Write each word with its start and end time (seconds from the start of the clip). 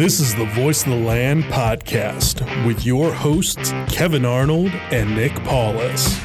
This 0.00 0.18
is 0.18 0.34
the 0.34 0.46
Voice 0.46 0.84
of 0.84 0.92
the 0.92 0.96
Land 0.96 1.44
podcast 1.44 2.66
with 2.66 2.86
your 2.86 3.12
hosts, 3.12 3.70
Kevin 3.92 4.24
Arnold 4.24 4.70
and 4.90 5.14
Nick 5.14 5.34
Paulus. 5.44 6.18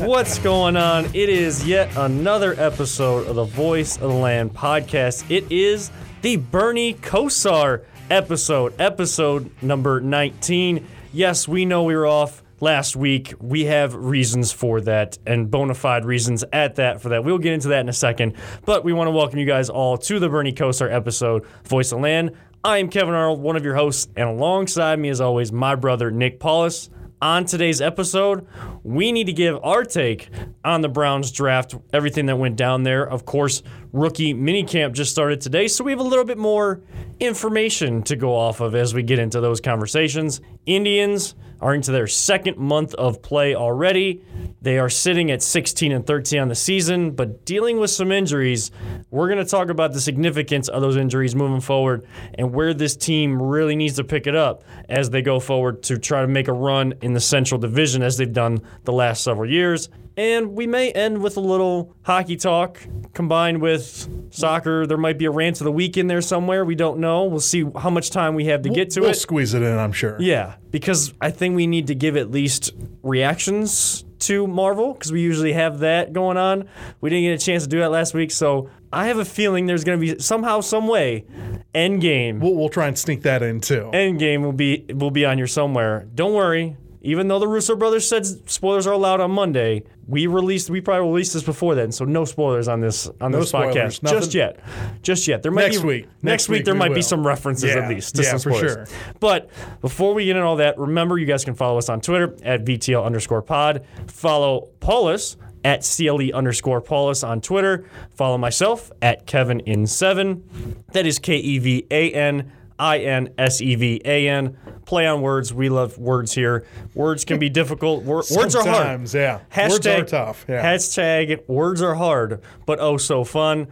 What's 0.01 0.41
going 0.41 0.77
on? 0.77 1.05
It 1.15 1.29
is 1.29 1.65
yet 1.65 1.97
another 1.97 2.57
episode 2.59 3.29
of 3.29 3.37
the 3.37 3.45
Voice 3.45 3.95
of 3.95 4.03
the 4.03 4.09
Land 4.09 4.55
podcast. 4.55 5.31
It 5.31 5.45
is 5.53 5.93
the 6.23 6.35
Bernie 6.35 6.95
Kosar 6.95 7.85
episode, 8.11 8.75
episode 8.81 9.49
number 9.63 10.01
19. 10.01 10.85
Yes, 11.13 11.47
we 11.47 11.65
know 11.65 11.85
we 11.85 11.95
were 11.95 12.09
off 12.09 12.43
last 12.61 12.97
week. 12.97 13.35
We 13.41 13.65
have 13.67 13.95
reasons 13.95 14.53
for 14.53 14.81
that 14.83 15.19
and 15.27 15.51
bona 15.51 15.75
fide 15.75 16.05
reasons 16.05 16.45
at 16.53 16.77
that 16.77 17.01
for 17.01 17.11
that. 17.11 17.25
We'll 17.25 17.39
get 17.39 17.53
into 17.53 17.69
that 17.69 17.81
in 17.81 17.89
a 17.89 17.95
second. 17.95 18.35
But 18.65 18.85
we 18.85 18.93
want 18.93 19.09
to 19.09 19.13
welcome 19.13 19.39
you 19.39 19.47
guys 19.47 19.69
all 19.69 19.97
to 19.99 20.19
the 20.19 20.29
Bernie 20.29 20.53
Kosar 20.53 20.93
episode, 20.93 21.47
Voice 21.65 21.93
of 21.93 22.01
Land. 22.01 22.33
I 22.65 22.79
am 22.79 22.89
Kevin 22.89 23.15
Arnold, 23.15 23.41
one 23.41 23.57
of 23.57 23.65
your 23.65 23.77
hosts, 23.77 24.09
and 24.17 24.29
alongside 24.29 24.99
me, 24.99 25.09
as 25.09 25.21
always, 25.21 25.53
my 25.53 25.75
brother 25.75 26.11
Nick 26.11 26.41
Paulus. 26.41 26.91
On 27.23 27.47
today's 27.47 27.81
episode, 27.81 28.47
we 28.83 29.11
need 29.11 29.25
to 29.25 29.33
give 29.33 29.59
our 29.63 29.85
take 29.85 30.29
on 30.63 30.83
the 30.83 30.89
Browns 30.89 31.33
draft, 31.33 31.75
everything 31.93 32.27
that 32.27 32.37
went 32.37 32.57
down 32.57 32.83
there. 32.83 33.09
Of 33.09 33.25
course, 33.25 33.63
rookie 33.93 34.35
minicamp 34.35 34.93
just 34.93 35.13
started 35.13 35.41
today, 35.41 35.67
so 35.67 35.83
we 35.83 35.93
have 35.93 36.01
a 36.01 36.05
little 36.05 36.27
bit 36.27 36.37
more 36.37 36.83
information 37.19 38.03
to 38.03 38.17
go 38.17 38.35
off 38.35 38.61
of 38.61 38.75
as 38.75 38.93
we 38.93 39.03
get 39.03 39.19
into 39.19 39.41
those 39.41 39.63
conversations. 39.63 40.43
Indians 40.67 41.35
are 41.61 41.75
into 41.75 41.93
their 41.93 42.07
second 42.07 42.57
month 42.57 42.95
of 42.95 43.23
play 43.23 43.55
already. 43.55 44.23
They 44.61 44.79
are 44.79 44.91
sitting 44.91 45.31
at 45.31 45.43
16 45.43 45.93
and 45.93 46.07
13 46.07 46.41
on 46.41 46.49
the 46.49 46.55
season, 46.55 47.13
but 47.13 47.45
dealing 47.45 47.79
with 47.79 47.91
some 47.91 48.13
injuries. 48.13 48.71
We're 49.11 49.29
going 49.29 49.45
to 49.45 49.51
talk 49.51 49.69
about 49.69 49.93
the 49.93 50.01
significance 50.01 50.69
of 50.69 50.83
those 50.83 50.97
injuries 50.97 51.35
moving 51.35 51.61
forward 51.61 52.07
and 52.35 52.53
where 52.53 52.75
this 52.75 52.97
team 52.97 53.41
really 53.41 53.77
needs 53.77 53.97
to 53.97 54.05
pick 54.05 54.27
it 54.27 54.35
up 54.35 54.65
as 54.89 55.11
they 55.11 55.23
go 55.23 55.41
forward 55.41 55.83
to 55.85 55.99
try 55.99 56.21
to 56.21 56.29
make 56.29 56.49
a 56.49 56.53
run 56.53 56.95
in 57.03 57.13
the 57.13 57.21
Central 57.21 57.59
Division 57.59 58.03
as 58.03 58.17
they've 58.17 58.33
done 58.33 58.61
the 58.85 58.93
last 58.93 59.23
several 59.23 59.51
years. 59.51 59.89
And 60.17 60.55
we 60.55 60.67
may 60.67 60.91
end 60.93 61.23
with 61.23 61.37
a 61.37 61.41
little 61.41 61.95
hockey 62.03 62.37
talk 62.37 62.81
combined 63.13 63.61
with 63.61 64.09
soccer. 64.31 64.87
There 64.87 64.97
might 64.97 65.19
be 65.19 65.27
a 65.27 65.31
rant 65.31 65.61
of 65.61 65.65
the 65.65 65.73
week 65.73 65.97
in 65.97 66.07
there 66.07 66.23
somewhere. 66.23 66.65
We 66.65 66.75
don't 66.75 67.01
know. 67.01 67.25
We'll 67.25 67.41
see 67.41 67.65
how 67.77 67.91
much 67.91 68.11
time 68.11 68.35
we 68.35 68.47
have 68.47 68.63
to 68.63 68.71
get 68.71 68.91
to 68.91 69.01
it. 69.01 69.03
we'll 69.03 69.15
squeeze 69.15 69.53
it 69.53 69.63
in, 69.63 69.79
I'm 69.79 69.93
sure. 69.93 70.17
Yeah, 70.19 70.55
because 70.71 71.13
I 71.21 71.31
think 71.31 71.55
we 71.57 71.67
need 71.67 71.89
to 71.89 71.95
give 71.95 72.17
at 72.17 72.31
least 72.31 72.73
reactions 73.03 74.05
to 74.21 74.47
Marvel 74.47 74.95
because 74.95 75.13
we 75.13 75.21
usually 75.21 75.53
have 75.53 75.81
that 75.81 76.13
going 76.13 76.39
on. 76.39 76.69
We 77.01 77.11
didn't 77.11 77.25
get 77.25 77.43
a 77.43 77.45
chance 77.45 77.65
to 77.65 77.69
do 77.69 77.81
that 77.81 77.91
last 77.91 78.15
week, 78.15 78.31
so 78.31 78.71
I 78.93 79.09
have 79.09 79.19
a 79.19 79.25
feeling 79.25 79.67
there's 79.67 79.85
going 79.85 80.01
to 80.01 80.15
be 80.15 80.19
somehow, 80.23 80.61
some 80.63 80.89
way, 80.89 81.27
Endgame. 81.75 82.41
We'll, 82.41 82.55
we'll 82.55 82.71
try 82.71 82.87
and 82.87 82.99
sneak 82.99 83.23
that 83.23 83.43
in 83.43 83.61
too. 83.61 83.91
Endgame 83.93 84.43
will 84.43 84.53
be 84.53 84.87
will 84.95 85.11
be 85.11 85.27
on 85.27 85.37
here 85.37 85.47
somewhere. 85.47 86.07
Don't 86.15 86.33
worry. 86.33 86.77
Even 87.07 87.29
though 87.29 87.39
the 87.39 87.49
Russo 87.49 87.77
brothers 87.77 88.09
said 88.09 88.27
spoilers 88.51 88.87
are 88.87 88.93
allowed 88.93 89.21
on 89.21 89.31
Monday, 89.31 89.83
we 90.09 90.27
released 90.27 90.69
we 90.71 90.81
probably 90.81 91.09
released 91.09 91.33
this 91.35 91.43
before 91.43 91.75
then, 91.75 91.93
so 91.93 92.05
no 92.05 92.25
spoilers 92.25 92.69
on 92.69 92.81
this 92.81 93.09
on 93.21 93.33
No 93.33 93.41
this 93.41 93.49
spoilers, 93.51 93.75
podcast 93.75 94.03
nothing- 94.03 94.19
just 94.21 94.35
yet, 94.35 94.59
just 95.03 95.29
yet. 95.29 95.43
There 95.43 95.53
might 95.53 95.63
Next 95.69 95.81
be, 95.81 95.87
week. 95.87 96.05
Next, 96.05 96.23
Next 96.23 96.49
week, 96.49 96.57
week 96.59 96.65
there 96.67 96.75
might 96.75 96.89
will. 96.91 96.97
be 96.97 97.03
some 97.03 97.27
references 97.27 97.75
Yeah. 97.75 97.83
at 97.83 97.89
least 97.89 98.15
to 98.17 98.23
Yeah, 98.23 98.31
some 98.31 98.39
for 98.41 98.51
spoilers. 98.53 98.73
sure. 98.73 98.87
But 99.21 99.49
before 99.81 100.15
we 100.15 100.25
get 100.27 100.37
into 100.37 100.47
all 100.47 100.57
that, 100.57 100.79
remember 100.79 101.17
you 101.19 101.27
guys 101.27 101.45
can 101.45 101.55
follow 101.55 101.79
us 101.79 101.89
on 101.89 102.01
Twitter 102.01 102.35
at 102.43 102.65
VTL 102.65 103.05
underscore 103.05 103.43
pod. 103.43 103.85
Follow 104.09 104.69
Paulus 104.81 105.37
at 105.65 105.83
CLE 105.83 106.33
underscore 106.33 106.81
Paulus 106.81 107.25
on 107.25 107.41
Twitter. 107.41 107.85
Follow 108.15 108.39
myself 108.39 108.93
at 109.03 109.27
Kevin 109.27 109.61
in 109.61 109.87
seven. 109.87 110.45
That 110.93 111.07
is 111.07 111.19
K 111.19 111.37
E 111.37 111.59
V 111.59 111.87
A 111.91 112.13
N 112.13 112.53
I 112.79 112.99
N 112.99 113.33
S 113.39 113.61
E 113.61 113.75
V 113.75 114.01
A 114.05 114.29
N. 114.29 114.57
Play 114.85 115.07
on 115.07 115.21
words. 115.21 115.53
We 115.53 115.69
love 115.69 115.99
words 115.99 116.33
here. 116.33 116.65
Words 116.95 117.25
can 117.25 117.39
be 117.39 117.49
difficult. 117.49 118.05
Wor- 118.05 118.23
words 118.31 118.55
are 118.55 118.65
hard. 118.65 119.13
Yeah. 119.13 119.41
Words 119.57 119.87
are 119.87 120.05
tough, 120.05 120.45
yeah. 120.49 120.63
Hashtag 120.65 121.49
words 121.49 121.83
are 121.83 121.95
hard, 121.95 122.41
but 122.67 122.79
oh 122.79 122.97
so 122.97 123.25
fun. 123.25 123.67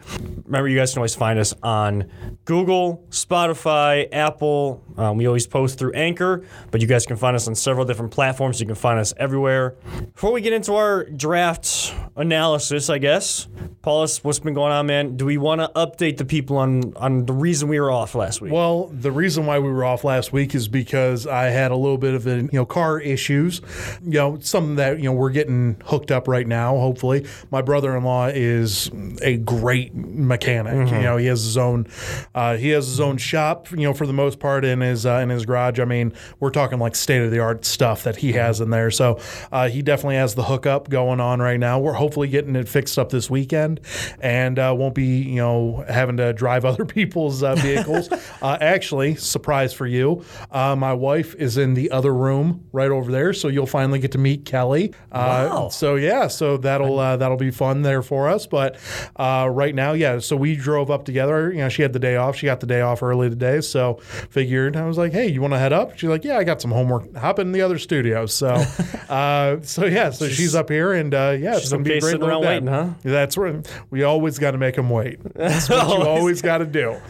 Remember, 0.44 0.68
you 0.68 0.76
guys 0.76 0.92
can 0.92 0.98
always 0.98 1.14
find 1.14 1.38
us 1.38 1.54
on 1.62 2.10
Google, 2.44 3.04
Spotify, 3.10 4.08
Apple. 4.12 4.82
Um, 4.96 5.16
we 5.16 5.26
always 5.26 5.46
post 5.46 5.78
through 5.78 5.92
Anchor, 5.92 6.44
but 6.70 6.80
you 6.80 6.86
guys 6.86 7.06
can 7.06 7.16
find 7.16 7.36
us 7.36 7.46
on 7.46 7.54
several 7.54 7.84
different 7.84 8.10
platforms. 8.10 8.60
You 8.60 8.66
can 8.66 8.74
find 8.74 8.98
us 8.98 9.14
everywhere. 9.16 9.76
Before 10.14 10.32
we 10.32 10.40
get 10.40 10.52
into 10.52 10.74
our 10.74 11.04
draft 11.04 11.94
analysis, 12.16 12.90
I 12.90 12.98
guess, 12.98 13.46
Paulus, 13.82 14.24
what's 14.24 14.38
been 14.40 14.54
going 14.54 14.72
on, 14.72 14.86
man? 14.86 15.16
Do 15.16 15.26
we 15.26 15.38
want 15.38 15.60
to 15.60 15.70
update 15.76 16.16
the 16.16 16.24
people 16.24 16.56
on 16.56 16.92
on 16.96 17.26
the 17.26 17.32
reason 17.32 17.68
we 17.68 17.78
were 17.78 17.90
off 17.90 18.14
last 18.14 18.40
week? 18.40 18.52
Well, 18.52 18.93
the 19.00 19.12
reason 19.12 19.46
why 19.46 19.58
we 19.58 19.70
were 19.70 19.84
off 19.84 20.04
last 20.04 20.32
week 20.32 20.54
is 20.54 20.68
because 20.68 21.26
I 21.26 21.44
had 21.44 21.70
a 21.70 21.76
little 21.76 21.98
bit 21.98 22.14
of 22.14 22.26
a, 22.26 22.36
you 22.36 22.50
know 22.52 22.64
car 22.64 23.00
issues, 23.00 23.60
you 24.04 24.12
know 24.12 24.38
something 24.40 24.76
that 24.76 24.98
you 24.98 25.04
know 25.04 25.12
we're 25.12 25.30
getting 25.30 25.76
hooked 25.84 26.10
up 26.10 26.28
right 26.28 26.46
now. 26.46 26.76
Hopefully, 26.76 27.26
my 27.50 27.62
brother-in-law 27.62 28.28
is 28.28 28.90
a 29.22 29.36
great 29.38 29.94
mechanic. 29.94 30.90
You 30.90 31.02
know 31.02 31.16
he 31.16 31.26
has 31.26 31.42
his 31.42 31.56
own 31.56 31.86
uh, 32.34 32.56
he 32.56 32.70
has 32.70 32.86
his 32.86 33.00
own 33.00 33.16
shop. 33.18 33.70
You 33.70 33.78
know 33.78 33.94
for 33.94 34.06
the 34.06 34.12
most 34.12 34.38
part 34.38 34.64
in 34.64 34.80
his 34.80 35.06
uh, 35.06 35.16
in 35.16 35.28
his 35.28 35.44
garage. 35.44 35.80
I 35.80 35.84
mean 35.84 36.12
we're 36.40 36.50
talking 36.50 36.78
like 36.78 36.94
state-of-the-art 36.94 37.64
stuff 37.64 38.04
that 38.04 38.16
he 38.16 38.32
has 38.32 38.60
in 38.60 38.70
there. 38.70 38.90
So 38.90 39.20
uh, 39.52 39.68
he 39.68 39.82
definitely 39.82 40.16
has 40.16 40.34
the 40.34 40.44
hookup 40.44 40.88
going 40.88 41.20
on 41.20 41.40
right 41.40 41.58
now. 41.58 41.78
We're 41.78 41.94
hopefully 41.94 42.28
getting 42.28 42.56
it 42.56 42.68
fixed 42.68 42.98
up 42.98 43.10
this 43.10 43.28
weekend, 43.28 43.80
and 44.20 44.58
uh, 44.58 44.74
won't 44.76 44.94
be 44.94 45.22
you 45.22 45.36
know 45.36 45.84
having 45.88 46.16
to 46.18 46.32
drive 46.32 46.64
other 46.64 46.84
people's 46.84 47.42
uh, 47.42 47.54
vehicles. 47.56 48.08
uh, 48.42 48.58
actually, 48.84 49.14
surprise 49.14 49.72
for 49.72 49.86
you, 49.86 50.22
uh, 50.50 50.76
my 50.76 50.92
wife 50.92 51.34
is 51.36 51.56
in 51.56 51.72
the 51.72 51.90
other 51.90 52.12
room 52.12 52.66
right 52.70 52.90
over 52.90 53.10
there, 53.10 53.32
so 53.32 53.48
you'll 53.48 53.64
finally 53.64 53.98
get 53.98 54.12
to 54.12 54.18
meet 54.18 54.44
Kelly. 54.44 54.92
Uh, 55.10 55.22
Wow. 55.24 55.68
So 55.70 55.94
yeah, 55.96 56.28
so 56.28 56.58
that'll 56.58 56.98
uh, 56.98 57.16
that'll 57.16 57.38
be 57.38 57.50
fun 57.50 57.80
there 57.80 58.02
for 58.02 58.28
us. 58.28 58.46
But 58.46 58.76
uh, 59.16 59.48
right 59.50 59.74
now, 59.74 59.92
yeah, 59.94 60.18
so 60.18 60.36
we 60.36 60.54
drove 60.54 60.90
up 60.90 61.06
together. 61.06 61.50
You 61.50 61.58
know, 61.60 61.68
she 61.70 61.80
had 61.80 61.94
the 61.94 61.98
day 61.98 62.16
off. 62.16 62.36
She 62.36 62.44
got 62.44 62.60
the 62.60 62.66
day 62.66 62.82
off 62.82 63.02
early 63.02 63.30
today, 63.30 63.62
so 63.62 63.94
figured 64.30 64.76
I 64.76 64.84
was 64.84 64.98
like, 64.98 65.12
hey, 65.12 65.28
you 65.28 65.40
want 65.40 65.54
to 65.54 65.58
head 65.58 65.72
up? 65.72 65.98
She's 65.98 66.10
like, 66.10 66.24
yeah, 66.24 66.36
I 66.36 66.44
got 66.44 66.60
some 66.60 66.70
homework. 66.70 67.14
Hop 67.16 67.38
in 67.38 67.52
the 67.52 67.62
other 67.62 67.78
studio. 67.78 68.26
So, 68.26 68.48
uh, 69.08 69.62
so 69.62 69.86
yeah, 69.86 70.10
so 70.10 70.28
she's, 70.28 70.54
up 70.54 70.68
here, 70.68 70.92
and 70.92 71.12
uh, 71.14 71.36
yeah, 71.38 71.52
it's 71.54 71.62
she's 71.62 71.72
gonna 71.72 71.82
be 71.84 71.98
great 72.00 72.20
around 72.20 72.42
day. 72.42 72.48
waiting, 72.48 72.68
huh? 72.68 72.90
That's 73.02 73.36
right. 73.38 73.66
We 73.90 74.02
always 74.02 74.38
got 74.38 74.50
to 74.52 74.58
make 74.58 74.76
them 74.76 74.90
wait. 74.90 75.20
That's 75.34 75.68
what 75.70 75.88
you 75.88 76.06
always 76.06 76.42
got 76.42 76.58
to 76.58 76.66
do. 76.66 77.00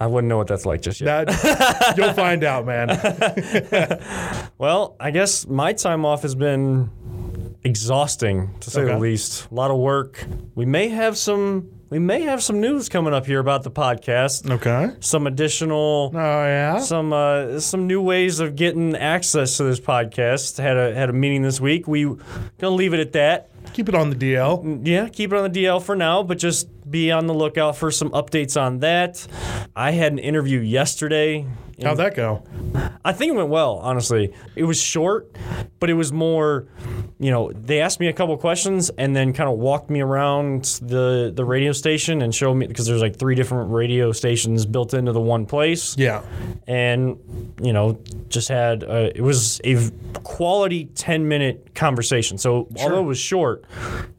I 0.00 0.06
wouldn't 0.08 0.28
know 0.28 0.36
what 0.36 0.48
that's 0.48 0.66
like 0.66 0.82
just 0.82 1.00
yet. 1.00 1.06
That 1.24 1.94
you'll 1.96 2.12
find 2.14 2.44
out, 2.44 2.66
man. 2.66 2.88
Well, 4.58 4.96
I 5.00 5.10
guess 5.10 5.46
my 5.46 5.72
time 5.72 6.04
off 6.04 6.22
has 6.22 6.34
been 6.36 6.88
exhausting 7.64 8.54
to 8.60 8.70
say 8.70 8.84
the 8.84 8.98
least. 8.98 9.48
A 9.50 9.54
lot 9.54 9.70
of 9.70 9.78
work. 9.78 10.24
We 10.54 10.66
may 10.66 10.88
have 10.88 11.16
some 11.18 11.68
we 11.90 11.98
may 11.98 12.22
have 12.22 12.42
some 12.42 12.60
news 12.60 12.88
coming 12.88 13.12
up 13.12 13.26
here 13.26 13.38
about 13.40 13.64
the 13.64 13.70
podcast. 13.70 14.50
Okay. 14.50 14.90
Some 15.00 15.26
additional 15.26 16.12
Oh 16.14 16.18
yeah. 16.18 16.78
some 16.78 17.12
uh, 17.12 17.58
some 17.60 17.86
new 17.86 18.00
ways 18.00 18.40
of 18.40 18.54
getting 18.56 18.94
access 18.96 19.56
to 19.56 19.64
this 19.64 19.80
podcast. 19.80 20.58
Had 20.62 20.76
a 20.76 20.94
had 20.94 21.10
a 21.10 21.12
meeting 21.12 21.42
this 21.42 21.60
week. 21.60 21.86
We 21.88 22.04
gonna 22.04 22.74
leave 22.76 22.94
it 22.94 23.00
at 23.00 23.12
that. 23.12 23.50
Keep 23.72 23.88
it 23.88 23.94
on 23.94 24.10
the 24.10 24.16
DL. 24.16 24.62
Mm, 24.62 24.86
yeah, 24.86 25.08
keep 25.08 25.32
it 25.32 25.36
on 25.36 25.50
the 25.50 25.64
DL 25.64 25.82
for 25.82 25.96
now, 25.96 26.22
but 26.22 26.38
just 26.38 26.68
be 26.90 27.10
on 27.10 27.26
the 27.26 27.34
lookout 27.34 27.76
for 27.76 27.90
some 27.90 28.10
updates 28.10 28.60
on 28.60 28.80
that. 28.80 29.26
I 29.74 29.92
had 29.92 30.12
an 30.12 30.18
interview 30.18 30.60
yesterday. 30.60 31.46
How'd 31.82 31.98
that 31.98 32.14
go? 32.14 32.42
I 33.04 33.12
think 33.12 33.32
it 33.32 33.36
went 33.36 33.48
well, 33.48 33.78
honestly. 33.78 34.32
It 34.56 34.64
was 34.64 34.80
short, 34.80 35.34
but 35.80 35.90
it 35.90 35.94
was 35.94 36.12
more, 36.12 36.66
you 37.18 37.30
know, 37.30 37.52
they 37.52 37.80
asked 37.80 38.00
me 38.00 38.08
a 38.08 38.12
couple 38.12 38.36
questions 38.36 38.90
and 38.98 39.14
then 39.14 39.32
kind 39.32 39.48
of 39.50 39.58
walked 39.58 39.90
me 39.90 40.00
around 40.00 40.64
the 40.82 41.32
the 41.34 41.44
radio 41.44 41.72
station 41.72 42.22
and 42.22 42.34
showed 42.34 42.54
me 42.54 42.66
because 42.66 42.86
there's 42.86 43.00
like 43.00 43.16
three 43.16 43.34
different 43.34 43.70
radio 43.70 44.12
stations 44.12 44.64
built 44.66 44.94
into 44.94 45.12
the 45.12 45.20
one 45.20 45.46
place. 45.46 45.96
Yeah. 45.98 46.22
And 46.66 47.18
you 47.62 47.72
know, 47.72 47.98
just 48.28 48.48
had 48.48 48.84
uh, 48.84 49.10
it 49.14 49.20
was 49.22 49.60
a 49.64 49.76
quality 50.22 50.86
10 50.86 51.28
minute 51.28 51.74
conversation. 51.74 52.38
So 52.38 52.68
although 52.78 53.00
it 53.00 53.06
was 53.06 53.18
short, 53.18 53.64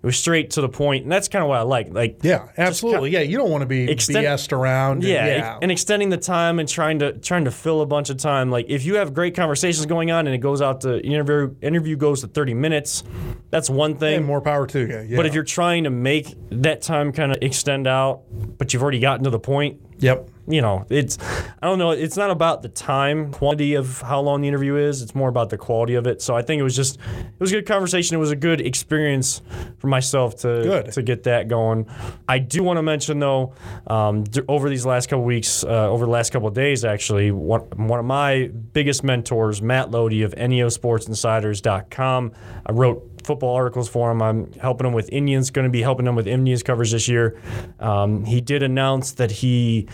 it 0.01 0.05
was 0.05 0.17
straight 0.17 0.51
to 0.51 0.61
the 0.61 0.69
point, 0.69 1.03
and 1.03 1.11
that's 1.11 1.27
kind 1.27 1.41
of 1.43 1.49
what 1.49 1.59
I 1.59 1.61
like. 1.63 1.93
Like 1.93 2.19
Yeah, 2.23 2.47
absolutely. 2.57 3.11
yeah, 3.11 3.21
you 3.21 3.37
don't 3.37 3.49
want 3.49 3.61
to 3.61 3.65
be 3.67 3.89
Extend- 3.89 4.25
BS'd 4.25 4.53
around. 4.53 4.97
and- 4.97 5.03
yeah, 5.03 5.25
yeah. 5.27 5.59
and 5.61 5.71
extending 5.71 6.09
the 6.09 6.17
time 6.17 6.59
and 6.59 6.67
trying 6.67 6.99
to 6.99 7.13
trying 7.13 7.45
to 7.45 7.51
fill 7.53 7.81
a 7.81 7.85
bunch 7.85 8.09
of 8.09 8.17
time. 8.17 8.51
Like 8.51 8.65
if 8.69 8.85
you 8.85 8.95
have 8.95 9.13
great 9.13 9.35
conversations 9.35 9.85
going 9.85 10.11
on 10.11 10.27
and 10.27 10.35
it 10.35 10.39
goes 10.39 10.61
out 10.61 10.81
to 10.81 10.99
interview 11.01 11.55
interview 11.61 11.95
goes 11.95 12.21
to 12.21 12.27
thirty 12.27 12.53
minutes, 12.53 13.03
that's 13.49 13.69
one 13.69 13.95
thing. 13.95 14.17
And 14.17 14.25
more 14.25 14.41
power 14.41 14.67
to 14.67 14.79
you. 14.79 15.05
Yeah. 15.07 15.17
But 15.17 15.25
if 15.25 15.33
you're 15.33 15.43
trying 15.43 15.85
to 15.85 15.89
make 15.89 16.35
that 16.49 16.81
time 16.81 17.11
kind 17.11 17.31
of 17.31 17.37
extend 17.41 17.87
out, 17.87 18.23
but 18.57 18.73
you've 18.73 18.81
already 18.81 18.99
gotten 18.99 19.23
to 19.23 19.29
the 19.29 19.39
point, 19.39 19.79
Yep. 20.03 20.29
you 20.47 20.61
know, 20.61 20.85
it's 20.89 21.17
I 21.61 21.67
don't 21.67 21.79
know. 21.79 21.91
It's 21.91 22.17
not 22.17 22.29
about 22.29 22.61
the 22.61 22.67
time 22.69 23.31
quantity 23.31 23.75
of 23.75 24.01
how 24.01 24.19
long 24.19 24.41
the 24.41 24.47
interview 24.49 24.75
is. 24.75 25.01
It's 25.01 25.15
more 25.15 25.29
about 25.29 25.49
the 25.49 25.57
quality 25.57 25.95
of 25.95 26.05
it. 26.05 26.21
So 26.21 26.35
I 26.35 26.41
think 26.41 26.59
it 26.59 26.63
was 26.63 26.75
just 26.75 26.97
it 26.97 27.39
was 27.39 27.51
a 27.53 27.55
good 27.55 27.65
conversation. 27.65 28.15
It 28.15 28.19
was 28.19 28.31
a 28.31 28.35
good 28.35 28.59
experience 28.59 29.41
for 29.77 29.87
myself 29.87 30.35
to 30.41 30.47
Good. 30.63 30.91
to 30.91 31.01
get 31.01 31.23
that 31.23 31.47
going. 31.47 31.87
I 32.27 32.39
do 32.39 32.61
want 32.63 32.77
to 32.77 32.83
mention 32.83 33.19
though, 33.19 33.53
um, 33.87 34.23
d- 34.25 34.41
over 34.49 34.69
these 34.69 34.85
last 34.85 35.07
couple 35.07 35.23
weeks, 35.23 35.63
uh, 35.63 35.89
over 35.89 36.03
the 36.05 36.11
last 36.11 36.31
couple 36.33 36.49
of 36.49 36.53
days, 36.53 36.83
actually, 36.83 37.31
one 37.31 37.61
one 37.77 37.99
of 37.99 38.05
my 38.05 38.49
biggest 38.73 39.03
mentors, 39.03 39.61
Matt 39.61 39.91
Lodi 39.91 40.23
of 40.23 40.33
NEOSportsInsiders.com, 40.35 42.31
I 42.65 42.71
wrote 42.73 43.12
football 43.23 43.55
articles 43.55 43.89
for 43.89 44.11
him. 44.11 44.21
I'm 44.21 44.51
helping 44.53 44.87
him 44.87 44.93
with 44.93 45.09
Indians, 45.11 45.49
going 45.49 45.65
to 45.65 45.71
be 45.71 45.81
helping 45.81 46.07
him 46.07 46.15
with 46.15 46.27
Indians 46.27 46.63
coverage 46.63 46.91
this 46.91 47.07
year. 47.07 47.39
Um, 47.79 48.25
he 48.25 48.41
did 48.41 48.63
announce 48.63 49.13
that 49.13 49.31
he 49.31 49.87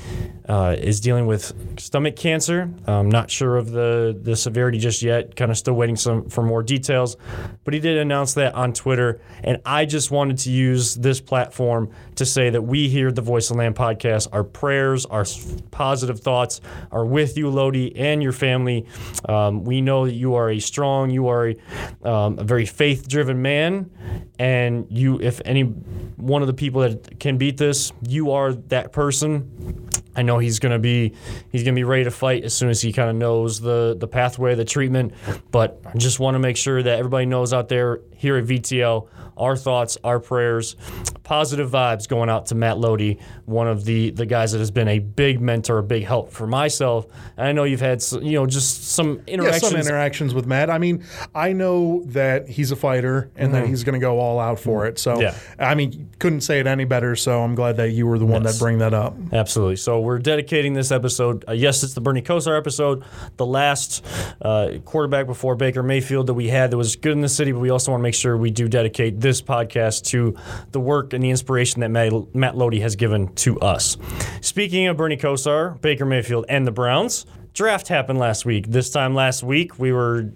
uh, 0.47 0.75
is 0.77 0.99
dealing 0.99 1.27
with 1.27 1.79
stomach 1.79 2.15
cancer. 2.15 2.69
I'm 2.87 3.09
not 3.09 3.29
sure 3.29 3.57
of 3.57 3.71
the, 3.71 4.17
the 4.19 4.35
severity 4.35 4.79
just 4.79 5.01
yet, 5.01 5.35
kind 5.35 5.51
of 5.51 5.57
still 5.57 5.75
waiting 5.75 5.95
some 5.95 6.29
for 6.29 6.43
more 6.43 6.63
details. 6.63 7.17
But 7.63 7.73
he 7.73 7.79
did 7.79 7.97
announce 7.97 8.33
that 8.33 8.55
on 8.55 8.73
Twitter. 8.73 9.21
And 9.43 9.61
I 9.65 9.85
just 9.85 10.11
wanted 10.11 10.37
to 10.39 10.51
use 10.51 10.95
this 10.95 11.21
platform 11.21 11.91
to 12.15 12.25
say 12.25 12.49
that 12.49 12.61
we 12.61 12.89
here 12.89 13.09
at 13.09 13.15
the 13.15 13.21
Voice 13.21 13.51
of 13.51 13.57
Land 13.57 13.75
podcast, 13.75 14.27
our 14.31 14.43
prayers, 14.43 15.05
our 15.05 15.25
positive 15.71 16.19
thoughts 16.19 16.61
are 16.91 17.05
with 17.05 17.37
you, 17.37 17.49
Lodi, 17.49 17.95
and 17.95 18.23
your 18.23 18.31
family. 18.31 18.87
Um, 19.27 19.63
we 19.63 19.81
know 19.81 20.05
that 20.05 20.13
you 20.13 20.35
are 20.35 20.49
a 20.49 20.59
strong, 20.59 21.09
you 21.09 21.27
are 21.27 21.49
a, 21.49 22.09
um, 22.09 22.39
a 22.39 22.43
very 22.43 22.65
faith 22.65 23.07
driven 23.07 23.18
man. 23.27 23.91
And 24.37 24.87
you, 24.89 25.19
if 25.19 25.41
any 25.45 25.63
one 25.63 26.41
of 26.41 26.47
the 26.47 26.53
people 26.53 26.81
that 26.81 27.19
can 27.19 27.37
beat 27.37 27.57
this, 27.57 27.91
you 28.07 28.31
are 28.31 28.53
that 28.53 28.91
person. 28.91 29.89
I 30.15 30.21
know 30.21 30.37
he's 30.39 30.59
gonna 30.59 30.79
be 30.79 31.13
he's 31.51 31.63
gonna 31.63 31.75
be 31.75 31.83
ready 31.83 32.03
to 32.03 32.11
fight 32.11 32.43
as 32.43 32.53
soon 32.53 32.69
as 32.69 32.81
he 32.81 32.91
kind 32.91 33.09
of 33.09 33.15
knows 33.15 33.59
the 33.61 33.95
the 33.97 34.07
pathway, 34.07 34.55
the 34.55 34.65
treatment. 34.65 35.13
But 35.51 35.81
I 35.85 35.97
just 35.97 36.19
want 36.19 36.35
to 36.35 36.39
make 36.39 36.57
sure 36.57 36.81
that 36.81 36.99
everybody 36.99 37.25
knows 37.25 37.53
out 37.53 37.69
there 37.69 38.01
here 38.19 38.37
at 38.37 38.45
VTL 38.45 39.07
our 39.37 39.55
thoughts, 39.55 39.97
our 40.03 40.19
prayers, 40.19 40.75
positive 41.23 41.69
vibes 41.71 42.09
going 42.09 42.29
out 42.29 42.47
to 42.47 42.55
Matt 42.55 42.77
Lodi, 42.77 43.19
one 43.45 43.69
of 43.69 43.85
the 43.85 44.09
the 44.11 44.25
guys 44.25 44.51
that 44.51 44.59
has 44.59 44.69
been 44.69 44.89
a 44.89 44.99
big 44.99 45.39
mentor, 45.39 45.77
a 45.77 45.83
big 45.83 46.03
help 46.03 46.31
for 46.33 46.45
myself. 46.45 47.05
And 47.37 47.47
I 47.47 47.51
know 47.53 47.63
you've 47.63 47.79
had 47.79 47.99
s- 47.99 48.11
you 48.21 48.33
know 48.33 48.45
just 48.45 48.89
some 48.91 49.21
Yeah, 49.27 49.35
interactions. 49.35 49.71
some 49.71 49.79
interactions 49.79 50.33
with 50.33 50.45
Matt. 50.45 50.69
I 50.69 50.77
mean, 50.77 51.05
I 51.33 51.53
know 51.53 52.03
that 52.07 52.49
he's 52.49 52.71
a 52.71 52.75
fighter 52.75 53.31
and 53.37 53.53
that 53.53 53.65
he's 53.67 53.85
going 53.85 53.93
to 53.93 53.99
go 53.99 54.19
all 54.19 54.39
out 54.41 54.59
for 54.59 54.85
it. 54.85 54.99
So, 54.99 55.13
Mm-hmm. 55.13 55.21
Yeah. 55.21 55.35
I 55.69 55.73
mean, 55.73 56.09
couldn't 56.19 56.41
say 56.41 56.59
it 56.59 56.67
any 56.67 56.83
better. 56.85 57.15
So 57.15 57.41
I'm 57.41 57.55
glad 57.55 57.77
that 57.77 57.91
you 57.91 58.07
were 58.07 58.19
the 58.19 58.25
one 58.25 58.43
Yes. 58.43 58.53
that 58.57 58.59
bring 58.63 58.79
that 58.79 58.93
up. 58.93 59.15
Absolutely. 59.31 59.77
So 59.77 60.01
we're 60.01 60.19
dedicating 60.19 60.73
this 60.73 60.91
episode. 60.91 61.45
Uh, 61.47 61.53
yes, 61.53 61.81
it's 61.83 61.93
the 61.93 62.01
Bernie 62.01 62.21
Kosar 62.21 62.57
episode, 62.57 63.03
the 63.37 63.45
last 63.45 64.05
uh, 64.41 64.71
quarterback 64.85 65.25
before 65.27 65.55
Baker 65.55 65.81
Mayfield 65.81 66.27
that 66.27 66.33
we 66.33 66.49
had 66.49 66.71
that 66.71 66.77
was 66.77 66.95
good 66.97 67.13
in 67.13 67.21
the 67.21 67.29
city. 67.29 67.51
But 67.53 67.59
we 67.59 67.69
also 67.69 67.91
want 67.91 68.01
to 68.01 68.03
make 68.03 68.08
sure 68.13 68.37
we 68.37 68.51
do 68.51 68.67
dedicate 68.67 69.19
this 69.19 69.41
podcast 69.41 70.05
to 70.07 70.35
the 70.71 70.79
work 70.79 71.13
and 71.13 71.23
the 71.23 71.29
inspiration 71.29 71.81
that 71.81 71.89
Matt, 71.89 72.35
Matt 72.35 72.55
Lodi 72.57 72.79
has 72.81 72.95
given 72.95 73.33
to 73.35 73.59
us. 73.59 73.97
Speaking 74.41 74.87
of 74.87 74.97
Bernie 74.97 75.17
Kosar, 75.17 75.79
Baker 75.81 76.05
Mayfield, 76.05 76.45
and 76.49 76.65
the 76.67 76.71
Browns. 76.71 77.25
Draft 77.51 77.87
happened 77.87 78.19
last 78.19 78.45
week. 78.45 78.67
This 78.67 78.91
time 78.91 79.15
last 79.15 79.41
week, 79.43 79.79
we 79.79 79.91
were. 79.91 80.31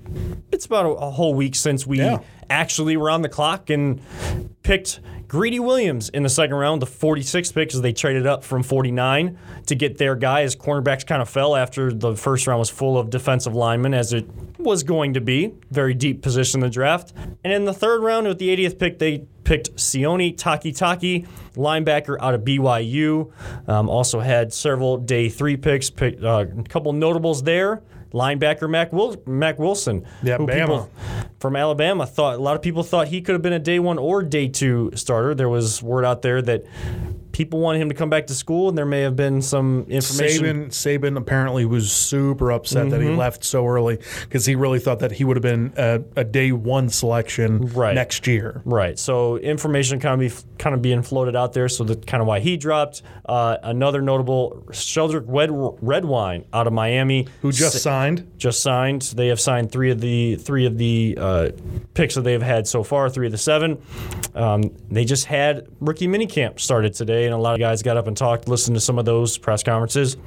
It's 0.51 0.65
about 0.65 0.85
a, 0.87 0.89
a 0.89 1.09
whole 1.11 1.35
week 1.35 1.53
since 1.55 1.85
we 1.85 1.99
Yeah. 1.99 2.17
actually 2.49 2.97
were 2.97 3.09
on 3.09 3.21
the 3.21 3.29
clock 3.29 3.69
and 3.69 4.01
picked 4.63 4.99
Greedy 5.33 5.59
Williams 5.59 6.09
in 6.09 6.21
the 6.21 6.29
second 6.29 6.55
round, 6.57 6.79
the 6.79 6.85
46th 6.85 7.55
pick, 7.55 7.73
as 7.73 7.81
they 7.81 7.91
traded 7.91 8.27
up 8.27 8.43
from 8.43 8.61
49 8.61 9.35
to 9.65 9.73
get 9.73 9.97
their 9.97 10.15
guy. 10.15 10.43
As 10.43 10.55
cornerbacks 10.55 11.03
kind 11.07 11.23
of 11.23 11.27
fell 11.27 11.55
after 11.55 11.91
the 11.91 12.15
first 12.15 12.45
round 12.45 12.59
was 12.59 12.69
full 12.69 12.99
of 12.99 13.09
defensive 13.09 13.55
linemen, 13.55 13.95
as 13.95 14.13
it 14.13 14.27
was 14.59 14.83
going 14.83 15.15
to 15.15 15.21
be. 15.21 15.55
Very 15.71 15.95
deep 15.95 16.21
position 16.21 16.59
in 16.61 16.67
the 16.67 16.69
draft. 16.69 17.13
And 17.43 17.51
in 17.51 17.65
the 17.65 17.73
third 17.73 18.03
round, 18.03 18.27
with 18.27 18.37
the 18.37 18.55
80th 18.55 18.77
pick, 18.77 18.99
they 18.99 19.25
picked 19.43 19.75
Sione 19.75 20.35
Takitaki, 20.37 21.27
linebacker 21.55 22.15
out 22.21 22.35
of 22.35 22.41
BYU. 22.41 23.31
Um, 23.67 23.89
also 23.89 24.19
had 24.19 24.53
several 24.53 24.97
day 24.97 25.29
three 25.29 25.57
picks, 25.57 25.89
picked, 25.89 26.23
uh, 26.23 26.45
a 26.59 26.63
couple 26.65 26.93
notables 26.93 27.41
there. 27.41 27.81
Linebacker 28.13 28.69
Mac, 28.69 28.93
Wil- 28.93 29.17
Mac 29.25 29.57
Wilson, 29.57 30.05
Yeah, 30.21 30.37
Bama. 30.37 30.59
people 30.59 30.89
from 31.43 31.57
Alabama 31.57 32.05
thought 32.05 32.37
a 32.37 32.41
lot 32.41 32.55
of 32.55 32.61
people 32.61 32.83
thought 32.83 33.09
he 33.09 33.21
could 33.21 33.33
have 33.33 33.41
been 33.41 33.51
a 33.51 33.59
day 33.59 33.77
one 33.77 33.97
or 33.97 34.23
day 34.23 34.47
two 34.47 34.89
starter. 34.95 35.35
There 35.35 35.49
was 35.49 35.83
word 35.83 36.05
out 36.05 36.21
there 36.21 36.41
that 36.41 36.63
people 37.33 37.59
wanted 37.59 37.81
him 37.81 37.89
to 37.89 37.95
come 37.95 38.09
back 38.09 38.27
to 38.27 38.33
school, 38.33 38.69
and 38.69 38.77
there 38.77 38.85
may 38.85 39.01
have 39.01 39.15
been 39.17 39.41
some 39.41 39.85
information. 39.89 40.69
Saban, 40.69 40.99
Saban 41.01 41.17
apparently 41.17 41.65
was 41.65 41.91
super 41.91 42.51
upset 42.51 42.89
that 42.91 43.01
Mm-hmm. 43.01 43.09
he 43.11 43.15
left 43.17 43.43
so 43.43 43.67
early 43.67 43.97
because 44.21 44.45
he 44.45 44.55
really 44.55 44.79
thought 44.79 44.99
that 44.99 45.11
he 45.11 45.25
would 45.25 45.35
have 45.35 45.41
been 45.43 45.73
a, 45.75 46.01
a 46.15 46.23
day 46.23 46.51
one 46.53 46.87
selection 46.89 47.65
Right. 47.73 47.93
next 47.95 48.25
year. 48.27 48.61
Right. 48.63 48.97
So 48.97 49.37
information 49.37 49.99
kind 49.99 50.13
of 50.13 50.19
be 50.19 50.31
kind 50.57 50.73
of 50.73 50.81
being 50.81 51.01
floated 51.03 51.35
out 51.35 51.51
there. 51.53 51.67
So 51.67 51.83
that's 51.83 52.05
kind 52.05 52.21
of 52.21 52.27
why 52.27 52.39
he 52.39 52.55
dropped. 52.55 53.01
Uh, 53.25 53.57
another 53.63 54.01
notable 54.01 54.63
Sheldrick 54.69 55.23
Red, 55.27 55.49
Redwine 55.81 56.45
out 56.53 56.67
of 56.67 56.73
Miami, 56.73 57.27
Who 57.41 57.51
just 57.51 57.81
signed? 57.81 58.31
just 58.37 58.61
signed. 58.61 59.01
They 59.15 59.27
have 59.27 59.39
signed 59.41 59.71
three 59.71 59.89
of 59.91 59.99
the 59.99 60.35
three 60.35 60.65
of 60.65 60.77
the 60.77 61.17
uh, 61.19 61.49
picks 61.95 62.13
that 62.15 62.21
they've 62.21 62.41
had 62.41 62.67
so 62.67 62.83
far, 62.83 63.09
three 63.09 63.25
of 63.25 63.31
the 63.31 63.37
seven. 63.39 63.81
Um, 64.35 64.75
they 64.89 65.05
just 65.05 65.25
had 65.25 65.67
rookie 65.79 66.07
minicamp 66.07 66.59
started 66.59 66.93
today, 66.93 67.22
and 67.25 67.33
a 67.33 67.37
lot 67.37 67.53
of 67.53 67.59
guys 67.59 67.81
got 67.81 67.97
up 67.97 68.07
and 68.07 68.15
talked, 68.15 68.47
listened 68.47 68.75
to 68.75 68.81
some 68.81 68.97
of 68.99 69.05
those 69.05 69.37
press 69.37 69.63
conferences. 69.63 70.17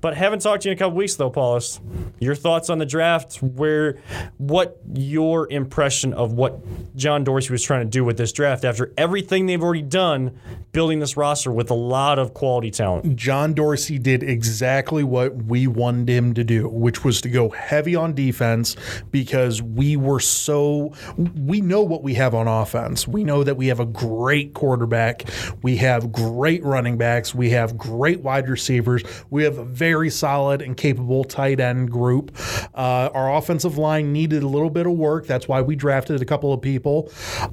But 0.00 0.16
haven't 0.16 0.40
talked 0.40 0.62
to 0.62 0.68
you 0.68 0.72
in 0.72 0.78
a 0.78 0.78
couple 0.78 0.96
weeks 0.96 1.16
though, 1.16 1.30
Paulus. 1.30 1.80
Your 2.20 2.34
thoughts 2.34 2.70
on 2.70 2.78
the 2.78 2.86
draft? 2.86 3.42
Where, 3.42 3.98
what 4.38 4.80
your 4.94 5.50
impression 5.50 6.12
of 6.12 6.32
what 6.32 6.60
John 6.96 7.24
Dorsey 7.24 7.52
was 7.52 7.62
trying 7.62 7.84
to 7.84 7.90
do 7.90 8.04
with 8.04 8.16
this 8.16 8.32
draft 8.32 8.64
after 8.64 8.92
everything 8.96 9.46
they've 9.46 9.62
already 9.62 9.82
done, 9.82 10.38
building 10.72 11.00
this 11.00 11.16
roster 11.16 11.50
with 11.50 11.70
a 11.70 11.74
lot 11.74 12.18
of 12.18 12.34
quality 12.34 12.70
talent. 12.70 13.16
John 13.16 13.54
Dorsey 13.54 13.98
did 13.98 14.22
exactly 14.22 15.02
what 15.04 15.34
we 15.44 15.66
wanted 15.66 16.08
him 16.08 16.34
to 16.34 16.44
do, 16.44 16.68
which 16.68 17.04
was 17.04 17.20
to 17.22 17.28
go 17.28 17.48
heavy 17.50 17.94
on 17.96 18.14
defense 18.14 18.76
because 19.10 19.62
we 19.62 19.96
were 19.96 20.20
so 20.20 20.92
we 21.16 21.60
know 21.60 21.82
what 21.82 22.02
we 22.02 22.14
have 22.14 22.34
on 22.34 22.46
offense. 22.46 23.06
We 23.08 23.24
know 23.24 23.44
that 23.44 23.56
we 23.56 23.68
have 23.68 23.80
a 23.80 23.86
great 23.86 24.54
quarterback, 24.54 25.24
we 25.62 25.76
have 25.76 26.12
great 26.12 26.37
running 26.38 26.96
backs, 26.96 27.34
we 27.34 27.50
have 27.50 27.76
great 27.76 28.20
wide 28.20 28.48
receivers, 28.48 29.02
we 29.30 29.44
have 29.44 29.58
a 29.58 29.64
very 29.64 30.10
solid 30.10 30.62
and 30.62 30.76
capable 30.76 31.24
tight 31.24 31.60
end 31.60 31.90
group. 31.90 32.36
Uh, 32.74 33.10
our 33.12 33.34
offensive 33.34 33.78
line 33.78 34.12
needed 34.12 34.42
a 34.42 34.48
little 34.48 34.70
bit 34.70 34.86
of 34.86 34.92
work. 34.92 35.26
That's 35.26 35.48
why 35.48 35.60
we 35.60 35.76
drafted 35.76 36.22
a 36.22 36.24
couple 36.24 36.52
of 36.52 36.60
people. 36.60 37.10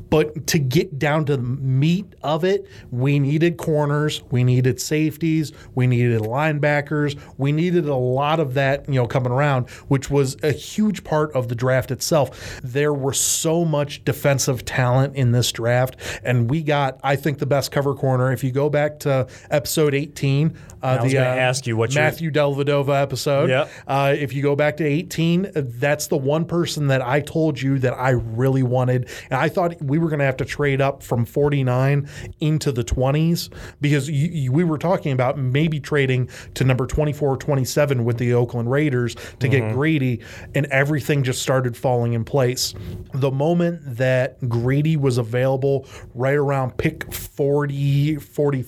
But 0.10 0.48
to 0.48 0.60
get 0.60 1.00
down 1.00 1.26
to 1.26 1.38
the 1.38 1.44
meat 1.44 2.16
of 2.24 2.44
it, 2.44 2.68
we 2.92 3.20
needed 3.20 3.58
corners, 3.58 4.24
we 4.32 4.44
needed 4.44 4.80
safeties, 4.80 5.52
we 5.74 5.88
needed 5.88 6.22
linebackers, 6.22 7.20
we 7.38 7.52
needed 7.52 7.88
a 7.88 7.96
lot 7.96 8.40
of 8.40 8.54
that, 8.54 8.88
you 8.88 8.96
know, 8.96 9.08
coming 9.08 9.32
around, 9.32 9.70
which 9.88 10.10
was 10.10 10.38
a 10.44 10.52
huge 10.52 11.04
part 11.04 11.32
of 11.34 11.48
the 11.48 11.56
draft 11.56 11.92
itself. 11.92 12.60
There 12.64 12.94
were 12.94 13.14
so 13.14 13.66
much 13.66 14.04
defensive 14.06 14.66
talent 14.66 15.16
in 15.16 15.32
this 15.32 15.52
draft, 15.52 15.96
and 16.24 16.50
we 16.50 16.62
got, 16.62 17.00
I 17.04 17.16
think, 17.16 17.40
the 17.40 17.46
best 17.46 17.72
cover 17.72 17.94
corner. 17.94 18.32
If 18.32 18.44
you 18.44 18.52
go 18.52 18.70
back 18.76 19.00
to 19.00 19.28
episode 19.50 19.94
18, 19.94 20.56
uh, 20.86 21.00
was 21.02 21.12
the 21.12 21.18
gonna 21.18 21.30
uh, 21.30 21.36
ask 21.36 21.66
you 21.66 21.78
what 21.78 21.96
Matthew 21.96 22.30
Dellavedova 22.30 23.02
episode. 23.02 23.50
Yep. 23.50 23.70
Uh, 23.88 24.14
if 24.18 24.34
you 24.34 24.44
go 24.44 24.56
back 24.56 24.78
to 24.78 24.86
18, 24.86 25.46
uh, 25.46 25.50
that's 25.56 26.08
the 26.08 26.18
one 26.18 26.46
person 26.46 26.88
that 26.88 27.02
I 27.02 27.22
told 27.22 27.60
you 27.60 27.80
that 27.80 27.94
I 27.94 28.12
really 28.12 28.64
wanted. 28.64 29.10
And 29.30 29.40
I 29.40 29.50
thought 29.50 29.82
we 29.82 29.98
were 29.98 30.10
going 30.10 30.20
to 30.20 30.26
have 30.26 30.38
to 30.38 30.46
trade 30.46 30.82
up 30.82 31.02
from 31.02 31.26
49 31.26 32.08
into 32.40 32.72
the 32.72 32.84
20s 32.84 33.52
because 33.82 34.10
you, 34.10 34.28
you, 34.28 34.52
we 34.52 34.64
were 34.64 34.78
talking 34.78 35.12
about 35.12 35.38
maybe 35.38 35.80
trading 35.80 36.30
to 36.56 36.64
number 36.64 36.86
24 36.86 37.34
or 37.34 37.38
27 37.38 38.04
with 38.04 38.18
the 38.18 38.34
Oakland 38.34 38.70
Raiders 38.70 39.16
to 39.40 39.48
get 39.48 39.74
Greedy, 39.74 40.22
and 40.54 40.66
everything 40.68 41.24
just 41.24 41.42
started 41.42 41.76
falling 41.76 42.14
in 42.14 42.24
place. 42.24 42.74
The 43.14 43.32
moment 43.32 43.82
that 43.98 44.38
Greedy 44.48 44.98
was 44.98 45.18
available, 45.18 45.88
right 46.14 46.36
around 46.36 46.78
pick 46.78 47.12
40, 47.14 48.18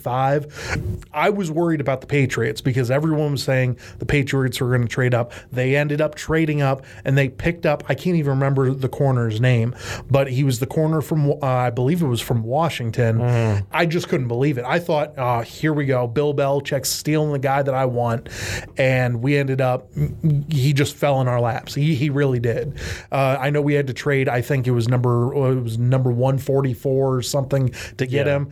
45, 0.07 1.05
I 1.13 1.29
was 1.29 1.51
worried 1.51 1.81
about 1.81 2.01
the 2.01 2.07
Patriots 2.07 2.61
because 2.61 2.89
everyone 2.91 3.31
was 3.33 3.43
saying 3.43 3.77
the 3.99 4.05
Patriots 4.05 4.59
were 4.61 4.69
going 4.69 4.81
to 4.83 4.87
trade 4.87 5.13
up. 5.13 5.31
They 5.51 5.75
ended 5.75 6.01
up 6.01 6.15
trading 6.15 6.61
up 6.61 6.85
and 7.03 7.17
they 7.17 7.29
picked 7.29 7.65
up, 7.65 7.83
I 7.89 7.95
can't 7.95 8.15
even 8.15 8.31
remember 8.31 8.73
the 8.73 8.89
corner's 8.89 9.41
name, 9.41 9.75
but 10.09 10.29
he 10.29 10.43
was 10.43 10.59
the 10.59 10.67
corner 10.67 11.01
from, 11.01 11.31
uh, 11.31 11.35
I 11.41 11.69
believe 11.69 12.01
it 12.01 12.07
was 12.07 12.21
from 12.21 12.43
Washington. 12.43 13.21
I 13.71 13.85
just 13.85 14.07
couldn't 14.09 14.27
believe 14.27 14.57
it. 14.57 14.65
I 14.65 14.79
thought, 14.79 15.17
uh, 15.17 15.41
here 15.41 15.73
we 15.73 15.85
go. 15.85 16.07
Bill 16.07 16.33
Belichick's 16.33 16.89
stealing 16.89 17.31
the 17.31 17.39
guy 17.39 17.61
that 17.63 17.73
I 17.73 17.85
want. 17.85 18.29
And 18.77 19.21
we 19.21 19.37
ended 19.37 19.61
up, 19.61 19.89
he 20.49 20.73
just 20.73 20.95
fell 20.95 21.21
in 21.21 21.27
our 21.27 21.41
laps. 21.41 21.73
He, 21.73 21.95
he 21.95 22.09
really 22.09 22.39
did. 22.39 22.79
Uh, 23.11 23.37
I 23.39 23.49
know 23.49 23.61
we 23.61 23.73
had 23.73 23.87
to 23.87 23.93
trade, 23.93 24.29
I 24.29 24.41
think 24.41 24.67
it 24.67 24.71
was 24.71 24.87
number, 24.87 25.33
it 25.33 25.61
was 25.61 25.77
number 25.77 26.11
144 26.11 27.15
or 27.15 27.21
something 27.21 27.69
to 27.97 28.05
get 28.05 28.27
Yeah. 28.27 28.37
him. 28.37 28.51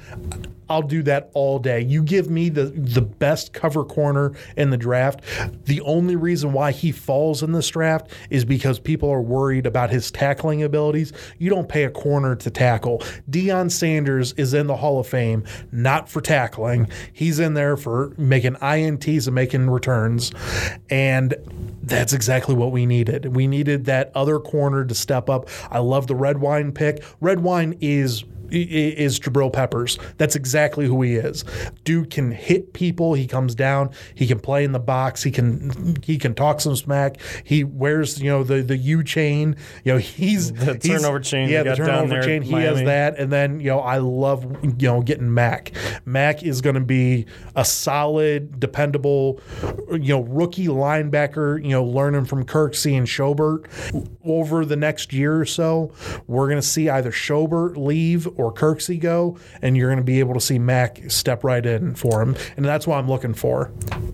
I'll 0.69 0.81
do 0.81 1.03
that 1.03 1.29
all 1.33 1.59
day. 1.59 1.81
You 1.81 2.03
give 2.03 2.29
me 2.29 2.49
the 2.49 2.65
the 2.65 3.01
best 3.01 3.53
cover 3.53 3.83
corner 3.83 4.33
in 4.57 4.69
the 4.69 4.77
draft. 4.77 5.21
The 5.65 5.81
only 5.81 6.15
reason 6.15 6.53
why 6.53 6.71
he 6.71 6.91
falls 6.91 7.43
in 7.43 7.51
this 7.51 7.67
draft 7.69 8.11
is 8.29 8.45
because 8.45 8.79
people 8.79 9.09
are 9.09 9.21
worried 9.21 9.65
about 9.65 9.89
his 9.89 10.11
tackling 10.11 10.63
abilities. 10.63 11.13
You 11.37 11.49
don't 11.49 11.69
pay 11.69 11.83
a 11.83 11.89
corner 11.89 12.35
to 12.35 12.49
tackle. 12.49 12.99
Deion 13.29 13.71
Sanders 13.71 14.33
is 14.33 14.53
in 14.53 14.67
the 14.67 14.77
Hall 14.77 14.99
of 14.99 15.07
Fame 15.07 15.43
not 15.71 16.09
for 16.09 16.21
tackling. 16.21 16.89
He's 17.13 17.39
in 17.39 17.53
there 17.53 17.77
for 17.77 18.13
making 18.17 18.55
INTs 18.55 19.27
and 19.27 19.35
making 19.35 19.69
returns. 19.69 20.31
And 20.89 21.35
that's 21.83 22.13
exactly 22.13 22.55
what 22.55 22.71
we 22.71 22.85
needed. 22.85 23.35
We 23.35 23.47
needed 23.47 23.85
that 23.85 24.11
other 24.15 24.39
corner 24.39 24.85
to 24.85 24.95
step 24.95 25.29
up. 25.29 25.49
I 25.69 25.79
love 25.79 26.07
the 26.07 26.15
Redwine 26.15 26.71
pick. 26.71 27.03
Redwine 27.21 27.77
is 27.81 28.23
is 28.51 29.19
Jabril 29.19 29.51
Peppers. 29.51 29.97
That's 30.17 30.35
exactly 30.35 30.85
who 30.85 31.01
he 31.01 31.15
is. 31.15 31.43
Dude 31.83 32.09
can 32.09 32.31
hit 32.31 32.73
people. 32.73 33.13
He 33.13 33.27
comes 33.27 33.55
down. 33.55 33.91
He 34.13 34.27
can 34.27 34.39
play 34.39 34.63
in 34.63 34.71
the 34.71 34.79
box. 34.79 35.23
He 35.23 35.31
can 35.31 35.97
he 36.03 36.17
can 36.17 36.33
talk 36.33 36.61
some 36.61 36.75
smack. 36.75 37.17
He 37.43 37.63
wears 37.63 38.21
you 38.21 38.29
know 38.29 38.43
the 38.43 38.61
the 38.61 38.77
U 38.77 39.03
chain. 39.03 39.55
You 39.83 39.93
know 39.93 39.99
he's 39.99 40.51
the 40.53 40.73
he's, 40.73 40.83
turnover 40.83 41.19
chain. 41.19 41.49
Yeah, 41.49 41.63
the 41.63 41.69
got 41.69 41.77
down 41.77 41.87
turnover 41.87 42.09
there 42.09 42.23
chain. 42.23 42.41
He 42.41 42.53
has 42.53 42.83
that. 42.83 43.17
And 43.19 43.31
then 43.31 43.59
you 43.59 43.67
know 43.67 43.79
I 43.79 43.97
love 43.97 44.43
you 44.63 44.87
know 44.87 45.01
getting 45.01 45.33
Mac. 45.33 45.71
Mac 46.05 46.43
is 46.43 46.61
going 46.61 46.75
to 46.75 46.81
be 46.81 47.25
a 47.55 47.65
solid, 47.65 48.59
dependable, 48.59 49.39
you 49.91 50.09
know 50.09 50.21
rookie 50.21 50.67
linebacker. 50.67 51.61
You 51.63 51.71
know 51.71 51.83
learning 51.83 52.25
from 52.25 52.45
Kirksey 52.45 52.97
and 52.97 53.07
Schobert 53.07 53.65
over 54.23 54.65
the 54.65 54.75
next 54.75 55.13
year 55.13 55.39
or 55.39 55.45
so. 55.45 55.91
We're 56.27 56.47
going 56.47 56.61
to 56.61 56.67
see 56.67 56.89
either 56.89 57.11
Schobert 57.11 57.77
leave 57.77 58.27
or 58.37 58.53
Kirksey 58.53 58.99
go, 58.99 59.37
and 59.61 59.75
you're 59.75 59.89
going 59.89 59.97
to 59.97 60.03
be 60.03 60.19
able 60.19 60.33
to 60.33 60.41
see 60.41 60.59
Mac 60.59 61.09
step 61.09 61.43
right 61.43 61.65
in 61.65 61.95
for 61.95 62.21
him, 62.21 62.35
and 62.57 62.65
that's 62.65 62.87
what 62.87 62.97
I'm 62.97 63.07
looking 63.07 63.33
for. 63.33 63.71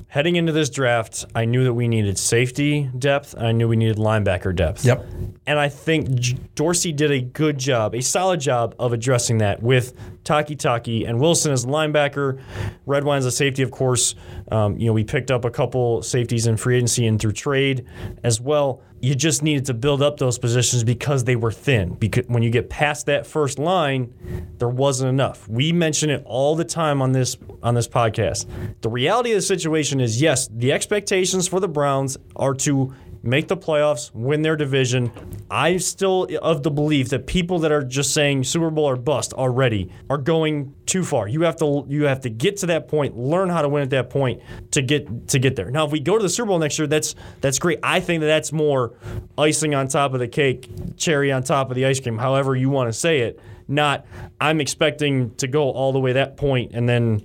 Heading 0.08 0.36
into 0.36 0.52
this 0.52 0.70
draft, 0.70 1.26
I 1.36 1.46
knew 1.46 1.64
that 1.64 1.74
we 1.74 1.88
needed 1.88 2.18
safety 2.18 2.90
depth. 2.98 3.34
And 3.34 3.48
I 3.48 3.52
knew 3.52 3.68
we 3.68 3.76
needed 3.76 3.98
linebacker 3.98 4.56
depth. 4.56 4.86
Yep. 4.86 5.06
And 5.48 5.60
I 5.60 5.70
think 5.70 6.54
Dorsey 6.56 6.92
did 6.92 7.12
a 7.12 7.22
good 7.22 7.58
job, 7.58 7.96
a 7.96 8.02
solid 8.02 8.40
job 8.40 8.76
of 8.80 8.94
addressing 8.94 9.40
that 9.40 9.62
with 9.62 9.94
Takitaki 10.24 11.08
and 11.08 11.20
Wilson 11.20 11.52
as 11.52 11.66
linebacker. 11.66 12.42
Redwine's 12.88 13.26
a 13.26 13.32
safety, 13.32 13.64
of 13.64 13.72
course. 13.72 14.16
Um, 14.52 14.78
you 14.78 14.88
know, 14.88 14.94
we 14.94 15.04
picked 15.04 15.32
up 15.32 15.46
a 15.46 15.50
couple 15.50 16.02
safeties 16.04 16.48
in 16.48 16.58
free 16.58 16.78
agency 16.78 17.08
and 17.08 17.20
through 17.20 17.34
trade 17.34 17.86
as 18.24 18.40
well. 18.40 18.82
You 19.02 19.16
just 19.16 19.42
needed 19.42 19.66
to 19.66 19.74
build 19.74 20.04
up 20.04 20.18
those 20.18 20.38
positions 20.38 20.84
because 20.84 21.24
they 21.24 21.36
were 21.36 21.52
thin. 21.52 21.96
Because 21.96 22.26
when 22.28 22.44
you 22.44 22.52
get 22.52 22.70
past 22.70 23.08
that 23.08 23.26
first 23.26 23.58
line, 23.58 24.14
there 24.60 24.70
wasn't 24.70 25.10
enough. 25.10 25.48
We 25.48 25.72
mention 25.72 26.12
it 26.12 26.22
all 26.26 26.56
the 26.56 26.66
time 26.66 27.02
on 27.02 27.12
this 27.12 27.36
on 27.64 27.74
this 27.74 27.88
podcast. 27.88 28.46
The 28.82 28.90
reality 28.90 29.32
of 29.32 29.38
the 29.38 29.42
situation 29.42 30.00
is 30.00 30.22
yes, 30.22 30.48
the 30.50 30.72
expectations 30.72 31.48
for 31.48 31.60
the 31.60 31.68
Browns 31.68 32.18
are 32.36 32.54
to 32.56 32.94
make 33.24 33.48
the 33.48 33.58
playoffs, 33.58 34.14
win 34.14 34.42
their 34.42 34.56
division. 34.56 35.12
I'm 35.50 35.80
still 35.80 36.28
of 36.42 36.64
the 36.64 36.72
belief 36.72 37.10
that 37.10 37.28
people 37.28 37.60
that 37.60 37.72
are 37.72 37.84
just 37.84 38.14
saying 38.14 38.46
Super 38.46 38.70
Bowl 38.70 38.86
or 38.86 38.96
bust 38.96 39.34
already 39.34 39.92
are 40.10 40.18
going 40.18 40.74
too 40.86 41.04
far. 41.04 41.28
You 41.28 41.42
have 41.42 41.58
to 41.58 41.86
you 41.88 42.06
have 42.06 42.22
to 42.22 42.30
get 42.30 42.58
to 42.58 42.66
that 42.68 42.88
point, 42.88 43.18
learn 43.18 43.50
how 43.50 43.62
to 43.62 43.70
win 43.70 43.84
at 43.84 43.90
that 43.92 44.10
point 44.10 44.42
to 44.72 44.82
get 44.82 45.28
to 45.30 45.40
get 45.40 45.56
there. 45.56 45.70
Now, 45.70 45.86
if 45.86 45.92
we 45.92 46.00
go 46.00 46.18
to 46.18 46.24
the 46.24 46.30
Super 46.30 46.48
Bowl 46.48 46.60
next 46.60 46.80
year, 46.80 46.88
that's 46.88 47.16
that's 47.42 47.60
great. 47.60 47.80
I 47.84 48.00
think 48.00 48.22
that 48.22 48.28
that's 48.28 48.52
more 48.52 48.94
icing 49.38 49.76
on 49.76 49.88
top 49.88 50.14
of 50.14 50.20
the 50.20 50.28
cake, 50.28 50.70
cherry 50.98 51.32
on 51.32 51.44
top 51.44 51.70
of 51.70 51.76
the 51.76 51.86
ice 51.86 52.00
cream, 52.00 52.18
however 52.18 52.56
you 52.56 52.70
want 52.70 52.90
to 52.90 52.94
say 52.94 53.20
it. 53.22 53.40
Not 53.68 54.06
I'm 54.40 54.60
expecting 54.60 55.34
to 55.36 55.48
go 55.48 55.70
all 55.70 55.94
the 55.94 56.00
way 56.00 56.14
that 56.14 56.36
point 56.36 56.72
and 56.74 56.90
then 56.90 57.22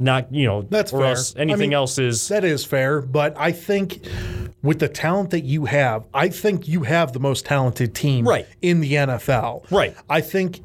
not 0.00 0.32
you 0.34 0.46
know 0.46 0.62
That's 0.62 0.92
or 0.92 1.00
fair. 1.00 1.08
else 1.10 1.36
I 1.36 1.40
anything 1.40 1.70
mean, 1.70 1.74
else 1.74 1.98
is 1.98 2.26
That 2.28 2.44
is 2.44 2.64
fair, 2.64 3.00
but 3.02 3.36
I 3.36 3.52
think 3.52 4.04
with 4.62 4.78
the 4.78 4.88
talent 4.88 5.30
that 5.30 5.40
you 5.44 5.64
have, 5.64 6.04
I 6.12 6.28
think 6.28 6.68
you 6.68 6.82
have 6.82 7.12
the 7.12 7.20
most 7.20 7.46
talented 7.46 7.94
team 7.94 8.26
Right. 8.28 8.46
in 8.60 8.80
the 8.80 8.94
NFL. 8.94 9.64
Right. 9.70 9.94
I 10.08 10.20
think 10.20 10.60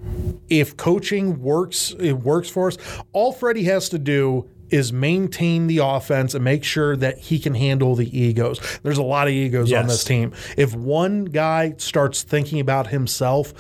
if 0.50 0.76
coaching 0.76 1.42
works, 1.42 1.94
it 2.00 2.14
works 2.14 2.50
for 2.50 2.68
us. 2.68 2.78
All 3.14 3.32
Freddie 3.32 3.64
has 3.66 3.90
to 3.90 3.98
do 4.00 4.50
is 4.70 4.92
maintain 4.92 5.68
the 5.68 5.80
offense 5.80 6.34
and 6.34 6.44
make 6.44 6.64
sure 6.64 6.96
that 6.98 7.18
he 7.18 7.40
can 7.40 7.54
handle 7.54 7.96
the 7.96 8.18
egos. 8.18 8.60
There's 8.84 8.98
a 8.98 9.04
lot 9.04 9.28
of 9.28 9.34
egos 9.34 9.72
on 9.72 9.88
this 9.88 10.04
team. 10.04 10.34
If 10.58 10.76
one 10.76 11.26
guy 11.26 11.76
starts 11.78 12.24
thinking 12.24 12.60
about 12.60 12.88
himself, 12.88 13.54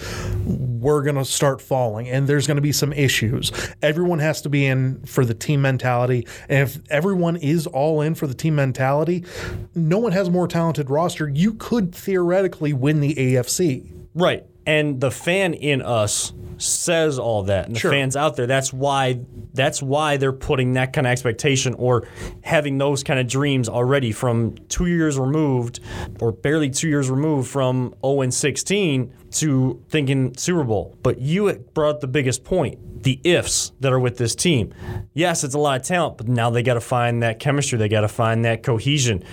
we're 0.45 1.03
going 1.03 1.15
to 1.15 1.25
start 1.25 1.61
falling 1.61 2.09
and 2.09 2.27
there's 2.27 2.47
going 2.47 2.57
to 2.57 2.61
be 2.61 2.71
some 2.71 2.93
issues. 2.93 3.51
Everyone 3.81 4.19
has 4.19 4.41
to 4.43 4.49
be 4.49 4.65
in 4.65 5.01
for 5.05 5.25
the 5.25 5.33
team 5.33 5.61
mentality. 5.61 6.27
And 6.49 6.59
if 6.59 6.79
everyone 6.89 7.37
is 7.37 7.67
all 7.67 8.01
in 8.01 8.15
for 8.15 8.27
the 8.27 8.33
team 8.33 8.55
mentality, 8.55 9.25
no 9.73 9.99
one 9.99 10.11
has 10.11 10.27
a 10.27 10.31
more 10.31 10.47
talented 10.47 10.89
roster. 10.89 11.29
You 11.29 11.53
could 11.53 11.93
theoretically 11.93 12.73
win 12.73 12.99
the 12.99 13.15
AFC. 13.15 13.91
Right. 14.13 14.45
And 14.65 14.99
the 14.99 15.11
fan 15.11 15.53
in 15.53 15.81
us 15.81 16.33
says 16.57 17.19
all 17.19 17.43
that. 17.43 17.67
And 17.67 17.75
the 17.75 17.79
Sure. 17.79 17.91
fans 17.91 18.15
out 18.15 18.35
there, 18.35 18.47
that's 18.47 18.71
why 18.71 19.19
that's 19.53 19.81
why 19.81 20.17
they're 20.17 20.33
putting 20.33 20.73
that 20.73 20.91
kind 20.91 21.07
of 21.07 21.11
expectation 21.11 21.73
or 21.75 22.05
having 22.41 22.77
those 22.77 23.03
kind 23.03 23.19
of 23.21 23.27
dreams 23.27 23.69
already 23.69 24.11
from 24.11 24.55
two 24.67 24.87
years 24.87 25.17
removed 25.17 25.79
or 26.19 26.31
barely 26.33 26.69
two 26.69 26.89
years 26.89 27.09
removed 27.09 27.49
from 27.49 27.93
0 28.05 28.21
and 28.21 28.33
16 28.33 29.13
to 29.35 29.83
thinking 29.89 30.35
Super 30.37 30.63
Bowl. 30.63 30.97
But 31.03 31.19
you 31.19 31.51
brought 31.73 32.01
the 32.01 32.07
biggest 32.07 32.43
point. 32.43 33.03
The 33.03 33.19
ifs 33.23 33.71
that 33.81 33.93
are 33.93 33.99
with 33.99 34.17
this 34.17 34.33
team. 34.33 34.73
Yes, 35.13 35.43
it's 35.43 35.53
a 35.53 35.59
lot 35.59 35.79
of 35.79 35.85
talent, 35.85 36.17
but 36.17 36.27
now 36.27 36.49
they 36.49 36.63
got 36.63 36.73
to 36.73 36.81
find 36.81 37.21
that 37.21 37.39
chemistry. 37.39 37.77
They 37.77 37.87
got 37.87 38.01
to 38.01 38.07
find 38.07 38.43
that 38.45 38.63
cohesion. 38.63 39.23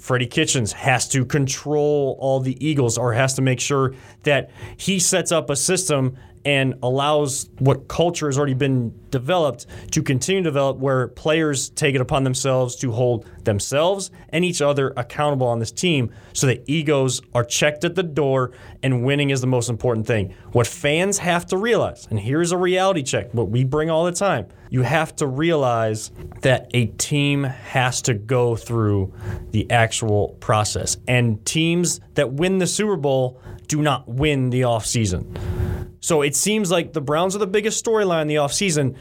Freddie 0.00 0.26
Kitchens 0.26 0.72
has 0.72 1.08
to 1.10 1.26
control 1.26 2.16
all 2.20 2.40
the 2.40 2.56
Eagles 2.66 2.96
or 2.96 3.12
has 3.12 3.34
to 3.34 3.42
make 3.42 3.60
sure 3.60 3.94
that 4.22 4.50
he 4.78 4.98
sets 4.98 5.30
up 5.30 5.50
a 5.50 5.56
system 5.56 6.16
and 6.44 6.74
allows 6.82 7.50
what 7.58 7.88
culture 7.88 8.26
has 8.26 8.38
already 8.38 8.54
been 8.54 8.92
developed 9.10 9.66
to 9.92 10.02
continue 10.02 10.42
to 10.42 10.48
develop 10.48 10.78
where 10.78 11.08
players 11.08 11.70
take 11.70 11.94
it 11.94 12.00
upon 12.00 12.24
themselves 12.24 12.76
to 12.76 12.92
hold 12.92 13.26
themselves 13.44 14.10
and 14.30 14.44
each 14.44 14.60
other 14.60 14.92
accountable 14.96 15.46
on 15.46 15.58
this 15.58 15.72
team 15.72 16.12
so 16.32 16.46
that 16.46 16.62
egos 16.66 17.22
are 17.34 17.44
checked 17.44 17.84
at 17.84 17.94
the 17.94 18.02
door 18.02 18.52
and 18.82 19.04
winning 19.04 19.30
is 19.30 19.40
the 19.40 19.46
most 19.46 19.68
important 19.68 20.06
thing. 20.06 20.34
What 20.52 20.66
fans 20.66 21.18
have 21.18 21.46
to 21.46 21.56
realize, 21.56 22.06
and 22.10 22.18
here's 22.20 22.52
a 22.52 22.56
reality 22.56 23.02
check, 23.02 23.32
what 23.32 23.48
we 23.48 23.64
bring 23.64 23.90
all 23.90 24.04
the 24.04 24.12
time. 24.12 24.46
You 24.70 24.82
have 24.82 25.16
to 25.16 25.26
realize 25.26 26.10
that 26.42 26.70
a 26.74 26.86
team 26.86 27.44
has 27.44 28.02
to 28.02 28.14
go 28.14 28.54
through 28.54 29.14
the 29.50 29.70
actual 29.70 30.36
process. 30.40 30.98
And 31.08 31.44
teams 31.46 32.00
that 32.14 32.32
win 32.34 32.58
the 32.58 32.66
Super 32.66 32.96
Bowl 32.96 33.40
do 33.66 33.80
not 33.80 34.08
win 34.08 34.50
the 34.50 34.62
offseason. 34.62 35.67
So 36.00 36.22
it 36.22 36.36
seems 36.36 36.70
like 36.70 36.92
the 36.92 37.00
Browns 37.00 37.34
are 37.34 37.40
the 37.40 37.46
biggest 37.46 37.84
storyline 37.84 38.22
in 38.22 38.28
the 38.28 38.36
offseason. 38.36 38.96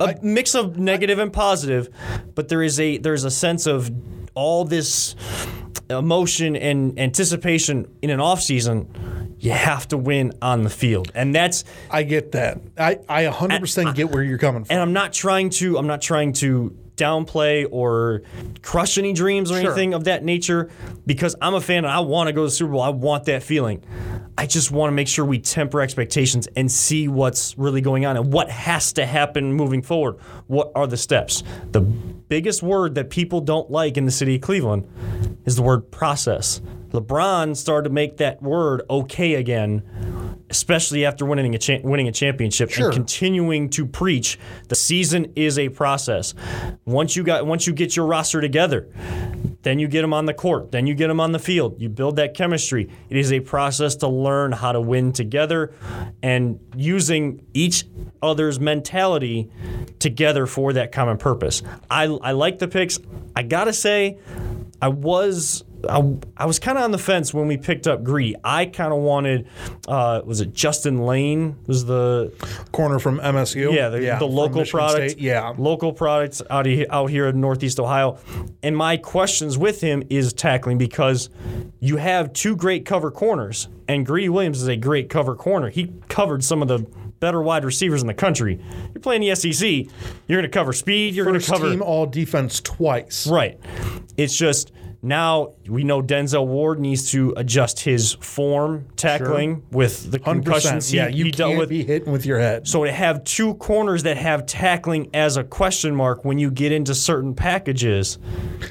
A 0.00 0.16
mix 0.22 0.54
of 0.54 0.78
negative 0.78 1.18
and 1.18 1.32
positive, 1.32 1.88
but 2.34 2.48
there 2.48 2.62
is 2.62 2.80
a 2.80 2.96
there's 2.98 3.24
a 3.24 3.30
sense 3.30 3.66
of 3.66 3.90
all 4.34 4.64
this 4.64 5.14
emotion 5.90 6.56
and 6.56 6.98
anticipation 6.98 7.86
in 8.02 8.10
an 8.10 8.18
offseason. 8.18 8.88
You 9.38 9.50
have 9.52 9.86
to 9.88 9.98
win 9.98 10.32
on 10.40 10.62
the 10.62 10.70
field. 10.70 11.12
And 11.14 11.34
that's 11.34 11.64
I 11.90 12.02
get 12.04 12.32
that. 12.32 12.60
I, 12.78 12.98
I 13.08 13.24
100% 13.26 13.94
get 13.94 14.10
where 14.10 14.22
you're 14.22 14.38
coming 14.38 14.64
from. 14.64 14.72
and 14.72 14.80
I'm 14.80 14.92
not 14.94 15.12
trying 15.12 15.50
to 15.50 15.76
I'm 15.76 15.86
not 15.86 16.00
trying 16.00 16.32
to 16.34 16.74
downplay 16.96 17.66
or 17.70 18.22
crush 18.62 18.98
any 18.98 19.12
dreams 19.12 19.50
or 19.50 19.60
Sure. 19.60 19.70
anything 19.70 19.94
of 19.94 20.04
that 20.04 20.24
nature 20.24 20.70
because 21.06 21.34
I'm 21.40 21.54
a 21.54 21.60
fan 21.60 21.78
and 21.84 21.92
I 21.92 22.00
want 22.00 22.28
to 22.28 22.32
go 22.32 22.42
to 22.42 22.46
the 22.46 22.50
Super 22.50 22.72
Bowl. 22.72 22.82
I 22.82 22.90
want 22.90 23.24
that 23.24 23.42
feeling. 23.42 23.82
I 24.36 24.46
just 24.46 24.70
want 24.72 24.90
to 24.90 24.94
make 24.94 25.06
sure 25.06 25.24
we 25.24 25.38
temper 25.38 25.80
expectations 25.80 26.48
and 26.56 26.70
see 26.70 27.06
what's 27.06 27.56
really 27.56 27.80
going 27.80 28.04
on 28.04 28.16
and 28.16 28.32
what 28.32 28.50
has 28.50 28.92
to 28.94 29.06
happen 29.06 29.52
moving 29.52 29.80
forward. 29.82 30.16
What 30.48 30.72
are 30.74 30.86
the 30.86 30.96
steps? 30.96 31.42
The 31.70 31.80
biggest 31.80 32.62
word 32.62 32.96
that 32.96 33.10
people 33.10 33.40
don't 33.40 33.70
like 33.70 33.96
in 33.96 34.06
the 34.06 34.10
city 34.10 34.36
of 34.36 34.40
Cleveland 34.40 34.88
is 35.44 35.54
the 35.56 35.62
word 35.62 35.90
process. 35.92 36.60
LeBron 36.90 37.56
started 37.56 37.88
to 37.88 37.94
make 37.94 38.16
that 38.18 38.42
word 38.42 38.82
okay 38.90 39.34
again, 39.34 39.82
especially 40.54 41.04
after 41.04 41.24
winning 41.26 41.52
a 41.54 41.58
cha- 41.58 41.80
winning 41.82 42.06
a 42.06 42.12
championship 42.12 42.70
Sure. 42.70 42.86
and 42.86 42.94
continuing 42.94 43.68
to 43.70 43.84
preach 43.84 44.38
the 44.68 44.76
season 44.76 45.32
is 45.34 45.58
a 45.58 45.68
process. 45.68 46.32
Once 46.84 47.16
you 47.16 47.24
got 47.24 47.44
once 47.44 47.66
you 47.66 47.72
get 47.72 47.96
your 47.96 48.06
roster 48.06 48.40
together, 48.40 48.88
then 49.62 49.80
you 49.80 49.88
get 49.88 50.02
them 50.02 50.14
on 50.14 50.26
the 50.26 50.34
court, 50.34 50.70
then 50.70 50.86
you 50.86 50.94
get 50.94 51.08
them 51.08 51.18
on 51.18 51.32
the 51.32 51.40
field. 51.40 51.80
You 51.80 51.88
build 51.88 52.14
that 52.16 52.34
chemistry. 52.34 52.88
It 53.10 53.16
is 53.16 53.32
a 53.32 53.40
process 53.40 53.96
to 53.96 54.08
learn 54.08 54.52
how 54.52 54.70
to 54.70 54.80
win 54.80 55.12
together 55.12 55.72
and 56.22 56.60
using 56.76 57.44
each 57.52 57.84
other's 58.22 58.60
mentality 58.60 59.50
together 59.98 60.46
for 60.46 60.72
that 60.74 60.92
common 60.92 61.16
purpose. 61.16 61.62
I 61.90 62.04
I 62.04 62.30
like 62.30 62.60
the 62.60 62.68
picks. 62.68 63.00
I 63.34 63.42
got 63.42 63.64
to 63.64 63.72
say 63.72 64.18
I 64.80 64.86
was 64.88 65.64
I, 65.88 66.16
I 66.36 66.46
was 66.46 66.58
kind 66.58 66.78
of 66.78 66.84
on 66.84 66.90
the 66.90 66.98
fence 66.98 67.32
when 67.32 67.46
we 67.46 67.56
picked 67.56 67.86
up 67.86 68.02
Greedy. 68.02 68.36
I 68.44 68.66
kind 68.66 68.92
of 68.92 69.00
wanted, 69.00 69.48
uh, 69.88 70.22
was 70.24 70.40
it 70.40 70.52
Justin 70.52 71.04
Layne? 71.04 71.56
Was 71.66 71.84
the 71.84 72.32
Corner 72.72 72.98
from 72.98 73.18
MSU. 73.20 73.72
yeah 73.74 73.88
the, 73.88 74.26
the 74.26 74.26
local 74.26 74.64
product? 74.64 75.12
State. 75.12 75.22
Yeah. 75.22 75.54
local 75.56 75.92
products 75.92 76.42
out 76.50 76.66
of, 76.66 76.86
out 76.90 77.10
here 77.10 77.28
in 77.28 77.40
Northeast 77.40 77.78
Ohio. 77.80 78.18
And 78.62 78.76
my 78.76 78.96
questions 78.96 79.58
with 79.58 79.80
him 79.80 80.02
is 80.10 80.32
tackling 80.32 80.78
because 80.78 81.30
you 81.80 81.96
have 81.96 82.32
two 82.32 82.56
great 82.56 82.84
cover 82.86 83.10
corners, 83.10 83.68
and 83.88 84.06
Greedy 84.06 84.28
Williams 84.28 84.62
is 84.62 84.68
a 84.68 84.76
great 84.76 85.10
cover 85.10 85.34
corner. 85.34 85.68
He 85.68 85.92
covered 86.08 86.42
some 86.42 86.62
of 86.62 86.68
the 86.68 86.86
better 87.20 87.40
wide 87.42 87.64
receivers 87.64 88.02
in 88.02 88.06
the 88.06 88.14
country. 88.14 88.60
You're 88.92 89.00
playing 89.00 89.22
the 89.22 89.34
SEC. 89.34 89.66
You're 90.26 90.40
going 90.40 90.42
to 90.42 90.48
cover 90.48 90.72
speed. 90.72 91.14
You're 91.14 91.24
going 91.24 91.40
to 91.40 91.46
cover 91.46 91.70
team 91.70 91.82
all 91.82 92.06
defense 92.06 92.60
twice. 92.60 93.26
Right. 93.26 93.58
It's 94.16 94.36
just 94.36 94.72
now 95.04 95.52
we 95.68 95.84
know 95.84 96.02
Denzel 96.02 96.46
Ward 96.46 96.80
needs 96.80 97.10
to 97.12 97.34
adjust 97.36 97.80
his 97.80 98.14
form 98.14 98.86
tackling 98.96 99.62
with 99.70 100.10
the 100.10 100.18
100%. 100.18 100.24
concussions 100.24 100.88
he, 100.88 100.96
yeah, 100.96 101.08
you 101.08 101.26
he 101.26 101.30
can't 101.32 101.58
with. 101.58 101.68
be 101.68 101.84
hitting 101.84 102.10
with 102.12 102.24
your 102.26 102.38
head. 102.38 102.66
so 102.66 102.84
to 102.84 102.90
have 102.92 103.22
two 103.24 103.54
corners 103.54 104.02
that 104.04 104.16
have 104.16 104.46
tackling 104.46 105.10
as 105.14 105.36
a 105.36 105.44
question 105.44 105.94
mark 105.94 106.24
when 106.24 106.38
you 106.38 106.50
get 106.50 106.72
into 106.72 106.94
certain 106.94 107.34
packages, 107.34 108.18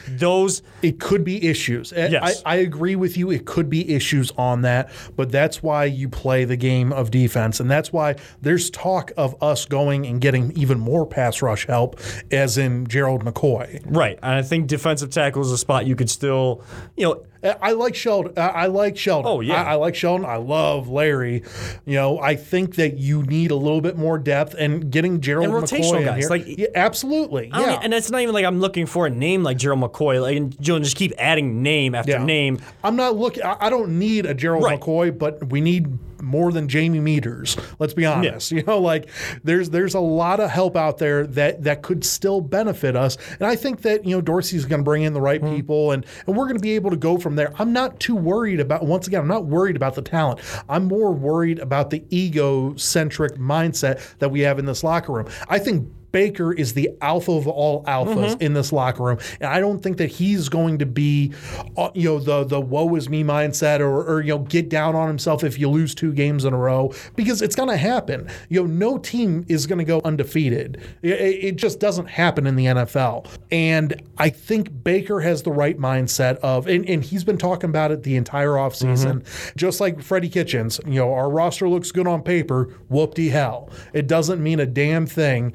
those 0.10 0.62
It 0.82 1.00
could 1.00 1.24
be 1.24 1.48
issues. 1.48 1.94
Eh, 1.94 2.06
I- 2.06 2.10
Yes. 2.14 2.42
I, 2.46 2.54
I 2.54 2.56
agree 2.58 2.96
with 2.96 3.18
you. 3.18 3.32
It 3.32 3.46
could 3.46 3.70
be 3.70 3.90
issues 3.94 4.32
on 4.38 4.62
that, 4.62 4.90
but 5.16 5.32
that's 5.32 5.64
why 5.64 5.86
you 5.86 6.10
play 6.10 6.46
the 6.46 6.56
game 6.58 6.92
of 6.94 7.10
defense. 7.12 7.60
And 7.60 7.70
that's 7.72 7.92
why 7.94 8.16
there's 8.42 8.70
talk 8.70 9.12
of 9.18 9.36
us 9.42 9.66
going 9.66 10.06
and 10.06 10.20
getting 10.22 10.52
even 10.58 10.80
more 10.80 11.06
pass 11.08 11.42
rush 11.42 11.66
help, 11.68 12.00
as 12.32 12.58
in 12.58 12.86
Gerald 12.88 13.24
McCoy. 13.26 13.82
right. 13.86 14.20
And 14.22 14.34
I 14.36 14.42
think 14.42 14.68
defensive 14.68 15.10
tackle 15.10 15.42
is 15.42 15.52
a 15.52 15.58
spot 15.58 15.86
you 15.88 15.96
could 15.96 16.10
still, 16.24 16.62
you 16.96 17.06
know, 17.06 17.24
I 17.62 17.74
like 17.74 17.94
Sheldon. 17.94 18.32
I 18.38 18.68
like 18.68 18.96
Sheldon. 18.98 19.30
Oh, 19.30 19.42
yeah. 19.42 19.62
I, 19.62 19.72
I 19.72 19.76
like 19.76 19.96
Sheldon. 19.96 20.26
I 20.26 20.38
love 20.38 20.88
Larry. 20.88 21.44
You 21.86 21.96
know, 21.96 22.18
I 22.18 22.38
think 22.38 22.76
that 22.76 22.98
you 22.98 23.24
need 23.24 23.52
a 23.52 23.56
little 23.56 23.82
bit 23.82 23.98
more 23.98 24.18
depth 24.18 24.56
and 24.58 24.90
getting 24.90 25.20
Gerald 25.20 25.48
And 25.50 25.54
rotational 25.54 25.92
McCoy 25.92 25.98
in 26.00 26.06
guys, 26.06 26.20
here. 26.20 26.30
like- 26.30 26.44
yeah, 26.48 26.68
absolutely. 26.76 27.50
Yeah. 27.54 27.80
and 27.84 27.94
it's 27.94 28.10
not 28.10 28.22
even 28.22 28.34
like 28.34 28.46
I'm 28.46 28.62
looking 28.62 28.86
for 28.86 29.08
a 29.08 29.10
name 29.10 29.44
like 29.44 29.58
Gerald 29.58 29.82
McCoy. 29.82 30.22
Like, 30.22 30.38
and 30.38 30.56
you'll 30.62 30.80
just 30.80 30.96
keep 30.96 31.12
adding 31.18 31.62
name 31.62 31.96
after 31.96 32.14
Yeah. 32.14 32.24
name. 32.24 32.60
I'm 32.82 32.96
not 32.96 33.18
looking. 33.18 33.44
I 33.44 33.58
I 33.60 33.70
don't 33.70 34.00
need 34.00 34.26
a 34.26 34.34
Gerald 34.34 34.64
Right. 34.64 34.80
McCoy, 34.80 35.18
but 35.18 35.50
we 35.50 35.60
need 35.60 35.88
more 36.24 36.52
than 36.52 36.68
Jamie 36.68 37.00
Meder. 37.00 37.46
Let's 37.80 37.94
be 37.94 38.06
honest. 38.06 38.52
You 38.54 38.64
know, 38.64 38.80
like 38.80 39.10
there's 39.44 39.70
there's 39.72 39.94
a 39.96 40.00
lot 40.00 40.40
of 40.40 40.50
help 40.50 40.76
out 40.76 40.98
there 40.98 41.26
that 41.28 41.64
that 41.64 41.82
could 41.82 42.04
still 42.06 42.40
benefit 42.40 42.96
us, 42.96 43.18
and 43.40 43.44
I 43.48 43.56
think 43.56 43.82
that 43.82 44.06
you 44.06 44.16
know 44.16 44.22
Dorsey's 44.22 44.66
going 44.66 44.82
to 44.82 44.84
bring 44.84 45.04
in 45.04 45.14
the 45.14 45.22
right 45.22 45.42
Hmm. 45.42 45.56
people, 45.56 45.92
and 45.92 46.06
and 46.28 46.36
we're 46.38 46.46
going 46.46 46.58
to 46.58 46.62
be 46.62 46.74
able 46.76 46.92
to 46.92 46.96
go 46.98 47.18
from 47.18 47.36
there. 47.36 47.52
I'm 47.60 47.74
not 47.74 48.00
too 48.00 48.16
worried 48.16 48.60
about. 48.60 48.86
Once 48.86 49.08
again, 49.08 49.20
I'm 49.22 49.28
not 49.28 49.46
worried 49.46 49.76
about 49.76 49.96
the 49.96 50.02
talent. 50.02 50.40
I'm 50.70 50.86
more 50.86 51.12
worried 51.12 51.60
about 51.60 51.90
the 51.90 52.04
egocentric 52.12 53.36
mindset 53.36 54.18
that 54.20 54.30
we 54.30 54.42
have 54.42 54.60
in 54.60 54.66
this 54.66 54.84
locker 54.84 55.12
room. 55.14 55.28
I 55.50 55.60
think. 55.60 55.90
Baker 56.14 56.54
is 56.54 56.74
the 56.76 56.90
alpha 57.02 57.34
of 57.34 57.48
all 57.48 57.84
alphas 57.84 58.14
Mm-hmm. 58.14 58.42
in 58.44 58.54
this 58.54 58.72
locker 58.72 59.04
room, 59.04 59.18
and 59.42 59.50
I 59.50 59.60
don't 59.60 59.82
think 59.82 59.98
that 59.98 60.10
he's 60.12 60.48
going 60.48 60.78
to 60.78 60.86
be, 60.86 61.34
uh, 61.76 61.90
you 61.94 62.08
know, 62.08 62.20
the 62.20 62.44
the 62.46 62.62
woe 62.62 62.96
is 62.96 63.10
me 63.10 63.24
mindset 63.24 63.80
or, 63.82 64.04
or 64.08 64.22
you 64.22 64.30
know 64.30 64.40
get 64.40 64.70
down 64.70 64.96
on 64.96 65.08
himself 65.08 65.44
if 65.44 65.58
you 65.60 65.68
lose 65.68 65.94
two 65.96 66.14
games 66.14 66.46
in 66.46 66.54
a 66.54 66.58
row 66.58 66.94
because 67.16 67.42
it's 67.42 67.56
going 67.56 67.70
to 67.70 67.76
happen. 67.78 68.30
You 68.50 68.62
know, 68.62 68.68
no 68.68 68.98
team 69.00 69.44
is 69.50 69.66
going 69.68 69.80
to 69.80 69.84
go 69.86 70.00
undefeated. 70.06 70.80
It, 71.02 71.10
it 71.20 71.56
just 71.56 71.80
doesn't 71.80 72.06
happen 72.08 72.46
in 72.46 72.56
the 72.56 72.66
NFL, 72.66 73.28
and 73.52 74.00
I 74.20 74.30
think 74.30 74.84
Baker 74.84 75.20
has 75.22 75.42
the 75.42 75.52
right 75.52 75.78
mindset 75.80 76.38
of, 76.38 76.68
and, 76.68 76.88
and 76.88 77.04
he's 77.04 77.24
been 77.24 77.38
talking 77.40 77.70
about 77.72 77.92
it 77.92 78.04
the 78.04 78.16
entire 78.16 78.52
offseason, 78.52 79.26
just 79.58 79.82
like 79.82 80.02
Freddie 80.02 80.30
Kitchens. 80.30 80.80
You 80.86 81.00
know, 81.00 81.14
our 81.14 81.30
roster 81.30 81.68
looks 81.68 81.92
good 81.92 82.06
on 82.08 82.22
paper. 82.22 82.66
Whoop 82.90 83.16
de 83.16 83.30
hell, 83.30 83.70
it 83.92 84.06
doesn't 84.08 84.42
mean 84.42 84.60
a 84.60 84.68
damn 84.68 85.08
thing 85.08 85.54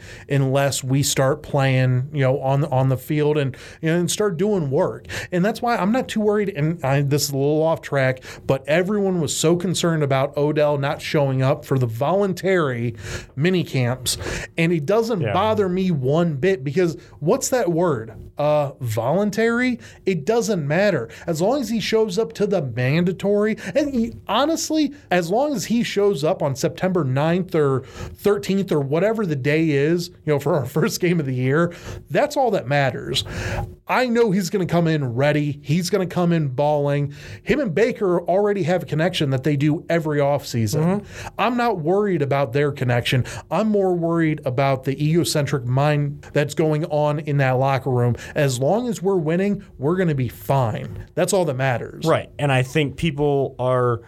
unless 0.49 0.83
we 0.83 1.03
start 1.03 1.43
playing, 1.43 2.09
you 2.13 2.21
know, 2.23 2.41
on 2.41 2.63
the, 2.63 2.69
on 2.71 2.89
the 2.89 2.97
field 2.97 3.37
and 3.37 3.57
you 3.83 3.91
know, 3.91 3.99
and 3.99 4.11
start 4.11 4.37
doing 4.39 4.71
work. 4.71 5.07
And 5.31 5.45
that's 5.45 5.61
why 5.61 5.77
I'm 5.77 5.93
not 5.93 6.09
too 6.09 6.21
worried. 6.21 6.49
And 6.51 6.83
I, 6.85 7.03
this 7.03 7.25
is 7.25 7.31
a 7.31 7.37
little 7.37 7.63
off 7.63 7.83
track, 7.83 8.23
but 8.47 8.67
everyone 8.67 9.21
was 9.21 9.37
so 9.37 9.57
concerned 9.57 10.03
about 10.03 10.37
Odell 10.37 10.79
not 10.79 11.03
showing 11.03 11.43
up 11.43 11.65
for 11.65 11.79
the 11.79 11.87
voluntary 11.87 12.97
mini 13.37 13.63
camps, 13.63 14.17
and 14.57 14.73
it 14.73 14.87
doesn't 14.87 15.21
Yeah. 15.21 15.33
bother 15.33 15.69
me 15.69 15.91
one 15.91 16.35
bit 16.37 16.65
because 16.65 16.97
what's 17.21 17.51
that 17.51 17.71
word? 17.71 18.13
Uh, 18.39 18.73
voluntary. 18.81 19.81
It 20.07 20.25
doesn't 20.25 20.67
matter 20.67 21.09
as 21.27 21.43
long 21.43 21.61
as 21.61 21.71
he 21.71 21.81
shows 21.81 22.19
up 22.19 22.33
to 22.35 22.47
the 22.47 22.63
mandatory. 22.63 23.57
And 23.75 23.93
he, 23.93 24.13
honestly, 24.29 24.95
as 25.11 25.29
long 25.29 25.55
as 25.55 25.65
he 25.67 25.83
shows 25.83 26.23
up 26.23 26.41
on 26.41 26.55
September 26.55 27.05
9th 27.05 27.55
or 27.57 27.81
13th 27.81 28.71
or 28.71 28.81
whatever 28.81 29.27
the 29.27 29.35
day 29.35 29.71
is, 29.71 30.09
you 30.25 30.33
know, 30.33 30.38
for 30.39 30.55
our 30.55 30.67
first 30.79 31.01
game 31.01 31.21
of 31.21 31.27
the 31.27 31.35
year, 31.35 31.75
that's 32.11 32.37
all 32.37 32.51
that 32.53 32.67
matters. 32.67 33.25
I 33.87 34.07
know 34.07 34.31
he's 34.31 34.51
going 34.51 34.67
to 34.67 34.71
come 34.71 34.87
in 34.87 35.15
ready. 35.15 35.61
He's 35.63 35.91
going 35.91 36.07
to 36.07 36.15
come 36.15 36.33
in 36.33 36.49
balling. 36.49 37.15
Him 37.43 37.61
and 37.61 37.75
Baker 37.75 38.21
already 38.21 38.63
have 38.65 38.83
a 38.83 38.87
connection 38.87 39.31
that 39.31 39.45
they 39.45 39.57
do 39.57 39.85
every 39.89 40.19
offseason. 40.19 41.01
Mm-hmm. 41.01 41.29
I'm 41.39 41.57
not 41.57 41.81
worried 41.81 42.23
about 42.23 42.53
their 42.53 42.71
connection. 42.71 43.25
I'm 43.51 43.69
more 43.69 43.95
worried 43.95 44.41
about 44.45 44.85
the 44.85 45.03
egocentric 45.03 45.65
mind 45.65 46.27
that's 46.33 46.55
going 46.55 46.85
on 46.87 47.21
in 47.21 47.39
that 47.39 47.53
locker 47.53 47.91
room. 47.91 48.17
As 48.35 48.59
long 48.59 48.89
as 48.89 49.03
we're 49.03 49.17
winning, 49.17 49.65
we're 49.79 49.97
going 49.97 50.09
to 50.09 50.15
be 50.15 50.29
fine. 50.29 51.07
That's 51.15 51.33
all 51.33 51.45
that 51.47 51.55
matters. 51.55 52.05
Right. 52.05 52.31
And 52.39 52.53
I 52.53 52.63
think 52.63 52.97
people 52.97 53.55
are 53.59 54.03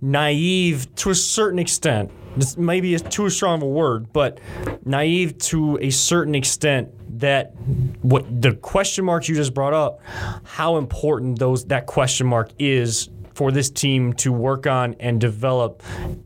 naive 0.00 0.94
to 0.96 1.10
a 1.10 1.14
certain 1.14 1.58
extent. 1.58 2.10
This 2.36 2.56
maybe 2.56 2.94
is 2.94 3.02
too 3.02 3.30
strong 3.30 3.56
of 3.58 3.62
a 3.62 3.68
word, 3.68 4.12
but 4.12 4.40
naive 4.84 5.38
to 5.38 5.78
a 5.80 5.90
certain 5.90 6.34
extent 6.34 6.90
that 7.20 7.54
what 8.02 8.42
the 8.42 8.54
question 8.54 9.04
marks 9.04 9.28
you 9.28 9.34
just 9.34 9.54
brought 9.54 9.72
up, 9.72 10.00
how 10.44 10.76
important 10.76 11.38
those 11.38 11.64
that 11.66 11.86
question 11.86 12.26
mark 12.26 12.50
is 12.58 13.08
for 13.36 13.52
this 13.52 13.68
team 13.68 14.14
to 14.14 14.32
work 14.32 14.66
on 14.66 14.94
and 14.98 15.20
develop 15.20 15.82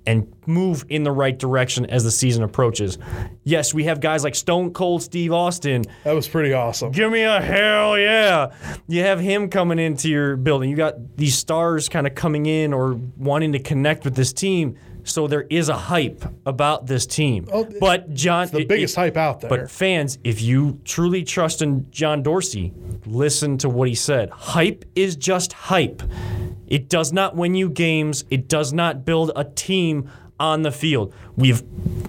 and 0.07 0.33
move 0.46 0.85
in 0.88 1.03
the 1.03 1.11
right 1.11 1.37
direction 1.37 1.85
as 1.87 2.05
the 2.05 2.11
season 2.11 2.44
approaches. 2.44 2.99
Yes, 3.42 3.75
we 3.75 3.83
have 3.85 4.01
guys 4.01 4.23
like 4.23 4.37
Stone 4.37 4.73
Cold 4.75 5.03
Steve 5.03 5.33
Austin 5.33 5.85
That 6.05 6.12
was 6.12 6.29
pretty 6.29 6.53
awesome. 6.53 6.92
Give 6.92 7.11
me 7.11 7.23
a 7.23 7.40
hell 7.40 7.99
yeah. 7.99 8.53
You 8.87 9.03
have 9.03 9.18
him 9.18 9.49
coming 9.49 9.81
into 9.81 10.09
your 10.09 10.37
building. 10.37 10.70
You 10.70 10.77
got 10.77 11.16
these 11.16 11.37
stars 11.37 11.88
kind 11.88 12.07
of 12.07 12.14
coming 12.14 12.46
in 12.46 12.73
or 12.73 12.94
wanting 13.16 13.53
to 13.53 13.59
connect 13.59 14.05
with 14.05 14.14
this 14.14 14.33
team. 14.33 14.77
So 15.05 15.27
there 15.27 15.47
is 15.51 15.69
a 15.69 15.77
hype 15.77 16.25
about 16.47 16.87
this 16.87 17.07
team. 17.07 17.49
Oh, 17.53 17.69
but 17.81 18.13
John 18.15 18.49
The 18.49 18.65
biggest 18.65 18.97
hype 18.97 19.17
out 19.17 19.41
there. 19.41 19.51
But 19.51 19.71
fans, 19.71 20.19
if 20.25 20.41
you 20.43 20.81
truly 20.85 21.25
trust 21.25 21.63
in 21.63 21.91
John 21.91 22.23
Dorsey, 22.23 22.73
listen 23.07 23.59
to 23.59 23.69
what 23.69 23.89
he 23.89 23.95
said. 23.95 24.31
Hype 24.31 24.85
is 24.95 25.17
just 25.17 25.53
hype. 25.53 26.03
It 26.67 26.89
does 26.89 27.13
not 27.13 27.35
win 27.35 27.55
you 27.55 27.69
games. 27.69 28.25
It 28.31 28.49
does 28.49 28.73
not 28.73 29.05
build 29.05 29.33
a 29.35 29.45
team 29.45 30.11
on 30.40 30.62
the 30.62 30.72
field. 30.72 31.14
We've 31.37 31.62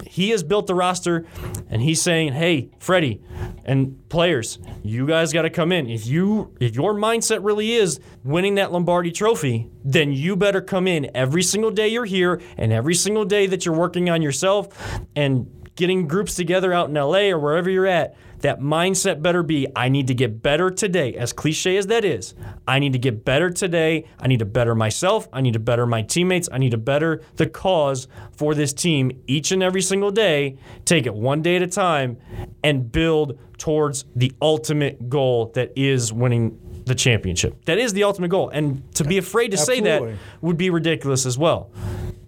he 0.06 0.30
has 0.30 0.42
built 0.42 0.66
the 0.66 0.74
roster 0.74 1.26
and 1.70 1.80
he's 1.82 2.02
saying, 2.02 2.32
"Hey, 2.32 2.70
Freddie 2.78 3.22
and 3.64 4.08
players, 4.08 4.58
you 4.82 5.06
guys 5.06 5.32
got 5.32 5.42
to 5.42 5.50
come 5.50 5.70
in. 5.70 5.88
If 5.88 6.06
you 6.06 6.54
if 6.58 6.74
your 6.74 6.94
mindset 6.94 7.44
really 7.44 7.72
is 7.72 8.00
winning 8.24 8.56
that 8.56 8.72
Lombardi 8.72 9.12
trophy, 9.12 9.70
then 9.84 10.12
you 10.12 10.34
better 10.34 10.60
come 10.60 10.88
in 10.88 11.10
every 11.14 11.42
single 11.42 11.70
day 11.70 11.88
you're 11.88 12.06
here 12.06 12.40
and 12.56 12.72
every 12.72 12.94
single 12.94 13.24
day 13.24 13.46
that 13.46 13.64
you're 13.64 13.76
working 13.76 14.10
on 14.10 14.22
yourself 14.22 14.68
and 15.14 15.46
getting 15.76 16.06
groups 16.06 16.34
together 16.34 16.72
out 16.72 16.88
in 16.88 16.94
LA 16.94 17.30
or 17.30 17.38
wherever 17.38 17.70
you're 17.70 17.86
at, 17.86 18.14
that 18.42 18.60
mindset 18.60 19.22
better 19.22 19.42
be 19.42 19.66
I 19.74 19.88
need 19.88 20.06
to 20.08 20.14
get 20.14 20.42
better 20.42 20.70
today. 20.70 21.14
As 21.14 21.32
cliche 21.32 21.76
as 21.76 21.86
that 21.86 22.04
is, 22.04 22.34
I 22.66 22.78
need 22.78 22.92
to 22.92 22.98
get 22.98 23.24
better 23.24 23.50
today. 23.50 24.04
I 24.20 24.28
need 24.28 24.40
to 24.40 24.44
better 24.44 24.74
myself. 24.74 25.28
I 25.32 25.40
need 25.40 25.54
to 25.54 25.58
better 25.58 25.86
my 25.86 26.02
teammates. 26.02 26.48
I 26.52 26.58
need 26.58 26.72
to 26.72 26.78
better 26.78 27.22
the 27.36 27.46
cause 27.46 28.08
for 28.32 28.54
this 28.54 28.72
team 28.72 29.22
each 29.26 29.52
and 29.52 29.62
every 29.62 29.82
single 29.82 30.10
day. 30.10 30.56
Take 30.84 31.06
it 31.06 31.14
one 31.14 31.42
day 31.42 31.56
at 31.56 31.62
a 31.62 31.66
time 31.66 32.18
and 32.62 32.90
build 32.90 33.38
towards 33.58 34.04
the 34.16 34.32
ultimate 34.42 35.08
goal 35.08 35.52
that 35.54 35.72
is 35.76 36.12
winning 36.12 36.58
the 36.84 36.94
championship. 36.94 37.64
That 37.66 37.78
is 37.78 37.92
the 37.92 38.02
ultimate 38.02 38.28
goal. 38.28 38.48
And 38.48 38.92
to 38.96 39.04
be 39.04 39.18
afraid 39.18 39.52
to 39.52 39.56
say 39.56 39.80
that 39.80 40.02
would 40.40 40.56
be 40.56 40.70
ridiculous 40.70 41.26
as 41.26 41.38
well. 41.38 41.70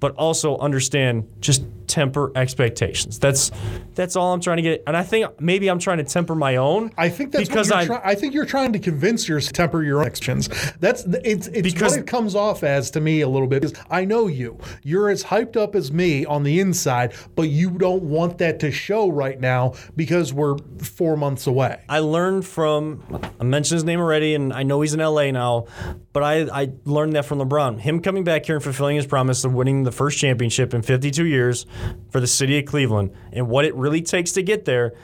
But 0.04 0.14
also 0.16 0.58
understand 0.58 1.26
just 1.40 1.64
temper 1.86 2.30
expectations. 2.36 3.18
That's 3.18 3.50
that's 3.94 4.16
all 4.16 4.34
I'm 4.34 4.40
trying 4.40 4.58
to 4.58 4.62
get. 4.62 4.82
And 4.86 4.94
I 4.94 5.02
think 5.02 5.40
maybe 5.40 5.68
I'm 5.68 5.78
trying 5.78 5.96
to 5.96 6.04
temper 6.04 6.34
my 6.34 6.56
own. 6.56 6.92
I 6.98 7.08
think 7.08 7.32
that's 7.32 7.48
because 7.48 7.72
I 7.72 7.86
try- 7.86 8.02
I 8.04 8.14
think 8.14 8.34
you're 8.34 8.44
trying 8.44 8.74
to 8.74 8.78
convince 8.78 9.26
your 9.26 9.40
temper 9.40 9.82
your 9.82 10.00
own 10.00 10.06
actions. 10.06 10.48
That's 10.78 11.04
it's 11.24 11.46
it's 11.46 11.62
Because- 11.62 11.92
what 11.92 12.00
it 12.00 12.06
comes 12.06 12.34
off 12.34 12.62
as 12.64 12.90
to 12.90 13.00
me 13.00 13.22
a 13.22 13.28
little 13.28 13.48
bit. 13.48 13.62
Because 13.62 13.78
I 13.90 14.04
know 14.04 14.26
you. 14.26 14.58
You're 14.82 15.08
as 15.08 15.24
hyped 15.24 15.56
up 15.56 15.74
as 15.74 15.90
me 15.90 16.26
on 16.26 16.42
the 16.42 16.60
inside, 16.60 17.14
but 17.34 17.48
you 17.48 17.70
don't 17.70 18.02
want 18.02 18.36
that 18.38 18.60
to 18.60 18.70
show 18.70 19.08
right 19.08 19.40
now 19.40 19.72
because 19.96 20.34
we're 20.34 20.58
four 20.82 21.16
months 21.16 21.46
away. 21.46 21.80
I 21.88 22.00
learned 22.00 22.44
from 22.44 23.02
I 23.40 23.44
mentioned 23.44 23.76
his 23.76 23.84
name 23.84 24.00
already, 24.00 24.34
and 24.34 24.52
I 24.52 24.64
know 24.64 24.82
he's 24.82 24.92
in 24.92 25.00
LA 25.00 25.30
now, 25.30 25.64
but 26.12 26.22
I, 26.22 26.62
I 26.62 26.72
learned 26.84 27.14
that 27.14 27.24
from 27.24 27.38
LeBron. 27.38 27.78
Him 27.80 28.00
coming 28.00 28.22
back 28.24 28.44
here 28.44 28.56
and 28.56 28.62
fulfilling 28.64 28.96
his 28.96 29.06
promise 29.06 29.44
of 29.44 29.54
winning 29.54 29.84
the 29.84 29.92
first 29.94 30.18
championship 30.18 30.74
in 30.74 30.83
52 30.83 31.24
years 31.26 31.66
for 32.11 32.20
the 32.20 32.26
city 32.26 32.59
of 32.59 32.66
Cleveland, 32.66 33.12
and 33.33 33.48
what 33.48 33.64
it 33.64 33.74
really 33.74 34.02
takes 34.02 34.33
to 34.33 34.42
get 34.42 34.64
there, 34.64 34.94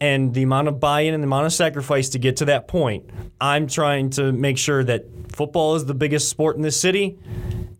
and 0.00 0.34
the 0.34 0.42
amount 0.42 0.68
of 0.68 0.80
buy-in 0.80 1.14
and 1.14 1.22
the 1.22 1.26
amount 1.26 1.46
of 1.46 1.52
sacrifice 1.52 2.08
to 2.10 2.18
get 2.18 2.36
to 2.38 2.44
that 2.46 2.68
point. 2.68 3.08
I'm 3.40 3.66
trying 3.66 4.10
to 4.10 4.32
make 4.32 4.58
sure 4.58 4.84
that 4.84 5.06
football 5.32 5.74
is 5.74 5.84
the 5.84 5.94
biggest 5.94 6.28
sport 6.28 6.56
in 6.56 6.62
this 6.62 6.80
city. 6.80 7.18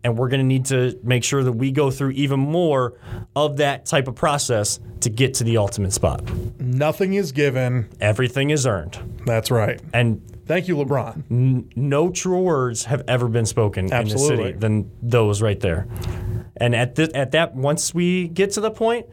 And 0.05 0.17
we're 0.17 0.27
going 0.27 0.41
to 0.41 0.45
need 0.45 0.65
to 0.65 0.99
make 1.01 1.23
sure 1.23 1.45
that 1.45 1.53
we 1.53 1.71
go 1.71 1.89
through 1.89 2.11
even 2.11 2.37
more 2.37 2.99
of 3.37 3.55
that 3.57 3.85
type 3.85 4.09
of 4.09 4.15
process 4.15 4.81
to 4.99 5.09
get 5.09 5.35
to 5.35 5.45
the 5.45 5.55
ultimate 5.55 5.93
spot. 5.93 6.29
Nothing 6.59 7.13
is 7.13 7.31
given. 7.31 7.87
Everything 8.01 8.49
is 8.49 8.67
earned. 8.67 8.97
That's 9.25 9.49
right. 9.49 9.81
And 9.93 10.21
Thank 10.45 10.67
you, 10.67 10.75
LeBron. 10.75 11.77
no 11.77 12.09
truer 12.09 12.41
words 12.41 12.83
have 12.83 13.03
ever 13.07 13.29
been 13.29 13.45
spoken 13.45 13.85
in 13.93 14.07
the 14.09 14.17
city 14.17 14.51
than 14.51 14.91
those 15.01 15.41
right 15.41 15.59
there. 15.59 15.87
And 16.57 16.75
at 16.75 16.95
the, 16.95 17.15
at 17.15 17.31
that, 17.31 17.55
once 17.55 17.93
we 17.93 18.27
get 18.27 18.51
to 18.51 18.61
the 18.61 18.71
point, 18.71 19.07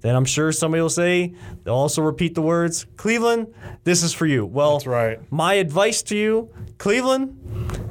then 0.00 0.16
I'm 0.16 0.24
sure 0.24 0.50
somebody 0.50 0.80
will 0.80 0.88
say 0.88 1.34
they'll 1.62 1.74
also 1.74 2.02
repeat 2.02 2.34
the 2.34 2.42
words, 2.42 2.86
"Cleveland, 2.96 3.48
this 3.84 4.02
is 4.02 4.14
for 4.14 4.26
you." 4.26 4.46
Well, 4.46 4.74
That's 4.74 4.86
right. 4.86 5.20
My 5.30 5.54
advice 5.54 6.02
to 6.04 6.16
you, 6.16 6.48
Cleveland, 6.78 7.36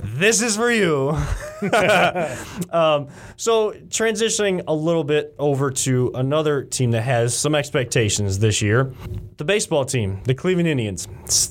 this 0.01 0.41
is 0.41 0.55
for 0.55 0.71
you. 0.71 1.15
um, 2.69 3.07
so 3.35 3.71
transitioning 3.89 4.63
a 4.67 4.73
little 4.73 5.03
bit 5.03 5.35
over 5.37 5.71
to 5.71 6.11
another 6.15 6.63
team 6.63 6.91
that 6.91 7.01
has 7.01 7.37
some 7.37 7.55
expectations 7.55 8.39
this 8.39 8.61
year, 8.61 8.93
the 9.37 9.45
baseball 9.45 9.85
team, 9.85 10.21
the 10.23 10.33
Cleveland 10.33 10.67
Indians. 10.67 11.07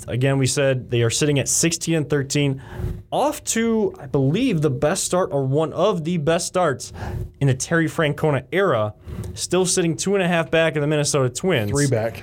Again, 0.08 0.38
we 0.38 0.46
said 0.46 0.90
they 0.90 1.02
are 1.02 1.10
sitting 1.10 1.38
at 1.38 1.48
16 1.48 1.94
and 1.94 2.10
13, 2.10 2.62
off 3.10 3.42
to 3.44 3.94
I 3.98 4.06
believe 4.06 4.62
the 4.62 4.70
best 4.70 5.04
start 5.04 5.30
or 5.32 5.44
one 5.44 5.72
of 5.72 6.04
the 6.04 6.18
best 6.18 6.46
starts 6.46 6.92
in 7.40 7.48
the 7.48 7.54
Terry 7.54 7.86
Francona 7.86 8.44
era. 8.52 8.94
Still 9.34 9.66
sitting 9.66 9.96
two 9.96 10.14
and 10.14 10.22
a 10.22 10.28
half 10.28 10.50
back 10.50 10.76
of 10.76 10.82
the 10.82 10.86
Minnesota 10.86 11.28
Twins 11.28 11.70
Three 11.70 11.88
back. 11.88 12.22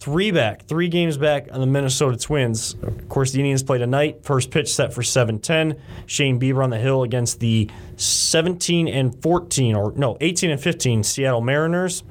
Three 0.00 0.30
back, 0.30 0.66
three 0.66 0.88
games 0.88 1.18
back 1.18 1.48
on 1.52 1.60
the 1.60 1.66
Minnesota 1.66 2.16
Twins. 2.16 2.74
Of 2.82 3.08
course, 3.10 3.32
the 3.32 3.40
Indians 3.40 3.62
played 3.62 3.80
tonight. 3.80 4.24
First 4.24 4.50
pitch 4.50 4.72
set 4.72 4.94
for 4.94 5.02
7-10. 5.02 5.78
Shane 6.06 6.40
Bieber 6.40 6.64
on 6.64 6.70
the 6.70 6.78
hill 6.78 7.02
against 7.02 7.38
the 7.38 7.70
17 7.96 8.88
and 8.88 9.22
14, 9.22 9.76
or 9.76 9.92
no, 9.92 10.16
18 10.22 10.50
and 10.50 10.60
15 10.60 11.02
Seattle 11.02 11.42
Mariners. 11.42 12.02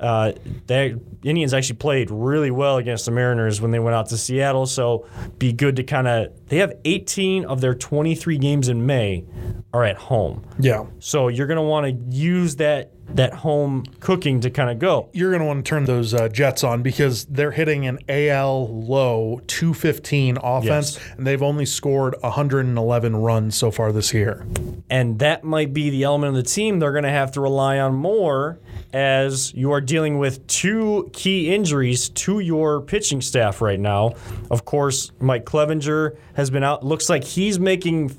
Uh, 0.00 0.32
the 0.66 0.98
Indians 1.22 1.52
actually 1.52 1.76
played 1.76 2.10
really 2.10 2.50
well 2.50 2.78
against 2.78 3.04
the 3.04 3.10
Mariners 3.10 3.60
when 3.60 3.70
they 3.70 3.78
went 3.78 3.94
out 3.94 4.08
to 4.08 4.16
Seattle, 4.16 4.64
so 4.64 5.06
be 5.38 5.52
good 5.52 5.76
to 5.76 5.84
kind 5.84 6.08
of. 6.08 6.32
They 6.48 6.58
have 6.58 6.74
18 6.84 7.44
of 7.46 7.60
their 7.60 7.74
23 7.74 8.38
games 8.38 8.68
in 8.68 8.84
May 8.86 9.24
are 9.72 9.84
at 9.84 9.96
home. 9.96 10.46
Yeah. 10.58 10.84
So 10.98 11.28
you're 11.28 11.46
going 11.46 11.56
to 11.56 11.62
want 11.62 11.86
to 11.86 12.16
use 12.16 12.56
that 12.56 12.90
that 13.06 13.34
home 13.34 13.84
cooking 14.00 14.40
to 14.40 14.48
kind 14.50 14.70
of 14.70 14.78
go. 14.78 15.10
You're 15.12 15.28
going 15.30 15.42
to 15.42 15.46
want 15.46 15.62
to 15.62 15.68
turn 15.68 15.84
those 15.84 16.14
uh, 16.14 16.28
Jets 16.30 16.64
on 16.64 16.82
because 16.82 17.26
they're 17.26 17.50
hitting 17.50 17.86
an 17.86 17.98
AL 18.08 18.66
low 18.80 19.42
215 19.46 20.38
offense, 20.42 20.94
Yes. 20.96 21.14
and 21.18 21.26
they've 21.26 21.42
only 21.42 21.66
scored 21.66 22.16
111 22.22 23.14
runs 23.16 23.56
so 23.56 23.70
far 23.70 23.92
this 23.92 24.14
year. 24.14 24.46
And 24.88 25.18
that 25.18 25.44
might 25.44 25.74
be 25.74 25.90
the 25.90 26.02
element 26.04 26.30
of 26.30 26.42
the 26.42 26.48
team 26.50 26.78
they're 26.78 26.92
going 26.92 27.04
to 27.04 27.10
have 27.10 27.30
to 27.32 27.42
rely 27.42 27.78
on 27.78 27.94
more 27.94 28.58
as 28.92 29.52
you 29.54 29.72
are 29.72 29.80
dealing 29.80 30.18
with 30.18 30.46
two 30.46 31.10
key 31.12 31.54
injuries 31.54 32.08
to 32.10 32.40
your 32.40 32.80
pitching 32.80 33.20
staff 33.20 33.60
right 33.60 33.80
now. 33.80 34.14
Of 34.50 34.64
course, 34.64 35.12
Mike 35.20 35.44
Clevinger 35.44 36.16
has 36.34 36.50
been 36.50 36.62
out. 36.62 36.84
Looks 36.84 37.08
like 37.08 37.24
he's 37.24 37.58
making 37.58 38.10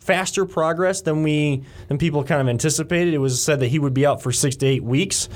faster 0.00 0.44
progress 0.44 1.02
than 1.02 1.22
we 1.22 1.62
than 1.88 1.98
people 1.98 2.24
kind 2.24 2.40
of 2.40 2.48
anticipated. 2.48 3.14
It 3.14 3.18
was 3.18 3.42
said 3.42 3.60
that 3.60 3.68
he 3.68 3.78
would 3.78 3.94
be 3.94 4.06
out 4.06 4.22
for 4.22 4.32
six 4.32 4.56
to 4.56 4.66
eight 4.66 4.84
weeks 4.84 5.28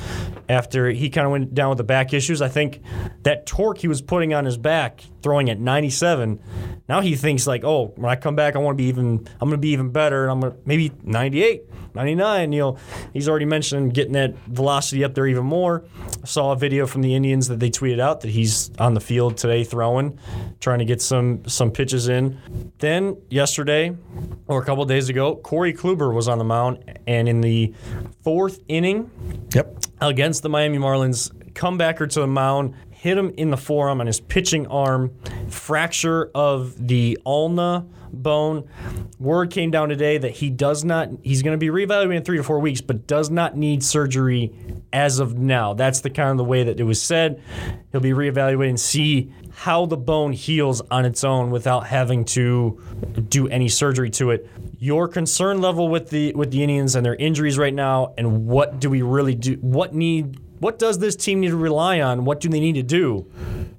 after 0.48 0.90
he 0.90 1.10
kind 1.10 1.26
of 1.26 1.30
went 1.32 1.54
down 1.54 1.68
with 1.70 1.78
the 1.78 1.84
back 1.84 2.12
issues. 2.12 2.40
I 2.40 2.48
think 2.48 2.80
that 3.22 3.46
torque 3.46 3.78
he 3.78 3.88
was 3.88 4.00
putting 4.00 4.32
on 4.34 4.44
his 4.44 4.56
back, 4.56 5.02
throwing 5.22 5.50
at 5.50 5.58
97, 5.58 6.40
now 6.88 7.00
he 7.02 7.16
thinks 7.16 7.46
like, 7.46 7.64
oh, 7.64 7.92
when 7.96 8.10
I 8.10 8.16
come 8.16 8.34
back, 8.34 8.56
I 8.56 8.58
want 8.60 8.78
to 8.78 8.82
be 8.82 8.88
even. 8.88 9.28
I'm 9.40 9.48
going 9.48 9.52
to 9.52 9.58
be 9.58 9.70
even 9.70 9.90
better, 9.90 10.22
and 10.22 10.32
I'm 10.32 10.40
going 10.40 10.54
to 10.54 10.58
maybe 10.64 10.90
98. 11.02 11.64
99, 11.94 12.52
you 12.52 12.60
know, 12.60 12.76
he's 13.12 13.28
already 13.28 13.44
mentioned 13.44 13.92
getting 13.92 14.12
that 14.12 14.36
velocity 14.46 15.02
up 15.04 15.14
there 15.14 15.26
even 15.26 15.44
more. 15.44 15.84
I 16.22 16.26
saw 16.26 16.52
a 16.52 16.56
video 16.56 16.86
from 16.86 17.02
the 17.02 17.14
Indians 17.14 17.48
that 17.48 17.58
they 17.60 17.70
tweeted 17.70 17.98
out 17.98 18.20
that 18.20 18.28
he's 18.28 18.70
on 18.78 18.94
the 18.94 19.00
field 19.00 19.36
today 19.36 19.64
throwing, 19.64 20.18
trying 20.60 20.78
to 20.78 20.84
get 20.84 21.02
some 21.02 21.46
some 21.46 21.70
pitches 21.72 22.08
in. 22.08 22.38
Then 22.78 23.16
yesterday, 23.30 23.96
or 24.46 24.62
a 24.62 24.64
couple 24.64 24.82
of 24.82 24.88
days 24.88 25.08
ago, 25.08 25.36
Corey 25.36 25.74
Kluber 25.74 26.14
was 26.14 26.28
on 26.28 26.38
the 26.38 26.44
mound, 26.44 26.84
and 27.06 27.28
in 27.28 27.40
the 27.40 27.74
fourth 28.22 28.60
inning 28.68 29.10
Yep. 29.54 29.78
against 30.00 30.37
the 30.40 30.48
Miami 30.48 30.78
Marlins, 30.78 31.32
comebacker 31.52 32.08
to 32.10 32.20
the 32.20 32.26
mound, 32.26 32.74
hit 32.90 33.16
him 33.16 33.30
in 33.36 33.50
the 33.50 33.56
forearm 33.56 34.00
on 34.00 34.06
his 34.06 34.20
pitching 34.20 34.66
arm, 34.66 35.12
fracture 35.48 36.30
of 36.34 36.88
the 36.88 37.18
ulna 37.24 37.86
bone. 38.12 38.68
Word 39.18 39.50
came 39.50 39.70
down 39.70 39.88
today 39.88 40.18
that 40.18 40.32
he 40.32 40.50
does 40.50 40.84
not, 40.84 41.10
he's 41.22 41.42
going 41.42 41.58
to 41.58 41.58
be 41.58 41.68
reevaluated 41.68 42.16
in 42.16 42.24
three 42.24 42.38
to 42.38 42.42
four 42.42 42.58
weeks, 42.58 42.80
but 42.80 43.06
does 43.06 43.30
not 43.30 43.56
need 43.56 43.82
surgery 43.82 44.52
as 44.92 45.18
of 45.18 45.38
now. 45.38 45.74
That's 45.74 46.00
the 46.00 46.10
kind 46.10 46.30
of 46.30 46.38
the 46.38 46.44
way 46.44 46.64
that 46.64 46.80
it 46.80 46.84
was 46.84 47.00
said. 47.00 47.42
He'll 47.92 48.00
be 48.00 48.10
reevaluated 48.10 48.70
and 48.70 48.80
see 48.80 49.32
how 49.52 49.86
the 49.86 49.96
bone 49.96 50.32
heals 50.32 50.80
on 50.90 51.04
its 51.04 51.24
own 51.24 51.50
without 51.50 51.86
having 51.86 52.24
to 52.24 52.80
do 53.28 53.48
any 53.48 53.68
surgery 53.68 54.10
to 54.10 54.30
it. 54.30 54.48
Your 54.78 55.08
concern 55.08 55.60
level 55.60 55.88
with 55.88 56.10
the 56.10 56.32
with 56.34 56.50
the 56.50 56.62
Indians 56.62 56.94
and 56.94 57.04
their 57.04 57.16
injuries 57.16 57.58
right 57.58 57.74
now, 57.74 58.14
and 58.16 58.46
what 58.46 58.80
do 58.80 58.88
we 58.88 59.02
really 59.02 59.34
do? 59.34 59.54
What 59.60 59.94
need? 59.94 60.38
What 60.60 60.78
does 60.78 60.98
this 60.98 61.16
team 61.16 61.40
need 61.40 61.48
to 61.48 61.56
rely 61.56 62.00
on? 62.00 62.24
What 62.24 62.40
do 62.40 62.48
they 62.48 62.60
need 62.60 62.74
to 62.74 62.82
do 62.82 63.30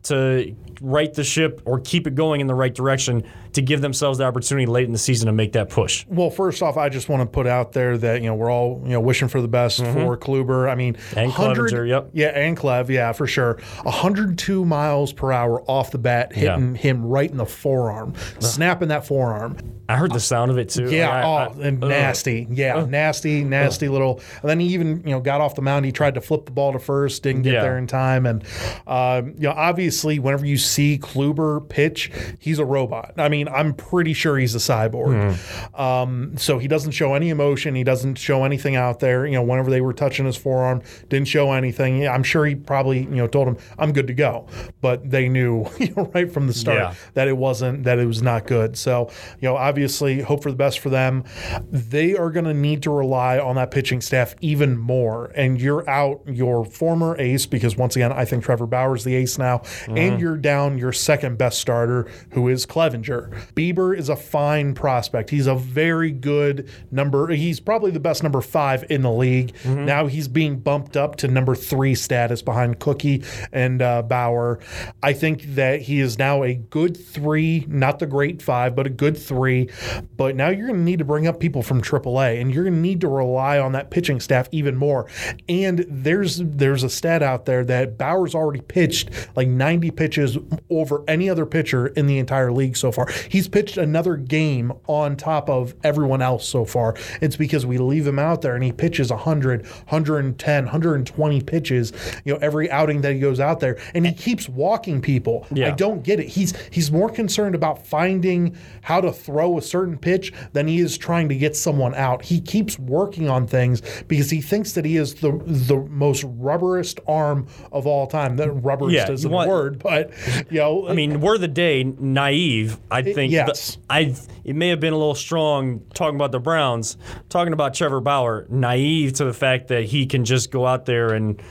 to 0.04 0.56
right 0.82 1.14
the 1.14 1.24
ship 1.24 1.62
or 1.66 1.80
keep 1.80 2.08
it 2.08 2.16
going 2.16 2.42
in 2.42 2.48
the 2.48 2.56
right 2.56 2.74
direction 2.74 3.24
to 3.54 3.62
give 3.62 3.82
themselves 3.82 4.18
the 4.20 4.26
opportunity 4.26 4.66
late 4.66 4.86
in 4.86 4.92
the 4.92 4.98
season 5.00 5.28
to 5.28 5.32
make 5.34 5.54
that 5.54 5.70
push? 5.70 6.06
Well, 6.08 6.30
first 6.30 6.62
off, 6.62 6.78
I 6.78 6.90
just 6.90 7.10
want 7.10 7.22
to 7.22 7.26
put 7.26 7.48
out 7.48 7.72
there 7.74 7.98
that 7.98 8.22
you 8.22 8.28
know 8.28 8.36
we're 8.36 8.52
all 8.52 8.82
you 8.84 8.92
know 8.92 9.00
wishing 9.02 9.28
for 9.28 9.42
the 9.42 9.48
best 9.48 9.78
for 9.80 10.18
Kluber. 10.18 10.70
I 10.70 10.76
mean, 10.76 10.90
Mm-hmm. 10.90 11.20
And 11.20 11.30
100 11.32 11.72
Clevinger, 11.72 11.88
yep. 11.88 12.10
yeah, 12.14 12.28
and 12.28 12.58
Clev, 12.58 12.90
yeah, 12.90 13.12
for 13.12 13.28
sure. 13.28 13.60
102 13.84 14.66
miles 14.66 15.14
per 15.14 15.32
hour 15.32 15.62
off 15.70 15.92
the 15.92 15.98
bat, 15.98 16.34
hitting 16.34 16.76
him 16.76 17.06
right 17.06 17.30
in 17.30 17.38
the 17.38 17.46
forearm, 17.46 18.14
snapping 18.40 18.88
that 18.90 19.06
forearm. 19.06 19.58
I 19.88 19.96
heard 19.96 20.12
the 20.14 20.20
sound 20.20 20.52
of 20.52 20.58
it 20.60 20.70
too. 20.70 20.90
Yeah, 20.92 21.10
Like, 21.10 21.26
oh, 21.58 21.60
I- 21.62 21.68
and 21.68 21.84
ugh. 21.84 21.90
nasty. 21.90 22.48
Yeah, 22.50 22.86
nasty, 22.86 23.44
nasty 23.44 23.88
little. 23.90 24.22
And 24.42 24.50
then 24.50 24.60
he 24.60 24.68
even 24.68 25.02
you 25.04 25.12
know 25.12 25.20
got 25.20 25.42
off 25.42 25.56
the 25.56 25.62
mound. 25.64 25.86
He 25.86 25.92
tried 25.92 26.14
to 26.16 26.22
flip 26.22 26.46
the 26.46 26.52
ball 26.52 26.74
to 26.74 26.80
first, 26.80 27.24
didn't 27.24 27.42
get 27.42 27.54
Yeah. 27.54 27.62
there 27.64 27.78
in 27.78 27.88
time. 27.88 28.26
And 28.28 28.44
um, 28.86 29.34
you 29.38 29.48
know, 29.48 29.54
obviously, 29.56 30.20
whenever 30.20 30.46
you 30.46 30.58
see 30.58 31.00
Kluber 31.00 31.68
pitch, 31.68 32.12
he's 32.40 32.60
a 32.60 32.66
robot. 32.66 33.14
I 33.18 33.30
mean, 33.30 33.39
I'm 33.48 33.74
pretty 33.74 34.14
sure 34.14 34.38
he's 34.38 34.56
a 34.56 34.60
cyborg. 34.60 35.36
Hmm. 35.74 35.82
Um, 35.82 36.38
so 36.38 36.58
he 36.60 36.68
doesn't 36.68 36.92
show 36.92 37.14
any 37.14 37.30
emotion. 37.30 37.76
He 37.76 37.84
doesn't 37.84 38.16
show 38.16 38.44
anything 38.44 38.76
out 38.76 39.00
there. 39.00 39.26
You 39.26 39.34
know, 39.34 39.44
whenever 39.44 39.70
they 39.70 39.82
were 39.82 39.94
touching 39.94 40.26
his 40.26 40.36
forearm, 40.36 40.82
didn't 41.10 41.28
show 41.28 41.52
anything. 41.54 42.08
I'm 42.08 42.24
sure 42.24 42.46
he 42.46 42.56
probably 42.56 43.00
you 43.00 43.08
know 43.16 43.28
told 43.28 43.48
him 43.48 43.58
I'm 43.78 43.94
good 43.94 44.08
to 44.08 44.14
go, 44.14 44.48
but 44.82 45.10
they 45.10 45.30
knew 45.30 45.66
you 45.80 45.94
know 45.96 46.12
right 46.14 46.32
from 46.32 46.48
the 46.48 46.54
start 46.54 46.78
Yeah. 46.80 46.94
that 47.14 47.28
it 47.28 47.38
wasn't 47.38 47.84
that 47.84 48.00
it 48.00 48.06
was 48.06 48.22
not 48.22 48.46
good. 48.48 48.78
So 48.78 49.10
you 49.40 49.48
know, 49.48 49.56
obviously, 49.56 50.22
hope 50.22 50.44
for 50.44 50.52
the 50.52 50.58
best 50.58 50.80
for 50.80 50.90
them. 50.90 51.24
They 51.70 52.16
are 52.16 52.32
going 52.32 52.46
to 52.46 52.54
need 52.54 52.84
to 52.84 52.92
rely 52.92 53.40
on 53.40 53.56
that 53.56 53.72
pitching 53.72 54.02
staff 54.02 54.36
even 54.42 54.78
more. 54.78 55.32
And 55.36 55.62
you're 55.62 55.88
out 55.90 56.22
your 56.26 56.66
former 56.66 57.16
ace 57.20 57.46
because 57.46 57.78
once 57.78 57.96
again, 57.96 58.12
I 58.12 58.26
think 58.26 58.44
Trevor 58.44 58.68
Bauer's 58.68 59.04
the 59.04 59.16
ace 59.16 59.38
now, 59.38 59.62
and 59.88 60.20
you're 60.20 60.38
down 60.38 60.78
your 60.78 60.92
second 60.92 61.38
best 61.38 61.60
starter, 61.60 62.08
who 62.32 62.48
is 62.48 62.66
Clevinger. 62.66 63.29
Bieber 63.56 63.98
is 63.98 64.10
a 64.10 64.16
fine 64.16 64.74
prospect. 64.74 65.30
He's 65.30 65.48
a 65.48 65.56
very 65.56 66.12
good 66.12 66.70
number. 66.92 67.28
He's 67.30 67.60
probably 67.60 67.92
the 67.92 68.00
best 68.00 68.24
number 68.24 68.42
five 68.42 68.86
in 68.90 69.02
the 69.02 69.12
league. 69.12 69.54
Now 69.66 70.08
he's 70.08 70.28
being 70.28 70.60
bumped 70.60 70.98
up 70.98 71.16
to 71.18 71.28
number 71.28 71.56
three 71.56 71.96
status 71.96 72.42
behind 72.42 72.80
Cookie 72.80 73.24
and 73.52 73.82
uh, 73.82 74.02
Bauer. 74.02 74.60
I 75.04 75.14
think 75.14 75.44
that 75.56 75.82
he 75.82 76.00
is 76.00 76.18
now 76.18 76.44
a 76.44 76.56
good 76.56 76.98
three, 76.98 77.66
not 77.68 78.00
the 78.00 78.06
great 78.08 78.42
five, 78.42 78.76
but 78.76 78.88
a 78.88 78.90
good 78.90 79.18
three. 79.18 79.70
But 80.18 80.36
now 80.36 80.50
you're 80.50 80.68
going 80.68 80.80
to 80.80 80.84
need 80.84 81.00
to 81.00 81.06
bring 81.06 81.28
up 81.28 81.40
people 81.40 81.64
from 81.64 81.82
AAA, 81.82 82.42
and 82.42 82.54
you're 82.54 82.64
going 82.64 82.76
to 82.76 82.80
need 82.80 83.02
to 83.02 83.08
rely 83.08 83.60
on 83.60 83.72
that 83.74 83.90
pitching 83.92 84.20
staff 84.20 84.48
even 84.52 84.76
more. 84.76 85.08
And 85.48 85.86
there's 85.90 86.38
there's 86.38 86.84
a 86.84 86.90
stat 86.90 87.22
out 87.24 87.46
there 87.46 87.64
that 87.66 87.98
Bauer's 87.98 88.36
already 88.36 88.62
pitched 88.62 89.10
like 89.36 89.48
90 89.48 89.92
pitches 89.92 90.38
over 90.70 91.04
any 91.08 91.30
other 91.30 91.46
pitcher 91.46 91.88
in 91.88 92.08
the 92.08 92.18
entire 92.18 92.52
league 92.52 92.78
so 92.78 92.92
far. 92.92 93.08
He's 93.28 93.48
pitched 93.48 93.78
another 93.78 94.16
game 94.16 94.72
on 94.88 95.16
top 95.18 95.50
of 95.50 95.76
everyone 95.84 96.22
else 96.22 96.48
so 96.48 96.66
far. 96.66 96.96
It's 97.22 97.36
because 97.36 97.66
we 97.66 97.78
leave 97.78 98.06
him 98.08 98.20
out 98.20 98.42
there 98.42 98.56
and 98.56 98.64
he 98.64 98.72
pitches 98.72 99.10
100, 99.12 99.66
110, 99.66 100.64
120 100.66 101.42
pitches, 101.42 101.92
you 102.26 102.34
know, 102.34 102.40
every 102.42 102.70
outing 102.72 103.02
that 103.02 103.14
he 103.14 103.20
goes 103.20 103.40
out 103.40 103.60
there 103.60 103.78
and 103.94 104.06
he 104.06 104.14
keeps 104.14 104.48
walking 104.48 105.02
people. 105.02 105.46
Yeah. 105.52 105.68
I 105.68 105.72
don't 105.72 106.04
get 106.04 106.20
it. 106.20 106.28
He's 106.28 106.56
he's 106.72 106.92
more 106.92 107.10
concerned 107.10 107.56
about 107.56 107.86
finding 107.86 108.56
how 108.82 109.02
to 109.02 109.12
throw 109.12 109.58
a 109.58 109.62
certain 109.62 109.98
pitch 109.98 110.32
than 110.54 110.68
he 110.68 110.80
is 110.80 110.98
trying 110.98 111.30
to 111.30 111.36
get 111.36 111.56
someone 111.56 111.94
out. 111.96 112.24
He 112.24 112.40
keeps 112.42 112.78
working 112.80 113.30
on 113.30 113.48
things 113.48 113.82
because 114.08 114.30
he 114.30 114.42
thinks 114.42 114.74
that 114.74 114.86
he 114.86 114.98
is 114.98 115.16
the 115.16 115.32
the 115.46 115.78
most 115.90 116.24
rubberest 116.40 117.00
arm 117.08 117.48
of 117.72 117.86
all 117.88 118.08
time. 118.08 118.36
That 118.38 118.50
rubberest 118.50 118.92
Yeah, 118.94 119.12
isn't 119.12 119.30
want- 119.32 119.50
a 119.50 119.52
word, 119.52 119.80
but 119.80 120.12
you 120.52 120.60
know, 120.60 120.88
I 120.88 120.94
mean, 120.94 121.22
we're 121.22 121.38
the 121.38 121.48
day 121.48 121.84
naive. 121.84 122.80
I 122.92 123.02
think. 123.14 123.32
yes. 123.32 123.76
the- 123.76 123.82
I 123.90 124.16
it 124.44 124.56
may 124.56 124.70
have 124.70 124.80
been 124.80 124.94
a 124.94 124.98
little 124.98 125.16
strong 125.16 125.82
talking 125.94 126.16
about 126.16 126.32
the 126.32 126.40
Browns, 126.40 126.98
talking 127.30 127.54
about 127.54 127.74
Trevor 127.74 128.02
Bauer, 128.02 128.48
naive 128.50 129.14
to 129.14 129.26
the 129.26 129.34
fact 129.34 129.68
that 129.68 129.86
he 129.86 130.06
can 130.06 130.26
just 130.26 130.50
go 130.50 130.66
out 130.66 130.86
there 130.86 131.14
and 131.14 131.42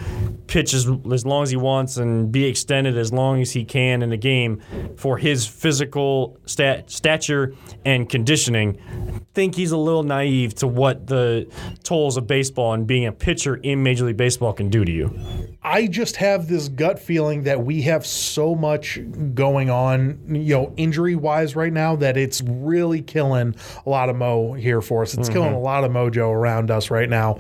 pitch 0.49 0.75
as, 0.75 0.89
as 1.13 1.25
long 1.25 1.43
as 1.43 1.51
he 1.51 1.57
wants 1.57 1.97
and 1.99 2.33
be 2.33 2.45
extended 2.45 2.97
as 2.97 3.13
long 3.13 3.41
as 3.41 3.53
he 3.53 3.65
can 3.65 4.03
in 4.03 4.11
the 4.11 4.17
game 4.17 4.61
for 4.97 5.19
his 5.19 5.47
physical 5.47 6.39
stat, 6.47 6.91
stature 6.91 7.55
and 7.85 8.09
conditioning. 8.09 8.81
I 9.15 9.21
think 9.35 9.55
he's 9.55 9.71
a 9.71 9.77
little 9.77 10.03
naive 10.03 10.55
to 10.57 10.67
what 10.67 11.07
the 11.07 11.49
tolls 11.85 12.17
of 12.17 12.27
baseball 12.27 12.73
and 12.73 12.87
being 12.87 13.07
a 13.07 13.13
pitcher 13.13 13.57
in 13.57 13.83
Major 13.83 14.07
League 14.07 14.17
Baseball 14.17 14.53
can 14.53 14.71
do 14.71 14.85
to 14.85 14.91
you. 14.91 15.19
I 15.63 15.87
just 15.89 16.17
have 16.17 16.47
this 16.49 16.69
gut 16.69 17.01
feeling 17.01 17.43
that 17.43 17.65
we 17.65 17.83
have 17.83 18.07
so 18.07 18.55
much 18.55 18.99
going 19.35 19.71
on, 19.71 20.19
you 20.29 20.55
know, 20.55 20.73
injury 20.77 21.17
wise 21.17 21.57
right 21.57 21.73
now 21.73 21.97
that 21.97 22.17
it's 22.17 22.41
really 22.43 23.03
killing 23.03 23.57
a 23.85 23.91
lot 23.91 24.09
of 24.09 24.17
mo 24.17 24.53
here 24.53 24.81
for 24.81 25.03
us. 25.03 25.15
It's 25.15 25.29
killing 25.29 25.49
mm-hmm. 25.49 25.57
a 25.57 25.61
lot 25.61 25.83
of 25.83 25.91
mojo 25.91 26.31
around 26.31 26.71
us 26.71 26.91
right 26.91 27.09
now. 27.09 27.39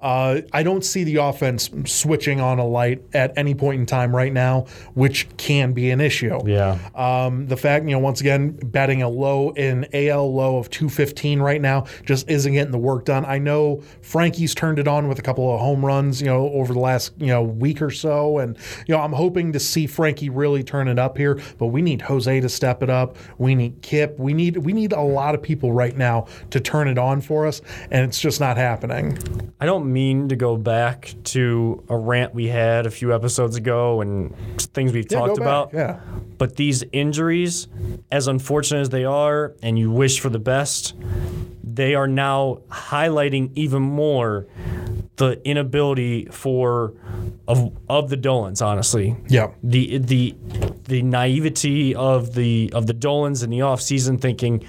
Uh, 0.00 0.40
I 0.52 0.62
don't 0.62 0.84
see 0.84 1.04
the 1.04 1.16
offense 1.16 1.70
switching 1.84 2.40
on 2.40 2.58
a 2.58 2.66
light 2.66 3.02
at 3.12 3.36
any 3.36 3.54
point 3.54 3.80
in 3.80 3.86
time 3.86 4.14
right 4.14 4.32
now, 4.32 4.66
which 4.94 5.28
can 5.36 5.72
be 5.72 5.90
an 5.90 6.00
issue. 6.00 6.38
Yeah. 6.46 6.78
Um, 6.94 7.46
the 7.46 7.56
fact, 7.56 7.84
you 7.84 7.92
know, 7.92 7.98
once 7.98 8.20
again, 8.20 8.58
batting 8.64 9.02
a 9.02 9.08
low 9.08 9.50
in 9.50 9.86
AL 9.92 10.34
low 10.34 10.58
of 10.58 10.70
215 10.70 11.40
right 11.40 11.60
now 11.60 11.86
just 12.04 12.28
isn't 12.28 12.52
getting 12.52 12.72
the 12.72 12.78
work 12.78 13.04
done. 13.04 13.24
I 13.26 13.38
know 13.38 13.82
Frankie's 14.02 14.54
turned 14.54 14.78
it 14.78 14.88
on 14.88 15.08
with 15.08 15.18
a 15.18 15.22
couple 15.22 15.52
of 15.52 15.60
home 15.60 15.84
runs, 15.84 16.20
you 16.20 16.28
know, 16.28 16.50
over 16.50 16.72
the 16.72 16.80
last, 16.80 17.12
you 17.18 17.26
know, 17.26 17.42
week 17.42 17.82
or 17.82 17.90
so. 17.90 18.38
And, 18.38 18.56
you 18.86 18.94
know, 18.94 19.00
I'm 19.00 19.12
hoping 19.12 19.52
to 19.52 19.60
see 19.60 19.86
Frankie 19.86 20.30
really 20.30 20.62
turn 20.62 20.88
it 20.88 20.98
up 20.98 21.16
here, 21.16 21.40
but 21.58 21.66
we 21.66 21.82
need 21.82 22.02
Jose 22.02 22.40
to 22.40 22.48
step 22.48 22.82
it 22.82 22.90
up. 22.90 23.16
We 23.38 23.54
need 23.54 23.82
Kip. 23.82 24.18
We 24.18 24.32
need 24.32 24.56
we 24.58 24.72
need 24.72 24.92
a 24.92 25.00
lot 25.00 25.34
of 25.34 25.42
people 25.42 25.72
right 25.72 25.96
now 25.96 26.26
to 26.50 26.60
turn 26.60 26.88
it 26.88 26.98
on 26.98 27.20
for 27.20 27.46
us, 27.46 27.62
and 27.90 28.04
it's 28.04 28.20
just 28.20 28.40
not 28.40 28.56
happening. 28.56 29.18
I 29.60 29.66
don't 29.66 29.89
mean 29.92 30.28
to 30.28 30.36
go 30.36 30.56
back 30.56 31.14
to 31.24 31.82
a 31.88 31.96
rant 31.96 32.34
we 32.34 32.48
had 32.48 32.86
a 32.86 32.90
few 32.90 33.14
episodes 33.14 33.56
ago 33.56 34.00
and 34.00 34.34
things 34.58 34.92
we've 34.92 35.06
Yeah, 35.10 35.18
talked 35.18 35.38
about. 35.38 35.70
Yeah. 35.72 36.00
But 36.38 36.56
these 36.56 36.84
injuries, 36.92 37.68
as 38.10 38.28
unfortunate 38.28 38.80
as 38.80 38.88
they 38.90 39.04
are, 39.04 39.54
and 39.62 39.78
you 39.78 39.90
wish 39.90 40.20
for 40.20 40.30
the 40.30 40.38
best, 40.38 40.94
they 41.62 41.94
are 41.94 42.08
now 42.08 42.60
highlighting 42.70 43.50
even 43.54 43.82
more 43.82 44.46
the 45.16 45.40
inability 45.46 46.24
for 46.30 46.94
of 47.46 47.72
of 47.88 48.08
the 48.08 48.16
Dolans, 48.16 48.62
honestly. 48.62 49.16
Yeah. 49.28 49.50
The 49.62 49.98
the 49.98 50.34
the 50.84 51.02
naivety 51.02 51.94
of 51.94 52.34
the 52.34 52.70
of 52.72 52.86
the 52.86 52.94
Dolans 52.94 53.42
in 53.42 53.50
the 53.50 53.58
offseason 53.58 54.18
thinking, 54.20 54.64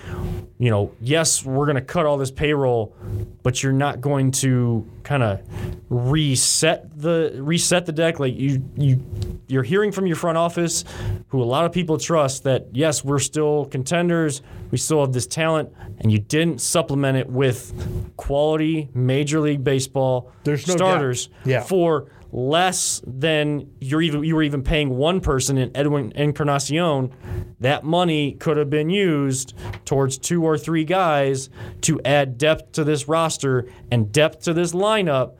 you 0.61 0.69
know, 0.69 0.91
yes, 1.01 1.43
we're 1.43 1.65
gonna 1.65 1.81
cut 1.81 2.05
all 2.05 2.17
this 2.17 2.29
payroll, 2.29 2.93
but 3.41 3.63
you're 3.63 3.73
not 3.73 3.99
going 3.99 4.29
to 4.29 4.87
kind 5.01 5.23
of 5.23 5.41
reset 5.89 6.95
the 7.01 7.33
reset 7.39 7.87
the 7.87 7.91
deck. 7.91 8.19
Like 8.19 8.35
you 8.37 8.63
you 8.77 9.03
you're 9.47 9.63
hearing 9.63 9.91
from 9.91 10.05
your 10.05 10.15
front 10.15 10.37
office, 10.37 10.83
who 11.29 11.41
a 11.41 11.45
lot 11.45 11.65
of 11.65 11.71
people 11.71 11.97
trust 11.97 12.43
that 12.43 12.67
yes, 12.73 13.03
we're 13.03 13.17
still 13.17 13.65
contenders, 13.65 14.43
we 14.69 14.77
still 14.77 15.01
have 15.01 15.13
this 15.13 15.25
talent, 15.25 15.73
and 15.97 16.11
you 16.11 16.19
didn't 16.19 16.61
supplement 16.61 17.17
it 17.17 17.27
with 17.27 18.13
quality 18.17 18.87
Major 18.93 19.39
League 19.39 19.63
Baseball 19.63 20.31
There's 20.43 20.61
starters 20.61 21.29
Yeah. 21.43 21.61
for 21.63 22.05
less 22.31 23.01
than 23.05 23.69
you're 23.79 24.01
even 24.01 24.23
you 24.23 24.35
were 24.35 24.43
even 24.43 24.63
paying 24.63 24.89
one 24.89 25.19
person 25.19 25.57
in 25.57 25.75
Edwin 25.75 26.11
Encarnacion, 26.15 27.13
that 27.59 27.83
money 27.83 28.33
could 28.33 28.57
have 28.57 28.69
been 28.69 28.89
used 28.89 29.53
towards 29.85 30.17
two 30.17 30.43
or 30.43 30.57
three 30.57 30.85
guys 30.85 31.49
to 31.81 31.99
add 32.05 32.37
depth 32.37 32.71
to 32.73 32.83
this 32.83 33.07
roster 33.07 33.67
and 33.91 34.11
depth 34.11 34.43
to 34.43 34.53
this 34.53 34.71
lineup 34.71 35.33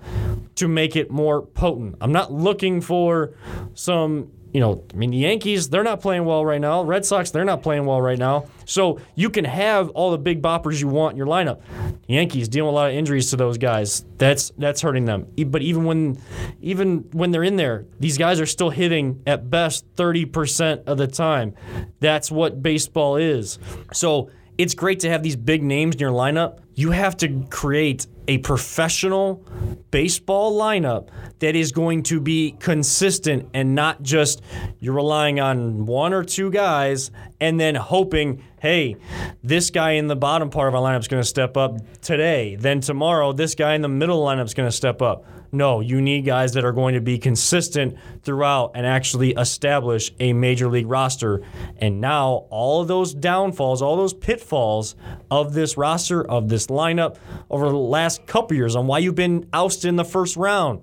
to 0.55 0.67
make 0.67 0.95
it 0.95 1.09
more 1.09 1.41
potent. 1.41 1.95
I'm 2.01 2.11
not 2.11 2.31
looking 2.31 2.81
for 2.81 3.33
some 3.73 4.31
you 4.53 4.59
know, 4.59 4.83
I 4.93 4.97
mean, 4.97 5.11
the 5.11 5.17
Yankees, 5.17 5.69
they're 5.69 5.83
not 5.83 6.01
playing 6.01 6.25
well 6.25 6.45
right 6.45 6.59
now. 6.59 6.83
Red 6.83 7.05
Sox, 7.05 7.31
they're 7.31 7.45
not 7.45 7.63
playing 7.63 7.85
well 7.85 8.01
right 8.01 8.17
now. 8.17 8.45
So 8.65 8.99
you 9.15 9.29
can 9.29 9.45
have 9.45 9.89
all 9.91 10.11
the 10.11 10.17
big 10.17 10.41
boppers 10.41 10.79
you 10.79 10.87
want 10.87 11.13
in 11.13 11.17
your 11.17 11.27
lineup. 11.27 11.61
Yankees 12.07 12.47
dealing 12.47 12.67
with 12.67 12.73
a 12.73 12.75
lot 12.75 12.89
of 12.89 12.95
injuries 12.95 13.29
to 13.29 13.37
those 13.37 13.57
guys. 13.57 14.05
That's 14.17 14.51
that's 14.57 14.81
hurting 14.81 15.05
them. 15.05 15.27
But 15.47 15.61
even 15.61 15.85
when 15.85 16.21
even 16.61 17.09
when 17.11 17.31
they're 17.31 17.43
in 17.43 17.55
there, 17.55 17.85
these 17.99 18.17
guys 18.17 18.39
are 18.39 18.45
still 18.45 18.69
hitting 18.69 19.23
at 19.25 19.49
best 19.49 19.85
30% 19.95 20.83
of 20.85 20.97
the 20.97 21.07
time. 21.07 21.53
That's 21.99 22.31
what 22.31 22.61
baseball 22.61 23.15
is. 23.15 23.59
So 23.93 24.29
it's 24.61 24.75
great 24.75 24.99
to 24.99 25.09
have 25.09 25.23
these 25.23 25.35
big 25.35 25.63
names 25.63 25.95
in 25.95 25.99
your 25.99 26.11
lineup. 26.11 26.59
You 26.75 26.91
have 26.91 27.17
to 27.17 27.43
create 27.49 28.05
a 28.27 28.37
professional 28.37 29.43
baseball 29.89 30.55
lineup 30.55 31.09
that 31.39 31.55
is 31.55 31.71
going 31.71 32.03
to 32.03 32.21
be 32.21 32.55
consistent 32.59 33.49
and 33.55 33.73
not 33.73 34.03
just 34.03 34.43
you're 34.79 34.93
relying 34.93 35.39
on 35.39 35.87
one 35.87 36.13
or 36.13 36.23
two 36.23 36.51
guys 36.51 37.09
and 37.39 37.59
then 37.59 37.73
hoping, 37.73 38.43
hey, 38.61 38.97
this 39.43 39.71
guy 39.71 39.93
in 39.93 40.05
the 40.05 40.15
bottom 40.15 40.51
part 40.51 40.67
of 40.67 40.75
our 40.75 40.81
lineup 40.81 40.99
is 40.99 41.07
going 41.07 41.23
to 41.23 41.27
step 41.27 41.57
up 41.57 41.79
today. 42.01 42.55
Then 42.55 42.81
tomorrow, 42.81 43.33
this 43.33 43.55
guy 43.55 43.73
in 43.73 43.81
the 43.81 43.89
middle 43.89 44.23
lineup 44.23 44.45
is 44.45 44.53
going 44.53 44.69
to 44.69 44.75
step 44.75 45.01
up. 45.01 45.25
No, 45.51 45.81
you 45.81 46.01
need 46.01 46.21
guys 46.21 46.53
that 46.53 46.63
are 46.63 46.71
going 46.71 46.93
to 46.93 47.01
be 47.01 47.17
consistent 47.17 47.97
throughout 48.23 48.71
and 48.73 48.85
actually 48.85 49.31
establish 49.31 50.11
a 50.19 50.31
major 50.33 50.69
league 50.69 50.87
roster. 50.87 51.41
And 51.77 51.99
now, 51.99 52.45
all 52.49 52.81
of 52.81 52.87
those 52.87 53.13
downfalls, 53.13 53.81
all 53.81 53.97
those 53.97 54.13
pitfalls 54.13 54.95
of 55.29 55.53
this 55.53 55.77
roster, 55.77 56.25
of 56.25 56.47
this 56.47 56.67
lineup 56.67 57.17
over 57.49 57.69
the 57.69 57.75
last 57.75 58.25
couple 58.27 58.55
years, 58.55 58.75
on 58.75 58.87
why 58.87 58.99
you've 58.99 59.15
been 59.15 59.47
ousted 59.51 59.89
in 59.89 59.97
the 59.97 60.05
first 60.05 60.37
round 60.37 60.81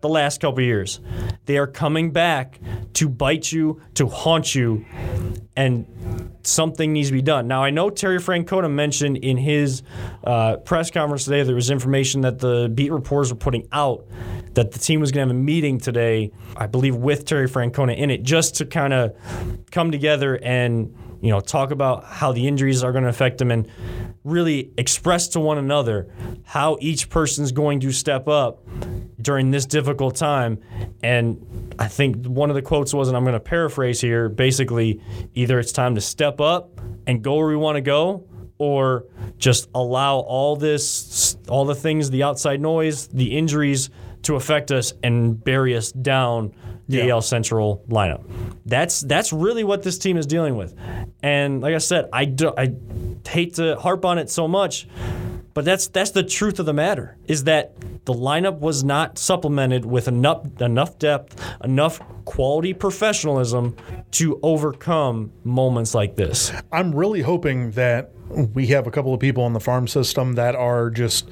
the 0.00 0.08
last 0.08 0.40
couple 0.40 0.60
years, 0.62 1.00
they 1.46 1.58
are 1.58 1.66
coming 1.66 2.10
back 2.10 2.58
to 2.94 3.08
bite 3.08 3.52
you, 3.52 3.80
to 3.94 4.06
haunt 4.06 4.54
you, 4.54 4.84
and 5.56 5.86
something 6.42 6.92
needs 6.92 7.08
to 7.08 7.12
be 7.12 7.22
done. 7.22 7.46
Now, 7.46 7.62
I 7.62 7.70
know 7.70 7.90
Terry 7.90 8.18
Francona 8.18 8.70
mentioned 8.70 9.18
in 9.18 9.36
his 9.36 9.82
uh, 10.24 10.56
press 10.56 10.90
conference 10.90 11.24
today 11.24 11.42
there 11.42 11.54
was 11.54 11.70
information 11.70 12.22
that 12.22 12.38
the 12.38 12.70
beat 12.72 12.92
reporters 12.92 13.32
were 13.32 13.38
putting 13.38 13.68
out 13.72 14.06
that 14.54 14.72
the 14.72 14.78
team 14.78 15.00
was 15.00 15.12
going 15.12 15.28
to 15.28 15.34
have 15.34 15.40
a 15.40 15.42
meeting 15.42 15.78
today, 15.78 16.32
I 16.56 16.66
believe, 16.66 16.96
with 16.96 17.24
Terry 17.24 17.48
Francona 17.48 17.96
in 17.96 18.10
it, 18.10 18.22
just 18.22 18.56
to 18.56 18.66
kind 18.66 18.92
of 18.92 19.16
come 19.70 19.90
together 19.92 20.38
and 20.42 20.94
you 21.20 21.30
know 21.30 21.40
talk 21.40 21.70
about 21.70 22.04
how 22.04 22.32
the 22.32 22.46
injuries 22.46 22.82
are 22.82 22.92
going 22.92 23.04
to 23.04 23.10
affect 23.10 23.38
them 23.38 23.50
and 23.50 23.68
really 24.24 24.72
express 24.76 25.28
to 25.28 25.40
one 25.40 25.58
another 25.58 26.12
how 26.44 26.76
each 26.80 27.08
person's 27.08 27.52
going 27.52 27.80
to 27.80 27.92
step 27.92 28.28
up 28.28 28.66
during 29.20 29.50
this 29.50 29.66
difficult 29.66 30.16
time. 30.16 30.58
And 31.02 31.74
I 31.78 31.88
think 31.88 32.26
one 32.26 32.50
of 32.50 32.56
the 32.56 32.62
quotes 32.62 32.92
was, 32.92 33.08
and 33.08 33.16
I'm 33.16 33.24
going 33.24 33.34
to 33.34 33.40
paraphrase 33.40 34.00
here 34.00 34.28
basically, 34.28 35.00
either 35.34 35.58
it's 35.58 35.72
time 35.72 35.94
to 35.94 36.00
step 36.00 36.40
up 36.40 36.80
and 37.06 37.22
go 37.22 37.36
where 37.36 37.46
we 37.46 37.56
want 37.56 37.76
to 37.76 37.82
go, 37.82 38.26
or 38.58 39.06
just 39.38 39.70
allow 39.74 40.18
all 40.18 40.54
this, 40.54 41.36
all 41.48 41.64
the 41.64 41.74
things, 41.74 42.10
the 42.10 42.22
outside 42.22 42.60
noise, 42.60 43.08
the 43.08 43.36
injuries 43.36 43.88
to 44.22 44.36
affect 44.36 44.70
us 44.70 44.92
and 45.02 45.42
bury 45.42 45.74
us 45.74 45.92
down 45.92 46.52
Yeah. 46.90 47.06
AL 47.14 47.22
Central 47.22 47.84
lineup. 47.88 48.22
That's 48.66 49.00
that's 49.00 49.32
really 49.32 49.64
what 49.64 49.82
this 49.82 49.98
team 49.98 50.16
is 50.16 50.26
dealing 50.26 50.56
with. 50.56 50.74
And 51.22 51.60
like 51.60 51.74
I 51.74 51.78
said, 51.78 52.08
I 52.12 52.24
do, 52.24 52.52
I 52.56 52.74
hate 53.26 53.54
to 53.54 53.76
harp 53.76 54.04
on 54.04 54.18
it 54.18 54.30
so 54.30 54.48
much, 54.48 54.88
but 55.54 55.64
that's 55.64 55.88
that's 55.88 56.10
the 56.10 56.22
truth 56.22 56.58
of 56.58 56.66
the 56.66 56.72
matter 56.72 57.16
is 57.26 57.44
that 57.44 57.74
the 58.04 58.14
lineup 58.14 58.60
was 58.60 58.82
not 58.82 59.18
supplemented 59.18 59.84
with 59.84 60.08
enough 60.08 60.46
enough 60.60 60.98
depth, 60.98 61.40
enough 61.62 62.00
quality 62.24 62.72
professionalism 62.72 63.76
to 64.12 64.38
overcome 64.42 65.32
moments 65.44 65.94
like 65.94 66.16
this. 66.16 66.52
I'm 66.72 66.94
really 66.94 67.22
hoping 67.22 67.72
that 67.72 68.12
we 68.30 68.68
have 68.68 68.86
a 68.86 68.90
couple 68.90 69.12
of 69.12 69.20
people 69.20 69.46
in 69.46 69.52
the 69.52 69.60
farm 69.60 69.88
system 69.88 70.34
that 70.34 70.54
are 70.54 70.90
just 70.90 71.28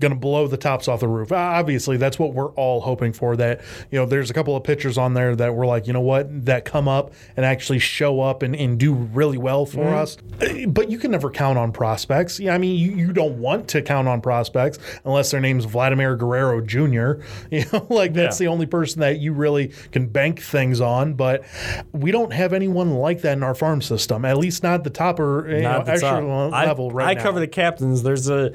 going 0.00 0.12
to 0.12 0.18
blow 0.18 0.46
the 0.46 0.56
tops 0.56 0.88
off 0.88 1.00
the 1.00 1.08
roof. 1.08 1.32
Obviously, 1.32 1.96
that's 1.96 2.18
what 2.18 2.34
we're 2.34 2.50
all 2.52 2.80
hoping 2.80 3.12
for. 3.12 3.36
That 3.36 3.60
you 3.90 3.98
know, 3.98 4.06
there's 4.06 4.30
a 4.30 4.34
couple 4.34 4.56
of 4.56 4.62
pitchers 4.64 4.98
on 4.98 5.14
there 5.14 5.34
that 5.36 5.54
we're 5.54 5.66
like, 5.66 5.86
you 5.86 5.92
know 5.92 6.00
what, 6.00 6.44
that 6.46 6.64
come 6.64 6.88
up 6.88 7.12
and 7.36 7.46
actually 7.46 7.78
show 7.78 8.20
up 8.20 8.42
and, 8.42 8.54
and 8.54 8.78
do 8.78 8.92
really 8.92 9.38
well 9.38 9.64
for 9.66 9.94
us. 9.94 10.16
Uh, 10.40 10.66
But 10.66 10.90
you 10.90 10.98
can 10.98 11.10
never 11.10 11.30
count 11.30 11.58
on 11.58 11.72
prospects. 11.72 12.38
Yeah, 12.38 12.54
I 12.54 12.58
mean, 12.58 12.78
you, 12.78 12.92
you 12.96 13.12
don't 13.12 13.38
want 13.38 13.68
to 13.68 13.82
count 13.82 14.08
on 14.08 14.20
prospects 14.20 14.78
unless 15.04 15.30
their 15.30 15.40
name's 15.40 15.64
Vladimir 15.64 16.16
Guerrero 16.16 16.60
Jr. 16.60 17.22
You 17.50 17.64
know, 17.72 17.86
like 17.90 18.12
that's 18.14 18.40
Yeah. 18.40 18.46
the 18.46 18.52
only 18.52 18.66
person 18.66 19.00
that 19.00 19.18
you 19.20 19.32
really 19.32 19.68
can 19.90 20.06
bank 20.06 20.40
things 20.40 20.80
on. 20.80 21.14
But 21.14 21.44
we 21.92 22.10
don't 22.10 22.32
have 22.32 22.52
anyone 22.52 22.90
like 22.92 23.22
that 23.22 23.32
in 23.36 23.42
our 23.42 23.54
farm 23.54 23.82
system. 23.82 24.24
At 24.24 24.38
least 24.38 24.62
not 24.62 24.84
the 24.84 24.90
top 24.90 25.20
or 25.20 25.48
you 25.50 25.62
Not 25.62 25.86
know, 25.86 25.94
the 25.94 26.00
top. 26.00 26.22
Le- 26.50 26.56
I- 26.56 26.66
level 26.66 26.90
right 26.90 27.08
I 27.08 27.14
now. 27.14 27.22
cover 27.22 27.40
the 27.40 27.48
captains. 27.48 28.02
There's 28.02 28.28
a 28.28 28.52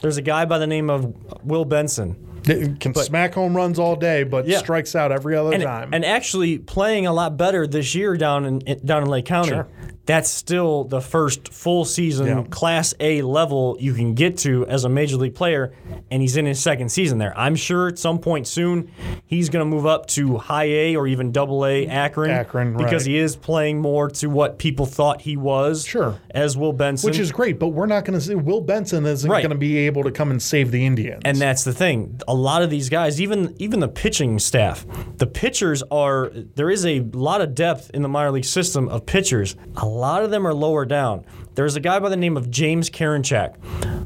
there's 0.00 0.16
a 0.16 0.22
guy 0.22 0.44
by 0.44 0.58
the 0.58 0.66
name 0.66 0.90
of 0.90 1.14
Will 1.44 1.64
Benson. 1.64 2.24
That 2.44 2.78
can 2.80 2.94
smack 2.94 3.34
home 3.34 3.54
runs 3.56 3.78
all 3.78 3.96
day, 3.96 4.22
but 4.22 4.46
Yeah. 4.46 4.58
strikes 4.58 4.94
out 4.94 5.12
every 5.12 5.36
other 5.36 5.52
and, 5.52 5.62
time. 5.62 5.90
and 5.92 6.04
actually 6.04 6.58
playing 6.58 7.06
a 7.06 7.12
lot 7.12 7.36
better 7.36 7.66
this 7.66 7.94
year 7.94 8.16
down 8.16 8.46
in, 8.46 8.60
in- 8.62 8.86
down 8.86 9.02
in 9.02 9.08
Lake 9.08 9.26
County. 9.26 9.50
Sure. 9.50 9.66
That's 10.08 10.30
still 10.30 10.84
the 10.84 11.02
first 11.02 11.52
full 11.52 11.84
season 11.84 12.26
Yeah. 12.26 12.44
Class 12.48 12.94
A 12.98 13.20
level 13.20 13.76
you 13.78 13.92
can 13.92 14.14
get 14.14 14.38
to 14.38 14.66
as 14.66 14.84
a 14.84 14.88
major 14.88 15.18
league 15.18 15.34
player, 15.34 15.74
and 16.10 16.22
he's 16.22 16.38
in 16.38 16.46
his 16.46 16.58
second 16.58 16.88
season 16.88 17.18
there. 17.18 17.36
I'm 17.38 17.54
sure 17.54 17.88
at 17.88 17.98
some 17.98 18.18
point 18.18 18.46
soon 18.46 18.90
he's 19.26 19.50
going 19.50 19.60
to 19.60 19.68
move 19.70 19.84
up 19.84 20.06
to 20.06 20.38
High 20.38 20.64
A 20.64 20.96
or 20.96 21.06
even 21.06 21.30
Double 21.30 21.66
A 21.66 21.86
Akron, 21.88 22.30
Akron, 22.30 22.74
because 22.78 23.02
right. 23.02 23.10
he 23.10 23.18
is 23.18 23.36
playing 23.36 23.82
more 23.82 24.08
to 24.12 24.28
what 24.28 24.58
people 24.58 24.86
thought 24.86 25.20
he 25.20 25.36
was. 25.36 25.84
Sure. 25.84 26.18
as 26.30 26.56
Will 26.56 26.72
Benson, 26.72 27.06
which 27.06 27.18
is 27.18 27.30
great, 27.30 27.58
but 27.58 27.68
we're 27.68 27.84
not 27.84 28.06
going 28.06 28.18
to 28.18 28.24
see 28.24 28.34
Will 28.34 28.62
Benson 28.62 29.04
isn't 29.04 29.30
Right. 29.30 29.42
going 29.42 29.50
to 29.50 29.58
be 29.58 29.76
able 29.76 30.04
to 30.04 30.10
come 30.10 30.30
and 30.30 30.40
save 30.40 30.70
the 30.70 30.86
Indians. 30.86 31.20
And 31.26 31.36
that's 31.36 31.64
the 31.64 31.74
thing. 31.74 32.18
A 32.26 32.34
lot 32.34 32.62
of 32.62 32.70
these 32.70 32.88
guys, 32.88 33.20
even 33.20 33.54
even 33.58 33.80
the 33.80 33.88
pitching 33.88 34.38
staff, 34.38 34.86
the 35.18 35.26
pitchers 35.26 35.82
are 35.90 36.30
there 36.54 36.70
is 36.70 36.86
a 36.86 37.00
lot 37.12 37.42
of 37.42 37.54
depth 37.54 37.90
in 37.92 38.00
the 38.00 38.08
minor 38.08 38.30
league 38.30 38.46
system 38.46 38.88
of 38.88 39.04
pitchers. 39.04 39.54
A 39.76 39.97
lot 39.98 40.22
of 40.22 40.30
them 40.30 40.46
are 40.46 40.54
lower 40.54 40.84
down. 40.84 41.24
There's 41.54 41.76
a 41.76 41.80
guy 41.80 41.98
by 41.98 42.08
the 42.08 42.16
name 42.16 42.36
of 42.36 42.50
James 42.50 42.88
Karinchak 42.88 43.56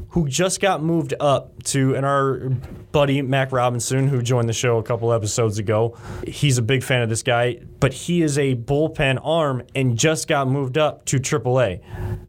who 0.09 0.27
just 0.27 0.59
got 0.59 0.83
moved 0.83 1.13
up 1.19 1.63
to 1.63 1.95
and 1.95 2.05
our 2.05 2.49
buddy 2.91 3.21
Mac 3.21 3.51
Robinson 3.51 4.07
who 4.07 4.21
joined 4.21 4.49
the 4.49 4.53
show 4.53 4.77
a 4.77 4.83
couple 4.83 5.11
episodes 5.13 5.57
ago. 5.59 5.97
He's 6.27 6.57
a 6.57 6.61
big 6.61 6.83
fan 6.83 7.01
of 7.01 7.09
this 7.09 7.23
guy, 7.23 7.59
but 7.79 7.93
he 7.93 8.21
is 8.21 8.37
a 8.37 8.55
bullpen 8.55 9.19
arm 9.23 9.63
and 9.75 9.97
just 9.97 10.27
got 10.27 10.47
moved 10.47 10.77
up 10.77 11.05
to 11.05 11.19
AAA. 11.19 11.81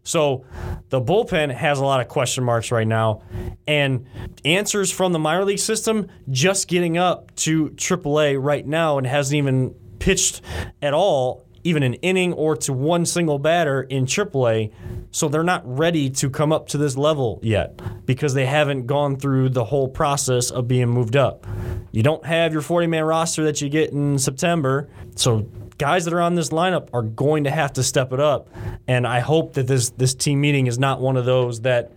So 0.02 0.44
the 0.90 1.00
bullpen 1.00 1.54
has 1.54 1.78
a 1.78 1.84
lot 1.84 2.00
of 2.00 2.08
question 2.08 2.44
marks 2.44 2.70
right 2.70 2.86
now, 2.86 3.22
and 3.66 4.06
answers 4.44 4.90
from 4.90 5.12
the 5.12 5.18
minor 5.18 5.44
league 5.44 5.58
system 5.58 6.08
just 6.30 6.68
getting 6.68 6.98
up 6.98 7.34
to 7.36 7.70
AAA 7.70 8.42
right 8.42 8.66
now 8.66 8.98
and 8.98 9.06
hasn't 9.06 9.36
even 9.36 9.74
pitched 9.98 10.42
at 10.82 10.92
all, 10.94 11.46
even 11.64 11.82
an 11.82 11.94
inning 11.94 12.32
or 12.34 12.56
to 12.58 12.72
one 12.72 13.04
single 13.06 13.38
batter 13.38 13.82
in 13.82 14.04
AAA. 14.06 14.70
So 15.10 15.28
they're 15.28 15.42
not 15.42 15.62
ready 15.64 16.10
to 16.10 16.30
come 16.30 16.52
up 16.52 16.68
to 16.68 16.78
this 16.78 16.96
level 16.96 17.40
yet 17.42 17.80
because 18.06 18.34
they 18.34 18.46
haven't 18.46 18.86
gone 18.86 19.16
through 19.16 19.48
the 19.50 19.64
whole 19.64 19.88
process 19.88 20.50
of 20.50 20.68
being 20.68 20.88
moved 20.88 21.16
up. 21.16 21.46
You 21.92 22.02
don't 22.02 22.24
have 22.26 22.52
your 22.52 22.62
40 22.62 22.86
man 22.88 23.04
roster 23.04 23.44
that 23.44 23.60
you 23.60 23.68
get 23.68 23.90
in 23.92 24.18
September. 24.18 24.88
So 25.16 25.46
guys 25.78 26.04
that 26.04 26.14
are 26.14 26.20
on 26.20 26.34
this 26.34 26.50
lineup 26.50 26.88
are 26.92 27.02
going 27.02 27.44
to 27.44 27.50
have 27.50 27.72
to 27.74 27.82
step 27.82 28.12
it 28.12 28.20
up. 28.20 28.48
And 28.86 29.06
I 29.06 29.20
hope 29.20 29.54
that 29.54 29.66
this 29.66 29.90
this 29.90 30.14
team 30.14 30.40
meeting 30.40 30.66
is 30.66 30.78
not 30.78 31.00
one 31.00 31.16
of 31.16 31.24
those 31.24 31.62
that 31.62 31.92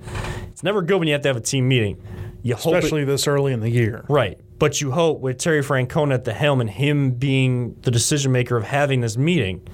it's 0.50 0.64
never 0.64 0.82
good 0.82 0.98
when 1.00 1.08
you 1.08 1.14
have 1.14 1.22
to 1.24 1.28
have 1.30 1.38
a 1.38 1.42
team 1.42 1.68
meeting. 1.68 2.02
You 2.44 2.56
hope 2.56 2.74
it- 2.76 2.78
especially 2.78 3.04
this 3.04 3.28
early 3.28 3.52
in 3.54 3.60
the 3.60 3.70
year. 3.70 4.06
Right. 4.08 4.40
But 4.60 4.82
you 4.82 4.92
hope 4.92 5.20
with 5.20 5.38
Terry 5.38 5.62
Francona 5.62 6.16
at 6.16 6.24
the 6.24 6.34
helm 6.34 6.62
and 6.62 6.70
him 6.70 7.12
being 7.12 7.76
the 7.82 7.92
decision 7.92 8.32
maker 8.32 8.58
of 8.58 8.64
having 8.64 9.02
this 9.02 9.18
meeting, 9.18 9.68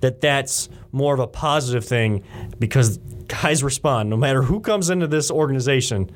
that 0.00 0.20
that's 0.20 0.68
more 0.90 1.14
of 1.14 1.20
a 1.20 1.26
positive 1.26 1.84
thing 1.84 2.24
because 2.58 2.98
guys 3.42 3.62
respond. 3.64 4.10
No 4.10 4.16
matter 4.16 4.42
who 4.42 4.60
comes 4.60 4.90
into 4.90 5.06
this 5.06 5.30
organization, 5.30 6.10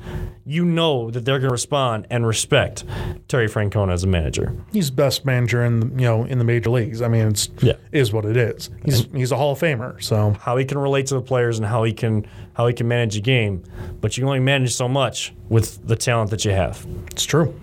you 0.44 0.64
know 0.64 1.10
that 1.10 1.24
they're 1.24 1.38
going 1.38 1.48
to 1.48 1.52
respond 1.52 2.06
and 2.10 2.26
respect 2.26 2.84
Terry 3.28 3.48
Francona 3.48 3.92
as 3.92 4.04
a 4.04 4.06
manager. 4.06 4.54
He's 4.72 4.90
the 4.90 4.96
best 4.96 5.24
manager 5.24 5.64
in 5.64 5.80
the, 5.80 5.86
you 5.86 6.06
know 6.08 6.24
in 6.24 6.38
the 6.38 6.44
major 6.44 6.70
leagues. 6.70 7.02
I 7.02 7.08
mean, 7.08 7.28
it's 7.28 7.48
Yeah. 7.62 7.74
is 7.92 8.12
what 8.12 8.24
it 8.24 8.36
is. 8.36 8.70
He's 8.84 9.06
he's 9.14 9.32
a 9.32 9.36
Hall 9.36 9.52
of 9.52 9.58
Famer. 9.58 10.02
So 10.02 10.32
How 10.40 10.56
he 10.56 10.64
can 10.64 10.78
relate 10.78 11.06
to 11.06 11.14
the 11.14 11.22
players 11.22 11.58
and 11.58 11.66
how 11.66 11.84
he 11.84 11.92
can 11.92 12.26
how 12.54 12.66
he 12.66 12.74
can 12.74 12.88
manage 12.88 13.16
a 13.16 13.20
game, 13.20 13.62
but 14.00 14.16
you 14.16 14.22
can 14.22 14.28
only 14.28 14.40
manage 14.40 14.74
so 14.74 14.88
much 14.88 15.34
with 15.48 15.86
the 15.86 15.96
talent 15.96 16.30
that 16.30 16.44
you 16.44 16.50
have. 16.52 16.86
it's 17.12 17.24
true. 17.24 17.58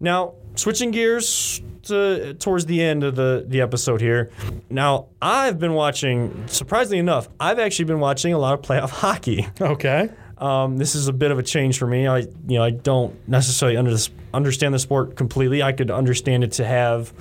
Now, 0.00 0.34
switching 0.58 0.90
gears 0.90 1.62
to, 1.84 2.34
towards 2.34 2.66
the 2.66 2.82
end 2.82 3.04
of 3.04 3.14
the, 3.14 3.44
the 3.46 3.60
episode 3.60 4.00
here. 4.00 4.30
Now, 4.68 5.06
I've 5.22 5.58
been 5.58 5.74
watching, 5.74 6.46
surprisingly 6.48 6.98
enough, 6.98 7.28
I've 7.38 7.58
actually 7.58 7.86
been 7.86 8.00
watching 8.00 8.32
a 8.32 8.38
lot 8.38 8.54
of 8.54 8.62
playoff 8.62 8.90
hockey. 9.00 9.46
Okay. 9.60 10.10
Um, 10.38 10.76
this 10.76 10.94
is 10.94 11.08
a 11.08 11.12
bit 11.12 11.30
of 11.30 11.38
a 11.38 11.42
change 11.42 11.78
for 11.78 11.86
me. 11.86 12.06
I, 12.06 12.18
you 12.18 12.58
know, 12.58 12.64
I 12.64 12.70
don't 12.70 13.16
necessarily 13.28 13.76
under 13.76 13.90
understand 14.34 14.74
the 14.74 14.78
sport 14.78 15.16
completely. 15.16 15.62
I 15.62 15.72
could 15.72 15.90
understand 15.90 16.44
it 16.44 16.52
to 16.52 16.64
have 16.64 17.12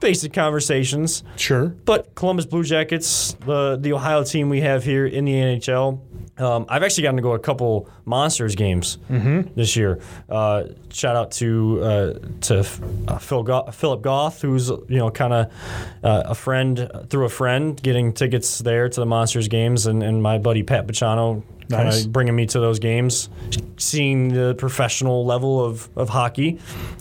basic 0.00 0.32
conversations. 0.32 1.22
Sure. 1.36 1.66
But 1.84 2.14
Columbus 2.14 2.46
Blue 2.46 2.62
Jackets, 2.64 3.34
the 3.46 3.76
the 3.80 3.92
Ohio 3.92 4.24
team 4.24 4.48
we 4.48 4.60
have 4.60 4.84
here 4.84 5.06
in 5.06 5.24
the 5.24 5.32
NHL, 5.32 6.00
um, 6.38 6.66
I've 6.68 6.82
actually 6.82 7.04
gotten 7.04 7.16
to 7.16 7.22
go 7.22 7.32
a 7.32 7.38
couple 7.38 7.88
Monsters 8.04 8.54
games 8.54 8.98
this 9.08 9.74
year. 9.76 10.00
Uh, 10.28 10.64
shout 10.90 11.16
out 11.16 11.30
to 11.32 11.80
uh, 11.82 12.14
to 12.42 12.64
uh, 13.08 13.18
Phil 13.18 13.42
Go- 13.42 13.70
Philip 13.72 14.02
Goth, 14.02 14.42
who's 14.42 14.68
you 14.68 14.98
know 14.98 15.10
kind 15.10 15.32
of 15.32 15.52
uh, 16.02 16.22
a 16.26 16.34
friend 16.34 16.90
through 17.08 17.24
a 17.24 17.30
friend, 17.30 17.80
getting 17.82 18.12
tickets 18.12 18.58
there 18.58 18.88
to 18.88 19.00
the 19.00 19.06
Monsters 19.06 19.48
games, 19.48 19.86
and, 19.86 20.02
and 20.02 20.22
my 20.22 20.38
buddy 20.38 20.62
Pat 20.62 20.86
Pachano. 20.86 21.42
Kind 21.70 21.88
of 21.88 22.12
bringing 22.12 22.36
me 22.36 22.46
to 22.46 22.60
those 22.60 22.78
games, 22.78 23.28
seeing 23.76 24.28
the 24.28 24.54
professional 24.54 25.24
level 25.26 25.64
of, 25.64 25.88
of 25.96 26.08
hockey, 26.08 26.58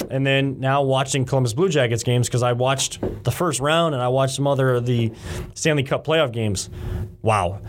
and 0.10 0.25
then 0.25 0.60
now 0.60 0.82
watching 0.82 1.25
Columbus 1.25 1.54
Blue 1.54 1.69
Jackets 1.69 2.04
games 2.04 2.28
because 2.28 2.41
I 2.43 2.54
watched 2.54 2.99
the 3.23 3.32
first 3.32 3.60
round 3.60 3.93
and 3.93 4.01
I 4.04 4.08
watched 4.08 4.36
some 4.36 4.47
other 4.47 4.73
of 4.75 4.86
the 4.86 5.12
Stanley 5.54 5.84
Cup 5.84 6.06
playoff 6.06 6.32
games. 6.32 6.69
Wow. 7.21 7.62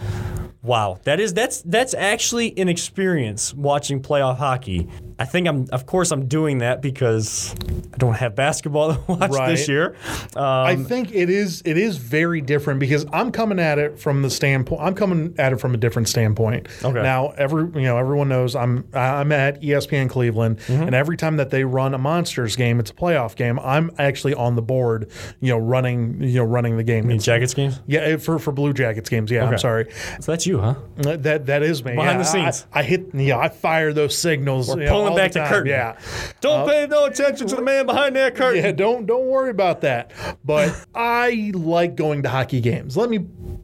Wow, 0.63 0.99
that 1.05 1.21
is 1.21 1.33
that's 1.33 1.63
that's 1.63 1.95
actually 1.95 2.59
an 2.59 2.69
experience 2.69 3.55
watching 3.55 4.03
playoff 4.03 4.37
hockey. 4.39 4.89
I 5.17 5.25
think 5.25 5.47
I'm, 5.47 5.67
of 5.71 5.87
course, 5.87 6.11
I'm 6.11 6.27
doing 6.27 6.59
that 6.59 6.83
because 6.83 7.55
I 7.95 7.99
don't 7.99 8.15
have 8.15 8.35
basketball 8.35 8.95
to 8.97 9.01
watch 9.07 9.31
Right. 9.31 9.51
this 9.51 9.69
year. 9.69 9.95
Um, 10.35 10.43
I 10.43 10.75
think 10.75 11.13
it 11.15 11.31
is 11.31 11.63
it 11.65 11.79
is 11.79 11.99
very 11.99 12.41
different 12.41 12.81
because 12.81 13.07
I'm 13.13 13.31
coming 13.31 13.61
at 13.61 13.79
it 13.79 14.01
from 14.01 14.23
the 14.23 14.31
standpoint 14.31 14.81
I'm 14.83 14.97
coming 14.97 15.37
at 15.39 15.53
it 15.53 15.61
from 15.61 15.73
a 15.73 15.77
different 15.77 16.09
standpoint. 16.09 16.67
Okay. 16.91 17.03
Now 17.03 17.29
every 17.37 17.65
you 17.81 17.87
know 17.87 17.99
everyone 17.99 18.29
knows 18.29 18.55
I'm 18.57 18.87
I'm 18.95 19.33
at 19.33 19.61
ESPN 19.63 20.09
Cleveland 20.11 20.59
Mm-hmm. 20.59 20.83
and 20.83 20.95
every 20.95 21.17
time 21.17 21.37
that 21.37 21.51
they 21.51 21.65
run 21.65 21.95
a 21.95 21.99
Monsters 21.99 22.57
game, 22.57 22.81
it's 22.81 22.91
a 22.91 22.95
playoff 22.95 23.37
game. 23.37 23.59
I'm 23.61 23.91
actually 23.99 24.35
on 24.35 24.57
the 24.57 24.63
board, 24.63 25.11
you 25.41 25.51
know, 25.53 25.59
running 25.59 26.23
you 26.23 26.37
know 26.41 26.45
running 26.45 26.77
the 26.77 26.85
game. 26.85 27.07
It's- 27.11 27.25
Jackets 27.25 27.55
games. 27.55 27.81
yeah, 27.87 28.01
eh, 28.01 28.17
for 28.17 28.39
for 28.39 28.53
Blue 28.53 28.73
Jackets 28.73 29.09
games. 29.09 29.31
Yeah, 29.31 29.45
I'm 29.47 29.59
sorry. 29.59 29.91
So 30.21 30.33
that's 30.33 30.47
you, 30.47 30.59
huh? 30.61 30.75
That 30.97 31.47
that 31.47 31.63
is 31.63 31.85
me. 31.85 31.95
Behind 31.95 32.13
Yeah, 32.13 32.19
the 32.19 32.25
scenes. 32.25 32.67
I, 32.73 32.81
I 32.81 32.83
hit 32.83 33.15
yeah, 33.15 33.39
I 33.39 33.49
fire 33.49 33.93
those 33.93 34.17
signals. 34.17 34.69
We're 34.69 34.81
you 34.81 34.85
know, 34.87 34.93
pulling 34.93 35.17
back 35.17 35.33
the 35.33 35.41
time. 35.41 35.49
curtain. 35.49 35.71
Yeah. 35.71 35.99
Don't 36.41 36.69
pay 36.69 36.87
no 36.87 37.07
attention 37.07 37.47
to 37.49 37.57
the 37.57 37.63
man 37.63 37.87
behind 37.87 38.17
that 38.17 38.35
curtain. 38.35 38.63
Yeah, 38.63 38.73
don't 38.73 39.07
don't 39.07 39.27
worry 39.27 39.51
about 39.51 39.81
that. 39.83 40.13
But 40.45 40.87
I 40.95 41.51
like 41.55 41.97
going 41.97 42.23
to 42.25 42.29
hockey 42.29 42.61
games. 42.61 42.97
Let 42.97 43.11
me 43.11 43.21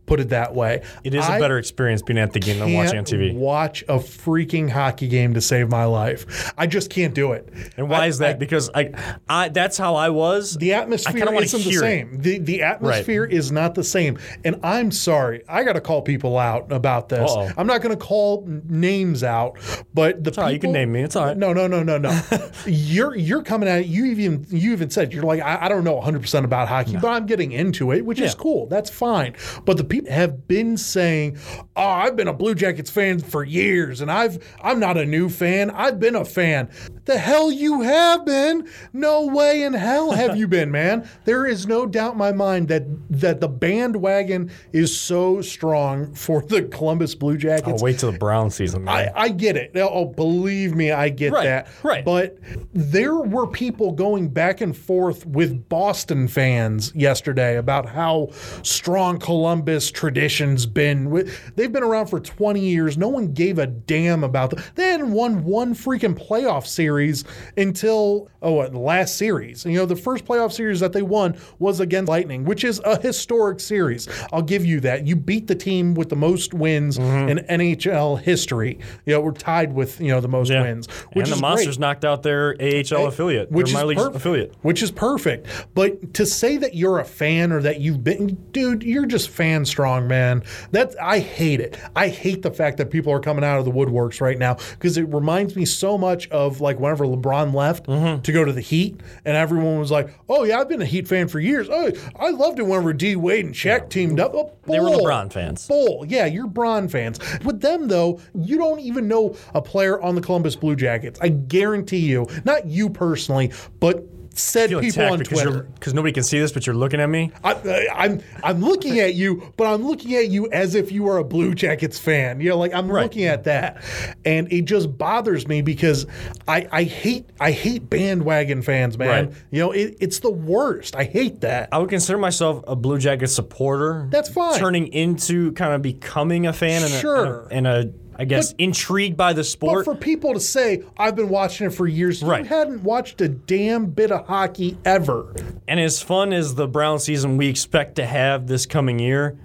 put 0.07 0.21
it 0.21 0.31
that 0.31 0.55
way. 0.55 0.83
It 1.05 1.15
is 1.15 1.25
a 1.27 1.33
I 1.33 1.39
better 1.41 1.59
experience 1.59 2.03
being 2.03 2.19
at 2.19 2.33
the 2.33 2.41
game 2.41 2.59
than 2.59 2.73
watching 2.75 2.99
TV. 3.13 3.35
Watch 3.35 3.83
a 3.83 3.97
freaking 3.99 4.71
hockey 4.71 5.09
game 5.09 5.35
to 5.35 5.41
save 5.41 5.69
my 5.69 5.85
life. 5.85 6.53
I 6.57 6.67
just 6.67 6.91
can't 6.91 7.15
do 7.15 7.33
it. 7.33 7.49
And 7.77 7.89
why 7.89 8.05
I- 8.05 8.07
is 8.07 8.19
that? 8.19 8.37
I- 8.37 8.39
because 8.39 8.71
I, 8.75 8.91
I, 9.29 9.49
that's 9.49 9.77
how 9.79 9.95
I 9.95 10.11
was. 10.11 10.57
the 10.57 10.75
atmosphere 10.75 11.33
isn't 11.33 11.59
the 11.65 11.71
hear 11.71 11.79
it. 11.81 11.83
same. 11.83 12.19
The 12.21 12.39
the 12.39 12.63
atmosphere 12.63 13.25
is 13.25 13.53
not 13.53 13.75
the 13.75 13.85
same. 13.85 14.19
And 14.45 14.59
I'm 14.63 14.91
sorry. 14.91 15.43
I 15.49 15.65
got 15.65 15.75
to 15.75 15.81
call 15.81 16.03
people 16.03 16.39
out 16.39 16.71
about 16.73 17.09
this. 17.09 17.31
Uh-oh. 17.31 17.51
I'm 17.57 17.67
not 17.67 17.83
going 17.83 17.97
to 17.97 18.03
call 18.05 18.47
names 18.69 19.23
out, 19.23 19.59
but 19.95 20.25
the 20.25 20.33
all 20.39 20.45
right, 20.45 20.53
you 20.53 20.59
can 20.59 20.73
name 20.73 20.93
me. 20.93 21.03
It's 21.03 21.17
all 21.17 21.27
right? 21.27 21.37
No, 21.37 21.53
no, 21.53 21.67
no, 21.67 21.83
no, 21.83 21.99
no. 21.99 22.21
you're 22.67 23.15
you're 23.15 23.43
coming 23.43 23.69
at 23.69 23.81
it. 23.81 23.87
You 23.87 24.07
even 24.07 24.47
you 24.49 24.73
even 24.73 24.91
said 24.91 25.13
you're 25.13 25.25
like 25.25 25.41
I, 25.41 25.67
I 25.67 25.69
don't 25.69 25.85
know 25.85 25.95
100 25.95 26.23
percent 26.23 26.45
about 26.45 26.69
hockey, 26.69 26.97
but 26.97 27.09
I'm 27.09 27.27
getting 27.27 27.53
into 27.53 27.93
it, 27.93 28.05
which 28.05 28.21
is 28.21 28.35
cool. 28.35 28.67
That's 28.67 28.91
fine. 28.91 29.35
But 29.65 29.77
the 29.77 29.85
people 29.85 30.11
have 30.13 30.47
been 30.49 30.77
saying, 30.77 31.39
"Oh, 31.77 31.83
I've 31.83 32.17
been 32.17 32.29
a 32.29 32.33
Blue 32.33 32.55
Jackets 32.55 32.91
fan 32.91 33.02
for 33.21 33.45
years, 33.45 34.01
and 34.01 34.11
I've 34.11 34.39
I'm 34.63 34.79
not 34.81 34.97
a 34.97 35.05
new 35.05 35.29
fan. 35.29 35.71
I've 35.71 35.99
been 36.01 36.15
a 36.17 36.25
fan." 36.25 36.71
The 37.05 37.19
hell 37.19 37.51
you 37.51 37.81
have 37.81 38.25
been? 38.25 38.69
No 38.93 39.27
way 39.27 39.63
in 39.65 39.73
hell 39.73 40.13
have 40.13 40.37
you 40.37 40.47
been, 40.47 40.71
man. 40.71 41.09
There 41.25 41.47
is 41.47 41.67
no 41.67 41.85
doubt 41.85 42.13
in 42.13 42.19
my 42.19 42.31
mind 42.33 42.69
that 42.69 42.85
that 43.11 43.41
the 43.41 43.49
bandwagon 43.49 44.51
is 44.73 44.97
so 44.99 45.43
strong 45.43 46.15
for 46.15 46.43
the 46.43 46.63
Columbus 46.63 47.15
Blue 47.17 47.37
Jackets. 47.37 47.81
Oh, 47.83 47.85
wait 47.85 47.99
till 47.99 48.13
the 48.13 48.19
Brown 48.19 48.51
season, 48.51 48.85
man. 48.85 49.11
I, 49.17 49.23
I 49.23 49.29
get 49.31 49.57
it. 49.57 49.73
Oh, 49.75 49.89
oh, 49.93 50.05
believe 50.07 50.75
me, 50.77 50.93
I 50.93 51.09
get 51.09 51.33
Right, 51.33 51.45
that. 51.45 51.69
right. 51.83 52.05
But 52.05 52.39
there 52.73 53.17
were 53.17 53.49
people 53.49 53.91
going 53.93 54.29
back 54.29 54.61
and 54.61 54.77
forth 54.77 55.27
with 55.27 55.69
Boston 55.69 56.29
fans 56.29 56.93
yesterday 56.95 57.57
about 57.57 57.89
how 57.89 58.29
strong 58.63 59.19
Columbus 59.19 59.91
tradition's 59.91 60.67
been. 60.67 61.29
They've 61.57 61.73
been 61.73 61.83
around 61.83 62.07
for 62.07 62.21
20 62.21 62.61
years. 62.61 62.92
No 62.97 63.09
one 63.09 63.33
gave 63.33 63.59
a 63.59 63.67
damn 63.67 64.25
about 64.25 64.51
them. 64.51 64.63
They 64.75 64.91
hadn't 64.91 65.13
won 65.13 65.45
one 65.45 65.75
freaking 65.75 66.15
playoff 66.15 66.67
series 66.67 67.25
until 67.57 68.29
oh, 68.43 68.53
what, 68.53 68.73
the 68.73 68.79
last 68.79 69.17
series. 69.17 69.65
You 69.65 69.75
know, 69.79 69.87
the 69.87 69.97
first 69.97 70.25
playoff 70.25 70.53
series 70.53 70.81
that 70.81 70.93
they 70.93 71.03
won 71.03 71.37
was 71.59 71.79
against 71.81 72.09
Lightning, 72.09 72.45
which 72.45 72.65
is 72.65 72.81
a 72.85 73.01
historic 73.01 73.61
series. 73.61 74.09
I'll 74.33 74.43
give 74.43 74.65
you 74.65 74.81
that. 74.81 75.07
You 75.07 75.15
beat 75.17 75.47
the 75.47 75.55
team 75.55 75.95
with 75.95 76.09
the 76.09 76.17
most 76.17 76.53
wins 76.55 76.99
Mm-hmm. 76.99 77.29
in 77.29 77.61
NHL 77.61 78.21
history. 78.21 78.79
You 79.07 79.15
know, 79.15 79.21
we're 79.21 79.33
tied 79.33 79.73
with 79.73 80.01
you 80.01 80.09
know 80.09 80.21
the 80.21 80.29
most 80.29 80.51
Yeah. 80.51 80.63
wins, 80.63 80.89
which 81.13 81.29
and 81.29 81.37
the 81.37 81.41
Monsters 81.41 81.77
great. 81.77 81.81
knocked 81.81 82.05
out 82.05 82.23
their 82.23 82.55
AHL 82.61 83.07
affiliate, 83.07 83.51
which 83.51 83.73
their 83.73 83.91
is 83.91 83.95
perfect. 83.97 84.17
affiliate. 84.17 84.55
which 84.63 84.83
is 84.83 84.91
perfect. 84.91 85.47
But 85.75 86.15
to 86.15 86.27
say 86.27 86.57
that 86.59 86.75
you're 86.75 86.99
a 86.99 87.05
fan 87.05 87.53
or 87.53 87.61
that 87.63 87.81
you've 87.81 88.03
been, 88.05 88.37
dude, 88.53 88.83
you're 88.83 89.07
just 89.07 89.29
fan 89.31 89.65
strong, 89.65 90.07
man. 90.09 90.43
That 90.73 90.95
I 91.01 91.19
hate 91.21 91.61
it. 91.61 91.79
I 91.97 92.09
hate 92.09 92.43
the 92.43 92.51
fact 92.51 92.77
that 92.79 92.82
people 92.91 93.13
are 93.13 93.21
coming 93.21 93.45
out 93.45 93.59
of 93.59 93.65
the 93.65 93.71
woodworks 93.71 94.21
right 94.21 94.39
now 94.39 94.57
because 94.73 94.97
it 94.97 95.03
reminds 95.13 95.57
me 95.57 95.65
so 95.65 95.97
much 95.99 96.29
of 96.31 96.61
like 96.61 96.79
whenever 96.81 97.05
LeBron 97.05 97.55
left 97.55 97.87
Mm-hmm. 97.87 98.23
to 98.23 98.33
go 98.33 98.45
to 98.45 98.53
the 98.53 98.61
Heat, 98.61 99.01
and 99.25 99.37
everyone 99.37 99.79
was 99.79 99.91
like, 99.91 100.09
"Oh 100.29 100.45
yeah, 100.45 100.59
I've 100.61 100.69
been 100.69 100.83
a 100.83 100.87
Heat 100.87 101.07
fan 101.09 101.29
for 101.29 101.41
years. 101.41 101.69
Oh, 101.71 101.91
I 102.19 102.31
loved 102.31 102.59
it 102.59 102.63
whenever 102.63 102.93
D 102.93 103.17
Wade 103.17 103.45
and 103.47 103.55
Shaq 103.55 103.89
teamed 103.91 104.21
up." 104.21 104.33
Oh, 104.35 104.53
They 104.67 104.79
were. 104.81 104.87
LeBron 104.89 105.33
fans. 105.33 105.67
Bull. 105.67 106.05
Yeah, 106.09 106.27
you're 106.27 106.47
Bron 106.47 106.89
fans. 106.89 107.19
With 107.45 107.61
them, 107.61 107.89
though, 107.89 108.21
you 108.35 108.57
don't 108.59 108.81
even 108.81 109.09
know 109.09 109.37
a 109.55 109.61
player 109.63 110.01
on 110.01 110.15
the 110.15 110.21
Columbus 110.21 110.57
Blue 110.57 110.77
Jackets. 110.77 111.19
I 111.23 111.29
guarantee 111.29 111.99
you, 111.99 112.27
not 112.45 112.67
you 112.67 112.89
personally, 112.91 113.53
but 113.81 114.05
said 114.39 114.71
people 114.71 115.05
on 115.05 115.19
Twitter. 115.21 115.63
because 115.75 115.95
nobody 115.95 116.13
can 116.13 116.23
see 116.23 116.39
this, 116.39 116.53
but 116.53 116.67
you're 116.67 116.77
looking 116.77 117.01
at 117.01 117.09
me. 117.09 117.31
I, 117.45 117.53
I, 117.53 117.87
I'm 118.05 118.21
I'm 118.43 118.61
looking 118.61 119.01
at 119.01 119.15
you, 119.15 119.53
but 119.57 119.67
I'm 119.73 119.85
looking 119.87 120.15
at 120.15 120.29
you 120.29 120.51
as 120.53 120.75
if 120.75 120.91
you 120.93 121.09
are 121.09 121.19
a 121.19 121.25
Blue 121.25 121.55
Jackets 121.55 121.99
fan. 121.99 122.41
You 122.41 122.51
know, 122.51 122.59
like 122.59 122.73
I'm 122.75 122.91
Right. 122.91 123.03
looking 123.03 123.25
at 123.25 123.45
that, 123.45 123.83
and 124.25 124.53
it 124.53 124.63
just 124.67 124.97
bothers 124.99 125.47
me 125.49 125.63
because 125.63 126.07
I 126.49 126.67
I 126.73 126.83
hate 126.85 127.29
I 127.41 127.51
hate 127.53 127.89
bandwagon 127.91 128.63
fans, 128.63 128.99
man. 128.99 129.27
Right. 129.27 129.35
You 129.51 129.61
know, 129.61 129.73
it, 129.73 129.97
it's 130.01 130.21
the 130.21 130.31
worst. 130.31 130.97
I 130.97 131.05
hate 131.05 131.41
that. 131.43 131.69
I 131.73 131.79
would 131.79 131.91
consider 131.91 132.19
myself 132.19 132.63
a 132.67 132.77
Blue 132.77 132.99
Jackets 132.99 133.35
supporter. 133.35 134.09
That's 134.11 134.29
fine. 134.29 134.59
Turning 134.59 134.89
into 134.89 135.53
kind 135.53 135.73
of 135.75 135.83
becoming 135.83 136.47
a 136.47 136.53
fan 136.53 136.83
and 136.83 136.93
a- 136.93 136.97
and 137.03 137.07
a, 137.07 137.49
and 137.51 137.67
a 137.67 137.93
I 138.19 138.25
guess 138.25 138.53
intrigued 138.59 139.17
by 139.17 139.33
the 139.33 139.45
sport. 139.45 139.85
But 139.87 139.93
for 139.95 139.99
people 139.99 140.35
to 140.35 140.41
say, 140.41 140.83
I've 140.97 141.17
been 141.17 141.29
watching 141.29 141.67
it 141.67 141.71
for 141.71 141.87
years, 141.87 142.23
Right. 142.23 142.43
you 142.43 142.49
hadn't 142.49 142.83
watched 142.83 143.21
a 143.21 143.29
damn 143.29 143.87
bit 143.87 144.13
of 144.13 144.27
hockey 144.27 144.77
ever. 144.85 145.35
and 145.69 145.81
as 145.81 146.03
fun 146.03 146.33
as 146.33 146.55
the 146.55 146.67
Brown 146.69 146.99
season 146.99 147.37
we 147.37 147.49
expect 147.49 147.95
to 147.97 148.05
have 148.07 148.47
this 148.47 148.67
coming 148.67 148.99
year, 148.99 149.39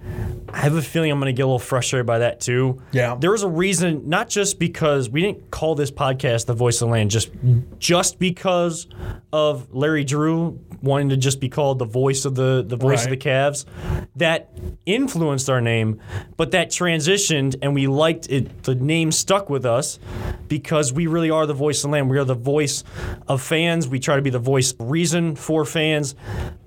I 0.52 0.58
have 0.60 0.74
a 0.74 0.82
feeling 0.82 1.10
I'm 1.10 1.18
going 1.20 1.26
to 1.34 1.36
get 1.36 1.42
a 1.42 1.46
little 1.46 1.58
frustrated 1.58 2.06
by 2.06 2.18
that 2.20 2.40
too. 2.40 2.82
Yeah. 2.92 3.16
There 3.18 3.30
was 3.30 3.42
a 3.42 3.48
reason, 3.48 4.08
not 4.08 4.28
just 4.28 4.58
because 4.58 5.08
we 5.10 5.20
didn't 5.22 5.50
call 5.50 5.74
this 5.74 5.90
podcast 5.90 6.46
the 6.46 6.54
Voice 6.54 6.80
of 6.80 6.88
the 6.88 6.92
Land, 6.92 7.10
just 7.10 7.30
just 7.78 8.18
because 8.18 8.86
of 9.32 9.72
Larry 9.74 10.04
Drew 10.04 10.58
wanting 10.82 11.08
to 11.10 11.16
just 11.16 11.40
be 11.40 11.48
called 11.48 11.78
the 11.78 11.84
voice 11.84 12.24
of 12.24 12.34
the 12.34 12.64
the 12.66 12.76
voice 12.76 13.04
of 13.04 13.10
the 13.10 13.16
Cavs. 13.16 13.64
That 14.16 14.50
influenced 14.86 15.50
our 15.50 15.60
name, 15.60 16.00
but 16.36 16.50
that 16.52 16.70
transitioned 16.70 17.56
and 17.62 17.74
we 17.74 17.86
liked 17.86 18.28
it. 18.30 18.48
The 18.62 18.74
name 18.74 19.12
stuck 19.12 19.48
with 19.48 19.64
us 19.64 19.98
because 20.48 20.92
we 20.92 21.06
really 21.06 21.30
are 21.30 21.46
the 21.46 21.54
voice 21.54 21.78
of 21.78 21.90
the 21.90 21.92
land. 21.92 22.10
We 22.10 22.18
are 22.18 22.24
the 22.24 22.34
voice 22.34 22.84
of 23.26 23.42
fans. 23.42 23.88
We 23.88 23.98
try 24.00 24.16
to 24.16 24.22
be 24.22 24.30
the 24.30 24.38
voice 24.38 24.74
reason 24.78 25.36
for 25.36 25.64
fans, 25.64 26.14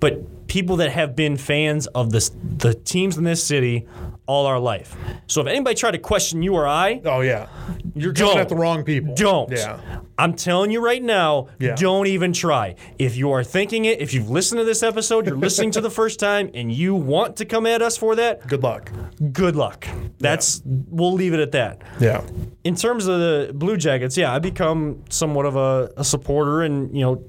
but 0.00 0.46
people 0.46 0.76
that 0.76 0.90
have 0.90 1.16
been 1.16 1.36
fans 1.36 1.86
of 1.88 2.10
this, 2.10 2.30
the 2.42 2.74
teams 2.74 3.16
in 3.16 3.24
this 3.24 3.42
city 3.42 3.86
all 4.32 4.46
our 4.46 4.58
life. 4.58 4.96
So 5.26 5.40
if 5.42 5.46
anybody 5.46 5.76
tried 5.76 5.90
to 5.92 5.98
question 5.98 6.42
you 6.42 6.54
or 6.54 6.66
I, 6.66 7.00
Oh 7.04 7.20
yeah, 7.20 7.48
you're 7.94 8.12
coming 8.14 8.38
at 8.38 8.48
the 8.48 8.56
wrong 8.56 8.82
people. 8.84 9.14
don't. 9.14 9.50
Yeah. 9.50 9.78
I'm 10.18 10.34
telling 10.34 10.70
you 10.70 10.80
right 10.84 11.02
now, 11.02 11.48
Yeah. 11.58 11.74
don't 11.74 12.06
even 12.06 12.32
try. 12.32 12.76
If 12.98 13.16
you 13.16 13.32
are 13.32 13.42
thinking 13.44 13.84
it, 13.86 14.00
if 14.00 14.14
you've 14.14 14.30
listened 14.30 14.58
to 14.60 14.64
this 14.64 14.82
episode, 14.82 15.26
you're 15.26 15.36
listening 15.36 15.70
to 15.72 15.80
the 15.80 15.90
first 16.00 16.20
time, 16.20 16.50
and 16.54 16.70
you 16.72 16.94
want 16.94 17.36
to 17.36 17.44
come 17.44 17.66
at 17.66 17.82
us 17.82 17.96
for 17.96 18.14
that, 18.16 18.46
Good 18.46 18.62
luck. 18.62 18.90
good 19.32 19.56
luck. 19.56 19.86
That's 20.18 20.62
we'll 20.64 21.12
leave 21.14 21.34
it 21.34 21.40
at 21.40 21.52
that. 21.52 21.82
Yeah. 22.00 22.22
In 22.64 22.74
terms 22.76 23.06
of 23.06 23.18
the 23.18 23.52
Blue 23.54 23.76
Jackets, 23.76 24.16
yeah, 24.16 24.32
I 24.34 24.38
become 24.38 25.02
somewhat 25.10 25.46
of 25.46 25.56
a, 25.56 25.90
a 25.96 26.04
supporter 26.04 26.62
and 26.62 26.94
you 26.96 27.02
know 27.04 27.24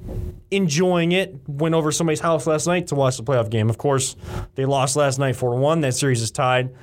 enjoying 0.56 1.12
it. 1.12 1.36
Went 1.48 1.76
over 1.76 1.92
somebody's 1.92 2.20
house 2.20 2.48
last 2.48 2.68
night 2.68 2.88
to 2.88 2.96
watch 2.96 3.18
the 3.18 3.24
playoff 3.24 3.50
game. 3.50 3.70
Of 3.70 3.78
course, 3.78 4.16
they 4.56 4.66
lost 4.66 4.96
last 4.96 5.20
night 5.20 5.36
four 5.36 5.56
one. 5.58 5.82
That 5.82 5.94
series 5.94 6.22
is 6.22 6.32
tied. 6.32 6.74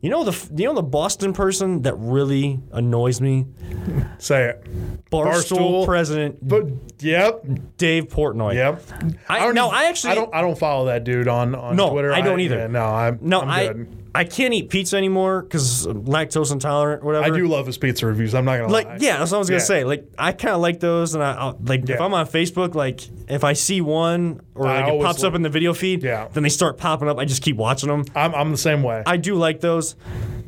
You 0.00 0.08
know 0.10 0.24
the 0.24 0.50
you 0.56 0.64
know 0.66 0.74
the 0.74 0.82
Boston 0.82 1.32
person 1.32 1.82
that 1.82 1.94
really 1.94 2.58
annoys 2.72 3.20
me. 3.20 3.46
Say 4.18 4.44
it. 4.50 4.64
Barstool, 5.10 5.58
Barstool. 5.58 5.84
president 5.86 6.38
But 6.46 6.66
yep, 7.00 7.44
Dave 7.76 8.08
Portnoy. 8.08 8.54
yep. 8.54 8.82
I, 9.28 9.40
don't 9.40 9.54
no, 9.54 9.68
I 9.68 9.84
actually 9.86 10.12
I 10.12 10.14
don't 10.14 10.34
I 10.34 10.40
don't 10.40 10.58
follow 10.58 10.86
that 10.86 11.04
dude 11.04 11.28
on 11.28 11.54
on 11.54 11.76
No, 11.76 11.90
Twitter. 11.90 12.12
I 12.12 12.20
don't 12.22 12.40
either. 12.40 12.58
yeah, 12.58 12.66
no, 12.68 12.84
I'm 12.84 13.18
No, 13.20 13.42
I'm 13.42 13.76
good. 13.76 13.96
I 14.09 14.09
can't 14.24 14.52
eat 14.52 14.70
pizza 14.70 14.96
anymore 14.96 15.42
because 15.42 15.86
lactose 15.86 16.50
intolerant, 16.52 17.02
whatever. 17.04 17.24
I 17.26 17.30
do 17.30 17.46
love 17.46 17.66
his 17.66 17.78
pizza 17.78 18.06
reviews. 18.06 18.34
I'm 18.34 18.44
not 18.44 18.58
gonna 18.58 18.72
like 18.72 18.86
lie. 18.86 18.96
yeah, 19.00 19.18
that's 19.18 19.30
what 19.30 19.36
I 19.36 19.38
was 19.38 19.48
gonna 19.48 19.60
Yeah. 19.60 19.64
say. 19.66 19.84
Like 19.84 20.04
I 20.18 20.32
kind 20.32 20.54
of 20.54 20.60
like 20.60 20.80
those, 20.80 21.14
and 21.14 21.22
I 21.22 21.32
I'll, 21.34 21.58
like 21.64 21.88
if 21.88 22.00
I'm 22.00 22.12
on 22.14 22.26
Facebook, 22.26 22.74
like 22.74 23.00
if 23.28 23.44
I 23.44 23.52
see 23.52 23.80
one 23.80 24.40
or 24.54 24.66
like 24.66 24.88
it 24.88 25.00
pops 25.02 25.22
look- 25.22 25.28
up 25.28 25.34
in 25.36 25.42
the 25.42 25.48
video 25.48 25.72
feed, 25.74 26.02
Yeah. 26.02 26.28
then 26.32 26.42
they 26.42 26.48
start 26.48 26.76
popping 26.76 27.08
up. 27.08 27.18
I 27.18 27.24
just 27.24 27.42
keep 27.42 27.56
watching 27.56 27.88
them. 27.88 28.04
I'm 28.16 28.34
I'm 28.34 28.50
the 28.50 28.56
same 28.58 28.82
way. 28.82 29.02
I 29.06 29.16
do 29.16 29.36
like 29.36 29.60
those, 29.60 29.94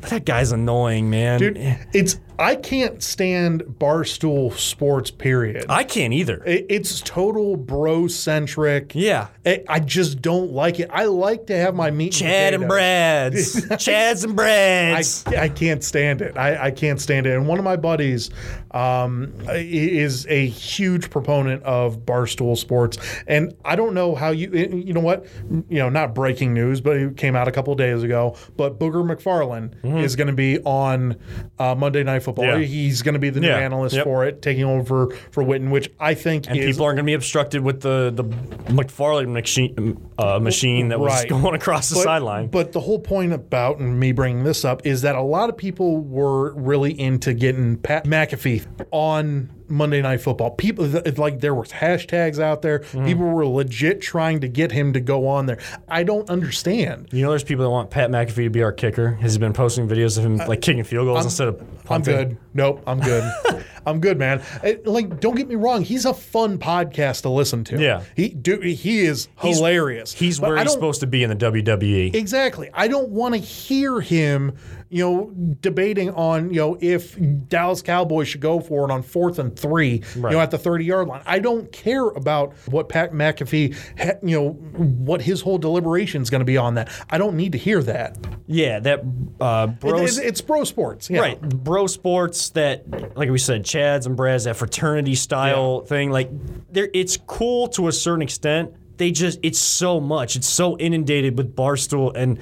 but 0.02 0.10
that 0.10 0.24
guy's 0.26 0.52
annoying, 0.52 1.08
man. 1.08 1.38
Dude, 1.40 1.56
it's 1.94 2.18
I 2.38 2.56
can't 2.56 3.02
stand 3.02 3.62
barstool 3.62 4.52
sports. 4.58 5.10
Period. 5.12 5.66
I 5.68 5.84
can't 5.84 6.12
either. 6.12 6.42
It- 6.44 6.66
it's 6.68 7.00
total 7.00 7.56
bro 7.56 8.08
centric. 8.08 8.92
yeah. 8.94 9.28
I, 9.46 9.62
I 9.68 9.80
just 9.80 10.20
don't 10.22 10.50
like 10.52 10.80
it. 10.80 10.88
I 10.92 11.04
like 11.04 11.46
to 11.46 11.56
have 11.56 11.74
my 11.74 11.90
meat. 11.90 12.12
Chad 12.12 12.54
and 12.54 12.64
potatoes. 12.64 12.68
Brad's, 12.68 13.66
Chads 13.84 14.24
and 14.24 14.32
I, 14.34 14.34
Brad's. 14.36 15.26
I 15.26 15.48
can't 15.48 15.84
stand 15.84 16.20
it. 16.22 16.36
I, 16.36 16.66
I 16.66 16.70
can't 16.70 17.00
stand 17.00 17.26
it. 17.26 17.34
And 17.34 17.46
one 17.46 17.58
of 17.58 17.64
my 17.64 17.76
buddies 17.76 18.30
um, 18.72 19.32
is 19.50 20.26
a 20.28 20.46
huge 20.46 21.10
proponent 21.10 21.62
of 21.64 21.98
Barstool 22.00 22.56
Sports. 22.56 22.98
And 23.26 23.54
I 23.64 23.76
don't 23.76 23.94
know 23.94 24.14
how 24.14 24.30
you, 24.30 24.50
you 24.50 24.92
know 24.94 25.00
what, 25.00 25.26
you 25.68 25.78
know, 25.78 25.88
not 25.90 26.14
breaking 26.14 26.54
news, 26.54 26.80
but 26.80 26.96
it 26.96 27.16
came 27.16 27.36
out 27.36 27.46
a 27.46 27.52
couple 27.52 27.74
days 27.74 28.02
ago. 28.02 28.36
But 28.56 28.78
Booger 28.80 29.04
McFarland 29.04 29.74
is 29.98 30.16
going 30.16 30.26
to 30.28 30.32
be 30.32 30.58
on 30.60 31.16
uh, 31.58 31.74
Monday 31.74 32.02
Night 32.02 32.22
Football. 32.22 32.44
Mm-hmm. 32.46 32.60
Yeah. 32.60 32.66
He's 32.66 33.02
going 33.02 33.14
to 33.14 33.18
be 33.18 33.30
the 33.30 33.40
new 33.40 33.48
Yeah. 33.48 33.58
analyst 33.58 33.94
Yep. 33.96 34.04
for 34.04 34.24
it, 34.26 34.42
taking 34.42 34.64
over 34.64 35.10
for 35.30 35.42
Witten, 35.44 35.70
which 35.70 35.90
I 36.00 36.14
think 36.14 36.48
and 36.48 36.56
is 36.58 36.66
people 36.74 36.84
aren't 36.86 36.96
going 36.96 37.04
to 37.06 37.10
be 37.10 37.14
obstructed 37.14 37.62
with 37.62 37.80
the 37.80 38.12
the 38.14 38.24
McFarland 38.72 39.28
machine, 39.32 40.00
uh, 40.18 40.38
machine 40.38 40.88
that 40.88 41.00
was 41.00 41.12
Right. 41.12 41.28
going 41.28 41.54
across 41.54 41.88
the 41.88 41.96
But- 41.96 42.04
sideline. 42.04 42.46
But 42.48 42.72
the 42.72 42.80
whole 42.80 42.98
point 42.98 43.32
about 43.32 43.78
and 43.78 43.98
me 43.98 44.12
bringing 44.12 44.44
this 44.44 44.64
up 44.64 44.86
is 44.86 45.02
that 45.02 45.14
a 45.14 45.22
lot 45.22 45.48
of 45.48 45.56
people 45.56 45.98
were 45.98 46.52
really 46.54 46.98
into 46.98 47.34
getting 47.34 47.76
Pat 47.76 48.04
McAfee 48.04 48.64
on 48.90 49.50
Monday 49.68 50.02
Night 50.02 50.20
Football. 50.20 50.50
People 50.52 50.94
it's 50.96 51.18
like 51.18 51.40
there 51.40 51.54
was 51.54 51.70
hashtags 51.70 52.38
out 52.38 52.62
there. 52.62 52.80
Mm-hmm. 52.80 53.06
People 53.06 53.24
were 53.26 53.46
legit 53.46 54.00
trying 54.00 54.40
to 54.40 54.48
get 54.48 54.72
him 54.72 54.92
to 54.94 55.00
go 55.00 55.26
on 55.28 55.46
there. 55.46 55.58
I 55.88 56.02
don't 56.02 56.28
understand. 56.30 57.08
You 57.12 57.22
know, 57.22 57.30
there's 57.30 57.44
people 57.44 57.64
that 57.64 57.70
want 57.70 57.90
Pat 57.90 58.10
McAfee 58.10 58.44
to 58.44 58.50
be 58.50 58.62
our 58.62 58.72
kicker. 58.72 59.12
Has 59.14 59.34
he 59.34 59.38
been 59.38 59.52
posting 59.52 59.88
videos 59.88 60.18
of 60.18 60.24
him 60.24 60.36
like 60.38 60.62
kicking 60.62 60.84
field 60.84 61.06
goals 61.06 61.24
instead 61.24 61.48
of 61.48 61.62
I'm 61.90 62.02
good. 62.02 62.38
Nope, 62.54 62.82
I'm 62.86 63.00
good. 63.00 63.24
I'm 63.86 64.00
good, 64.00 64.18
man. 64.18 64.42
Eh, 64.62 64.76
Like, 64.84 65.20
don't 65.20 65.34
get 65.34 65.48
me 65.48 65.56
wrong. 65.56 65.82
He's 65.82 66.04
a 66.06 66.14
fun 66.14 66.58
podcast 66.58 67.22
to 67.22 67.28
listen 67.28 67.64
to. 67.64 67.78
Yeah. 67.80 68.04
he 68.16 68.28
do, 68.28 68.60
he 68.60 69.00
is 69.00 69.28
hilarious. 69.40 70.12
He's 70.12 70.38
But 70.38 70.50
where 70.50 70.58
I 70.58 70.62
he's 70.62 70.72
supposed 70.72 71.00
to 71.00 71.06
be 71.06 71.22
in 71.24 71.30
the. 71.30 71.36
WWE. 71.42 72.14
Exactly. 72.14 72.70
I 72.72 72.86
don't 72.88 73.08
want 73.10 73.34
to 73.34 73.40
hear 73.40 74.00
him, 74.00 74.56
you 74.92 75.02
know, 75.02 75.32
debating 75.62 76.10
on, 76.10 76.50
you 76.50 76.60
know, 76.60 76.76
if 76.78 77.16
Dallas 77.48 77.80
Cowboys 77.80 78.28
should 78.28 78.42
go 78.42 78.60
for 78.60 78.84
it 78.84 78.92
on 78.92 79.02
fourth 79.02 79.38
and 79.38 79.58
three, 79.58 80.02
you 80.14 80.20
know, 80.20 80.38
at 80.38 80.50
the 80.50 80.58
30 80.58 80.84
yard 80.84 81.08
line. 81.08 81.22
I 81.24 81.38
don't 81.38 81.72
care 81.72 82.08
about 82.08 82.52
what 82.68 82.90
Pat 82.90 83.12
McAfee, 83.12 83.74
ha- 83.98 84.18
you 84.22 84.38
know, 84.38 84.50
what 84.50 85.22
his 85.22 85.40
whole 85.40 85.56
deliberation 85.56 86.20
is 86.20 86.28
going 86.28 86.42
to 86.42 86.44
be 86.44 86.58
on 86.58 86.74
that. 86.74 86.90
I 87.08 87.16
don't 87.16 87.38
need 87.38 87.52
to 87.52 87.58
hear 87.58 87.82
that. 87.84 88.18
Yeah, 88.46 88.80
that 88.80 89.00
uh, 89.40 89.68
bro. 89.68 90.02
It's, 90.02 90.18
it's 90.18 90.42
bro 90.42 90.64
sports. 90.64 91.08
Yeah. 91.08 91.20
Right, 91.20 91.40
bro 91.40 91.86
sports 91.86 92.50
that, 92.50 93.16
like 93.16 93.30
we 93.30 93.38
said, 93.38 93.64
Chads 93.64 94.04
and 94.04 94.14
Brads, 94.14 94.44
that 94.44 94.56
fraternity 94.56 95.14
style 95.14 95.80
thing. 95.80 96.10
Like, 96.10 96.28
there, 96.70 96.90
it's 96.92 97.16
cool 97.16 97.68
to 97.68 97.88
a 97.88 97.92
certain 97.92 98.20
extent. 98.20 98.74
They 99.02 99.10
just, 99.10 99.40
it's 99.42 99.58
so 99.58 99.98
much. 99.98 100.36
It's 100.36 100.48
so 100.48 100.78
inundated 100.78 101.36
with 101.36 101.56
Barstool. 101.56 102.12
And 102.14 102.38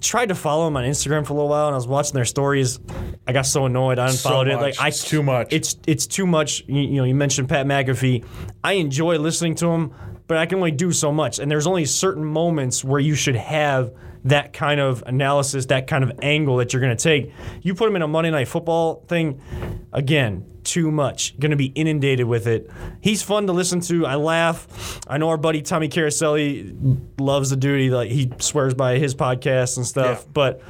tried 0.00 0.30
to 0.30 0.34
follow 0.34 0.64
them 0.64 0.76
on 0.76 0.82
Instagram 0.82 1.24
for 1.24 1.34
a 1.34 1.36
little 1.36 1.48
while, 1.48 1.68
and 1.68 1.74
I 1.74 1.76
was 1.76 1.86
watching 1.86 2.14
their 2.14 2.24
stories. 2.24 2.80
I 3.28 3.32
got 3.32 3.46
so 3.46 3.66
annoyed, 3.66 4.00
I 4.00 4.08
unfollowed 4.08 4.48
it. 4.48 4.56
Like, 4.56 4.80
I, 4.80 4.88
It's 4.88 5.08
too 5.08 5.22
much. 5.22 5.52
It's 5.52 5.76
it's 5.86 6.08
too 6.08 6.26
much. 6.26 6.64
You, 6.66 6.80
you 6.80 6.96
know, 6.96 7.04
you 7.04 7.14
mentioned 7.14 7.48
Pat 7.48 7.66
McAfee. 7.66 8.26
I 8.64 8.72
enjoy 8.72 9.18
listening 9.18 9.54
to 9.54 9.68
him, 9.68 9.94
but 10.26 10.36
I 10.36 10.46
can 10.46 10.58
only 10.58 10.72
do 10.72 10.90
so 10.90 11.12
much. 11.12 11.38
And 11.38 11.48
there's 11.48 11.68
only 11.68 11.84
certain 11.84 12.24
moments 12.24 12.82
where 12.82 12.98
you 12.98 13.14
should 13.14 13.36
have 13.36 13.92
that 14.24 14.52
kind 14.52 14.80
of 14.80 15.04
analysis, 15.06 15.66
that 15.66 15.86
kind 15.86 16.02
of 16.02 16.10
angle 16.22 16.56
that 16.56 16.72
you're 16.72 16.82
going 16.82 16.96
to 16.96 17.00
take. 17.00 17.32
You 17.62 17.76
put 17.76 17.88
him 17.88 17.94
in 17.94 18.02
a 18.02 18.08
Monday 18.08 18.32
Night 18.32 18.48
Football 18.48 19.04
thing, 19.06 19.40
again, 19.92 20.44
too 20.64 20.90
much. 20.90 21.38
Going 21.38 21.50
to 21.50 21.56
be 21.56 21.66
inundated 21.66 22.26
with 22.26 22.46
it. 22.46 22.70
He's 23.00 23.22
fun 23.22 23.46
to 23.46 23.52
listen 23.52 23.80
to. 23.82 24.06
I 24.06 24.14
laugh. 24.16 25.00
I 25.06 25.18
know 25.18 25.28
our 25.28 25.36
buddy 25.36 25.62
Tommy 25.62 25.88
Caroselli 25.88 26.74
loves 27.18 27.50
the 27.50 27.56
duty. 27.56 27.90
Like 27.90 28.10
he 28.10 28.30
swears 28.38 28.74
by 28.74 28.98
his 28.98 29.14
podcast 29.14 29.76
and 29.76 29.86
stuff, 29.86 30.22
Yeah. 30.24 30.30
but 30.32 30.62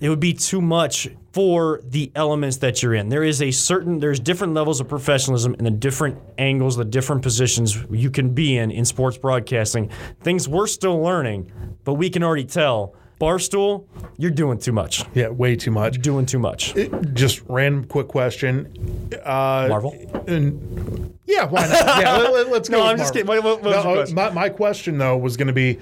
it 0.00 0.08
would 0.08 0.20
be 0.20 0.32
too 0.32 0.60
much 0.60 1.08
for 1.32 1.80
the 1.84 2.12
elements 2.14 2.58
that 2.58 2.82
you're 2.82 2.94
in. 2.94 3.08
There 3.08 3.22
is 3.24 3.40
a 3.40 3.50
certain 3.50 3.98
there's 4.00 4.20
different 4.20 4.52
levels 4.54 4.80
of 4.80 4.88
professionalism 4.88 5.54
and 5.54 5.66
the 5.66 5.70
different 5.70 6.18
angles, 6.36 6.76
the 6.76 6.84
different 6.84 7.22
positions 7.22 7.78
you 7.90 8.10
can 8.10 8.34
be 8.34 8.56
in 8.58 8.70
in 8.70 8.84
sports 8.84 9.16
broadcasting. 9.16 9.90
Things 10.20 10.46
we're 10.48 10.66
still 10.66 11.00
learning, 11.00 11.50
but 11.84 11.94
we 11.94 12.10
can 12.10 12.22
already 12.22 12.44
tell. 12.44 12.94
Barstool, 13.22 13.86
you're 14.18 14.32
doing 14.32 14.58
too 14.58 14.72
much. 14.72 15.04
Yeah, 15.14 15.28
way 15.28 15.54
too 15.54 15.70
much. 15.70 16.02
Doing 16.02 16.26
too 16.26 16.40
much. 16.40 16.74
Just 17.12 17.40
random 17.46 17.84
quick 17.84 18.08
question. 18.08 19.10
Uh, 19.24 19.66
Marvel? 19.68 19.92
And 20.26 21.16
yeah, 21.24 21.44
why 21.46 21.68
not? 21.68 22.00
Yeah, 22.00 22.16
let, 22.16 22.48
us 22.48 22.68
go. 22.68 22.78
No, 22.78 22.84
I'm 22.84 22.98
just 22.98 23.12
kidding. 23.12 23.28
What- 23.28 23.44
what- 23.44 23.62
what 23.62 23.70
No, 23.70 23.82
your 23.82 23.90
uh, 23.90 23.94
question? 23.94 24.14
My, 24.16 24.30
my 24.30 24.48
question 24.48 24.98
though 24.98 25.16
was 25.16 25.36
going 25.36 25.46
to 25.46 25.52
be, 25.52 25.78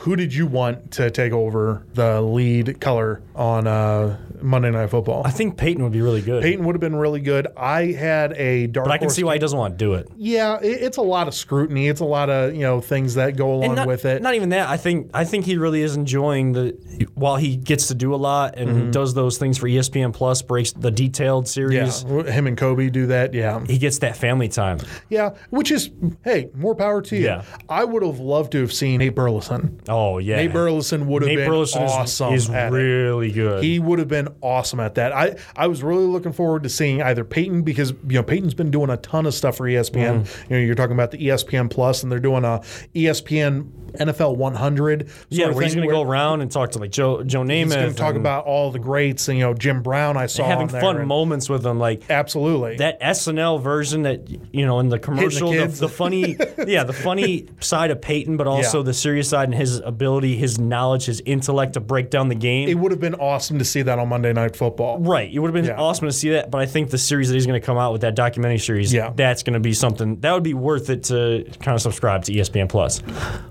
who 0.00 0.14
did 0.14 0.32
you 0.32 0.46
want 0.46 0.92
to 0.92 1.10
take 1.10 1.32
over 1.32 1.84
the 1.94 2.20
lead 2.22 2.80
color 2.80 3.22
on 3.34 3.66
uh, 3.66 4.16
Monday 4.40 4.70
Night 4.70 4.90
Football? 4.90 5.22
I 5.26 5.30
think 5.30 5.56
Peyton 5.56 5.82
would 5.82 5.92
be 5.92 6.00
really 6.00 6.22
good. 6.22 6.42
Peyton 6.42 6.64
would 6.64 6.74
have 6.74 6.80
been 6.80 6.94
really 6.96 7.20
good. 7.20 7.48
I 7.56 7.86
had 7.86 8.32
a 8.34 8.68
dark. 8.68 8.86
but 8.86 8.92
I 8.92 8.98
can 8.98 9.06
horse 9.06 9.16
see 9.16 9.24
why 9.24 9.34
he 9.34 9.38
doesn't 9.40 9.58
want 9.58 9.74
to 9.74 9.84
do 9.84 9.94
it. 9.94 10.08
Yeah, 10.16 10.58
it, 10.60 10.82
it's 10.82 10.96
a 10.96 11.02
lot 11.02 11.26
of 11.26 11.34
scrutiny. 11.34 11.88
It's 11.88 12.00
a 12.00 12.04
lot 12.04 12.30
of 12.30 12.54
you 12.54 12.60
know 12.62 12.80
things 12.80 13.14
that 13.14 13.36
go 13.36 13.52
along 13.52 13.74
not, 13.74 13.86
with 13.88 14.04
it. 14.04 14.22
Not 14.22 14.34
even 14.34 14.50
that. 14.50 14.68
I 14.68 14.76
think 14.76 15.10
I 15.12 15.24
think 15.24 15.44
he 15.44 15.56
really 15.56 15.82
is 15.82 15.96
enjoying 15.96 16.52
the 16.52 16.78
while 17.14 17.36
he 17.36 17.56
gets 17.56 17.88
to 17.88 17.94
do 17.94 18.14
a 18.14 18.16
lot 18.16 18.56
and 18.56 18.68
Mm-hmm. 18.70 18.90
does 18.92 19.14
those 19.14 19.36
things 19.38 19.58
for 19.58 19.68
ESPN 19.68 20.12
Plus, 20.12 20.42
breaks 20.42 20.72
the 20.72 20.90
detailed 20.90 21.48
series. 21.48 22.04
yeah, 22.08 22.22
him 22.24 22.46
and 22.46 22.56
Kobe 22.56 22.88
do 22.90 23.06
that. 23.06 23.34
Yeah, 23.34 23.64
He 23.66 23.78
gets 23.78 23.98
that 24.00 24.16
family 24.16 24.48
time. 24.48 24.78
yeah. 25.08 25.30
Which 25.50 25.70
is, 25.70 25.90
hey, 26.24 26.50
more 26.54 26.74
power 26.74 27.02
to 27.02 27.16
you. 27.16 27.24
Yeah. 27.24 27.42
I 27.68 27.84
would 27.84 28.02
have 28.04 28.20
loved 28.20 28.52
to 28.52 28.60
have 28.60 28.72
seen 28.72 28.98
Nate 28.98 29.14
Burleson. 29.14 29.80
Oh 29.88 30.18
yeah, 30.18 30.36
Nate 30.36 30.52
Burleson 30.52 31.06
would 31.08 31.22
have 31.22 31.28
Nate 31.28 31.38
been 31.38 31.48
Burleson 31.50 31.82
is- 31.82 31.90
awesome. 31.92 32.34
is, 32.34 32.48
it. 32.48 32.70
really 32.70 33.32
good. 33.32 33.64
He 33.64 33.78
would 33.78 33.98
have 33.98 34.08
been 34.08 34.28
awesome 34.40 34.80
at 34.80 34.94
that. 34.96 35.12
I, 35.12 35.36
I 35.56 35.66
was 35.66 35.82
really 35.82 36.06
looking 36.06 36.32
forward 36.32 36.62
to 36.64 36.68
seeing 36.68 37.02
either 37.02 37.24
Peyton 37.24 37.62
because 37.62 37.90
you 37.90 38.14
know 38.16 38.22
Peyton's 38.22 38.54
been 38.54 38.70
doing 38.70 38.90
a 38.90 38.96
ton 38.98 39.26
of 39.26 39.34
stuff 39.34 39.56
for 39.56 39.64
ESPN. 39.64 40.24
Mm. 40.24 40.50
You 40.50 40.56
know, 40.56 40.62
you're 40.62 40.74
talking 40.74 40.94
about 40.94 41.10
the 41.10 41.18
ESPN 41.18 41.70
Plus, 41.70 42.02
and 42.02 42.12
they're 42.12 42.18
doing 42.20 42.44
a 42.44 42.60
ESPN 42.94 43.70
NFL 43.94 44.36
100. 44.36 45.08
sort 45.08 45.26
yeah, 45.30 45.46
of 45.46 45.54
where 45.54 45.64
he's 45.64 45.74
going 45.74 45.86
to 45.88 45.92
go 45.92 46.02
around 46.02 46.40
and 46.40 46.50
talk 46.50 46.70
to 46.74 46.78
like 46.80 46.90
Joe 46.90 47.22
Joe 47.24 47.42
Namath. 47.42 47.64
He's 47.64 47.74
going 47.74 47.90
to 47.90 47.96
talk 47.96 48.14
about 48.14 48.44
all 48.44 48.70
the 48.70 48.78
greats, 48.78 49.28
and 49.28 49.38
you 49.38 49.44
know 49.44 49.54
Jim 49.54 49.82
Brown. 49.82 50.16
I 50.16 50.26
saw 50.26 50.44
having 50.44 50.68
fun 50.68 50.96
and- 50.98 51.08
moments 51.08 51.48
with 51.48 51.62
them, 51.62 51.78
like 51.78 52.02
Absolutely. 52.10 52.76
that 52.76 53.00
SNL 53.00 53.60
version 53.62 54.02
that 54.02 54.28
you 54.54 54.66
know 54.66 54.80
in 54.80 54.88
the 54.88 54.98
commercial, 54.98 55.50
the, 55.50 55.58
kids. 55.58 55.78
the 55.78 55.88
funny, 55.88 56.36
yeah, 56.66 56.84
the 56.84 56.92
funny 56.92 57.46
side 57.60 57.90
of 57.90 58.00
Peyton, 58.00 58.36
but 58.36 58.46
also 58.46 58.78
Yeah. 58.78 58.84
the 58.84 58.94
serious 58.94 59.28
side 59.28 59.48
and 59.48 59.54
his 59.54 59.78
ability, 59.78 60.36
his 60.36 60.58
knowledge, 60.58 61.06
his 61.06 61.20
intellect 61.24 61.74
to 61.74 61.80
break 61.80 62.10
down 62.10 62.28
the 62.28 62.34
game. 62.34 62.68
it 62.68 62.74
would 62.74 62.92
have 62.92 63.00
been 63.00 63.14
awesome 63.14 63.58
to 63.58 63.64
see 63.64 63.82
that 63.82 63.98
on 63.98 64.08
Monday 64.08 64.32
Night 64.32 64.56
Football. 64.56 64.98
Right. 65.00 65.32
It 65.32 65.38
would 65.38 65.48
have 65.48 65.54
been 65.54 65.64
Yeah. 65.72 65.80
awesome 65.80 66.06
to 66.08 66.12
see 66.12 66.30
that, 66.30 66.50
but 66.50 66.60
I 66.60 66.66
think 66.66 66.90
the 66.90 66.98
series 66.98 67.28
that 67.28 67.34
he's 67.34 67.46
going 67.46 67.60
to 67.60 67.64
come 67.64 67.78
out 67.78 67.92
with 67.92 68.00
that 68.02 68.14
documentary 68.14 68.58
series, 68.58 68.92
Yeah. 68.92 69.12
that's 69.14 69.42
going 69.42 69.54
to 69.54 69.60
be 69.60 69.72
something 69.72 70.20
that 70.20 70.32
would 70.32 70.42
be 70.42 70.54
worth 70.54 70.90
it 70.90 71.04
to 71.04 71.44
kind 71.60 71.74
of 71.74 71.80
subscribe 71.82 72.24
to 72.24 72.32
ESPN 72.32 72.68
Plus. 72.68 73.02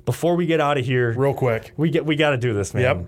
Before 0.06 0.36
we 0.36 0.46
get 0.46 0.60
out 0.62 0.78
of 0.78 0.86
here, 0.86 1.14
Real 1.14 1.34
quick. 1.34 1.72
we 1.78 1.90
get 1.90 2.06
we 2.06 2.16
got 2.16 2.32
to 2.32 2.38
do 2.38 2.54
this, 2.54 2.74
man. 2.74 2.84
Yep. 2.84 3.06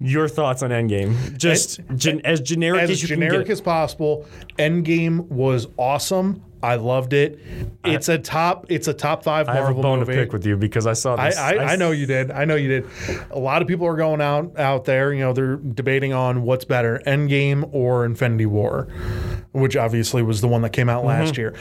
Your 0.00 0.28
thoughts 0.28 0.62
on 0.62 0.70
Endgame? 0.70 1.36
Just 1.38 1.80
gen, 1.96 2.20
as 2.24 2.40
generic 2.40 2.82
as, 2.82 2.90
As 2.90 3.02
you 3.02 3.08
generic 3.08 3.32
can 3.32 3.42
get. 3.44 3.50
as 3.52 3.60
possible. 3.60 4.26
Endgame 4.58 5.26
was 5.28 5.68
awesome. 5.78 6.42
I 6.64 6.76
loved 6.76 7.12
it. 7.12 7.38
It's 7.84 8.08
a 8.08 8.18
top. 8.18 8.66
It's 8.70 8.88
a 8.88 8.94
top 8.94 9.22
five 9.22 9.46
Marvel 9.46 9.62
I 9.64 9.66
have 9.68 9.78
a 9.78 9.82
bone 9.82 9.98
movie. 10.00 10.14
to 10.14 10.18
pick 10.18 10.32
with 10.32 10.46
you 10.46 10.56
because 10.56 10.86
I 10.86 10.94
saw 10.94 11.14
I, 11.16 11.28
this. 11.28 11.38
I, 11.38 11.56
I 11.58 11.76
know 11.76 11.90
you 11.90 12.06
did. 12.06 12.30
I 12.30 12.44
know 12.46 12.56
you 12.56 12.68
did. 12.68 12.86
A 13.30 13.38
lot 13.38 13.60
of 13.62 13.68
people 13.68 13.86
are 13.86 13.96
going 13.96 14.20
out 14.22 14.58
out 14.58 14.84
there. 14.86 15.12
You 15.12 15.20
know, 15.20 15.32
they're 15.34 15.56
debating 15.56 16.12
on 16.14 16.42
what's 16.42 16.64
better, 16.64 17.02
Endgame 17.06 17.68
or 17.72 18.04
Infinity 18.06 18.46
War, 18.46 18.88
which 19.52 19.76
obviously 19.76 20.22
was 20.22 20.40
the 20.40 20.48
one 20.48 20.62
that 20.62 20.70
came 20.70 20.88
out 20.88 21.04
Mm-hmm. 21.04 21.22
last 21.22 21.36
year. 21.36 21.54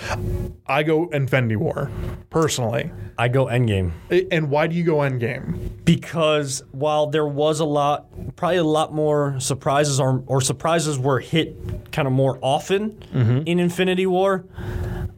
I 0.68 0.84
go 0.84 1.10
Infinity 1.10 1.58
War 1.58 1.92
personally. 2.30 2.92
I 3.18 3.28
go 3.28 3.46
Endgame. 3.48 3.92
And 4.32 4.50
why 4.50 4.68
do 4.68 4.76
you 4.76 4.84
go 4.86 4.96
Endgame? 4.98 5.70
because 5.86 6.64
while 6.72 7.08
there 7.08 7.28
was 7.28 7.60
a 7.60 7.66
lot, 7.66 8.08
probably 8.38 8.56
a 8.58 8.64
lot 8.64 8.94
more 8.94 9.38
surprises, 9.42 10.00
or, 10.00 10.24
or 10.28 10.40
surprises 10.40 10.98
were 10.98 11.20
hit 11.20 11.92
kind 11.92 12.08
of 12.08 12.14
more 12.14 12.40
often 12.42 12.98
in 13.46 13.60
Infinity 13.60 14.06
War. 14.06 14.46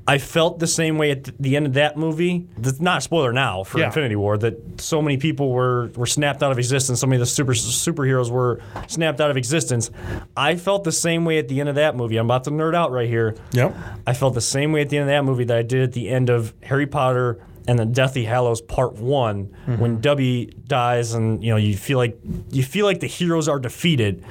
I 0.07 0.19
felt 0.19 0.59
the 0.59 0.67
same 0.67 0.99
way 0.99 1.09
at 1.11 1.23
the 1.39 1.55
end 1.55 1.65
of 1.65 1.73
that 1.73 1.97
movie. 1.97 2.47
That's 2.59 2.79
not 2.79 2.99
a 2.99 3.01
spoiler 3.01 3.33
now 3.33 3.63
for 3.63 3.79
Yeah. 3.79 3.87
Infinity 3.87 4.15
War 4.15 4.37
that 4.37 4.79
so 4.79 5.01
many 5.01 5.17
people 5.17 5.49
were 5.51 5.89
were 5.95 6.05
snapped 6.05 6.43
out 6.43 6.51
of 6.51 6.59
existence. 6.59 6.99
So 6.99 7.07
many 7.07 7.15
of 7.15 7.21
the 7.21 7.25
super 7.25 7.53
superheroes 7.53 8.29
were 8.29 8.59
snapped 8.87 9.19
out 9.19 9.31
of 9.31 9.37
existence. 9.37 9.89
I 10.37 10.57
felt 10.57 10.83
the 10.83 10.91
same 10.91 11.25
way 11.25 11.39
at 11.39 11.47
the 11.47 11.59
end 11.59 11.69
of 11.69 11.75
that 11.75 11.95
movie. 11.95 12.17
I'm 12.17 12.27
about 12.27 12.43
to 12.43 12.51
nerd 12.51 12.75
out 12.75 12.91
right 12.91 13.09
here. 13.09 13.35
Yep. 13.53 13.75
I 14.05 14.13
felt 14.13 14.35
the 14.35 14.41
same 14.41 14.71
way 14.71 14.81
at 14.81 14.89
the 14.89 14.97
end 14.97 15.09
of 15.09 15.13
that 15.13 15.23
movie 15.25 15.45
that 15.45 15.57
I 15.57 15.63
did 15.63 15.81
at 15.81 15.93
the 15.93 16.09
end 16.09 16.29
of 16.29 16.53
Harry 16.61 16.85
Potter 16.85 17.39
and 17.67 17.79
the 17.79 17.85
Deathly 17.85 18.25
Hallows 18.25 18.61
Part 18.61 18.93
One, 18.93 19.45
Mm-hmm. 19.67 19.77
when 19.81 20.01
Dobby 20.01 20.53
dies, 20.67 21.13
and 21.13 21.43
you 21.43 21.49
know 21.51 21.57
you 21.57 21.75
feel 21.75 21.97
like 21.97 22.17
you 22.51 22.63
feel 22.63 22.85
like 22.85 22.99
the 22.99 23.07
heroes 23.07 23.47
are 23.47 23.59
defeated. 23.59 24.23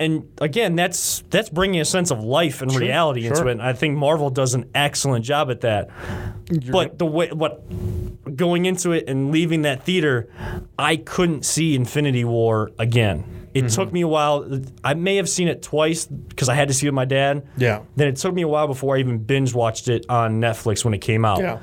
And 0.00 0.28
again, 0.40 0.74
that's 0.74 1.22
that's 1.30 1.48
bringing 1.48 1.80
a 1.80 1.84
sense 1.84 2.10
of 2.10 2.22
life 2.22 2.62
and 2.62 2.74
reality 2.74 3.26
into 3.26 3.46
it. 3.46 3.52
And 3.52 3.62
I 3.62 3.72
think 3.74 3.96
Marvel 3.96 4.28
does 4.30 4.54
an 4.54 4.68
excellent 4.74 5.24
job 5.24 5.50
at 5.50 5.60
that. 5.60 5.88
but 6.70 6.98
the 6.98 7.06
way 7.06 7.30
what 7.30 7.62
going 8.36 8.66
into 8.66 8.90
it 8.92 9.08
and 9.08 9.30
leaving 9.30 9.62
that 9.62 9.84
theater, 9.84 10.28
I 10.78 10.96
couldn't 10.96 11.44
see 11.44 11.74
Infinity 11.76 12.24
War 12.24 12.72
again. 12.78 13.24
It 13.54 13.66
Mm-hmm. 13.66 13.68
took 13.68 13.92
me 13.92 14.00
a 14.00 14.08
while. 14.08 14.62
I 14.82 14.94
may 14.94 15.14
have 15.14 15.28
seen 15.28 15.46
it 15.46 15.62
twice 15.62 16.06
because 16.06 16.48
I 16.48 16.54
had 16.56 16.66
to 16.66 16.74
see 16.74 16.86
it 16.86 16.90
with 16.90 16.96
my 16.96 17.04
dad. 17.04 17.46
Yeah. 17.56 17.82
Then 17.94 18.08
it 18.08 18.16
took 18.16 18.34
me 18.34 18.42
a 18.42 18.48
while 18.48 18.66
before 18.66 18.96
I 18.96 18.98
even 18.98 19.18
binge 19.18 19.54
watched 19.54 19.86
it 19.86 20.04
on 20.08 20.40
Netflix 20.40 20.84
when 20.84 20.92
it 20.92 20.98
came 21.00 21.24
out. 21.24 21.38
Yeah. 21.38 21.60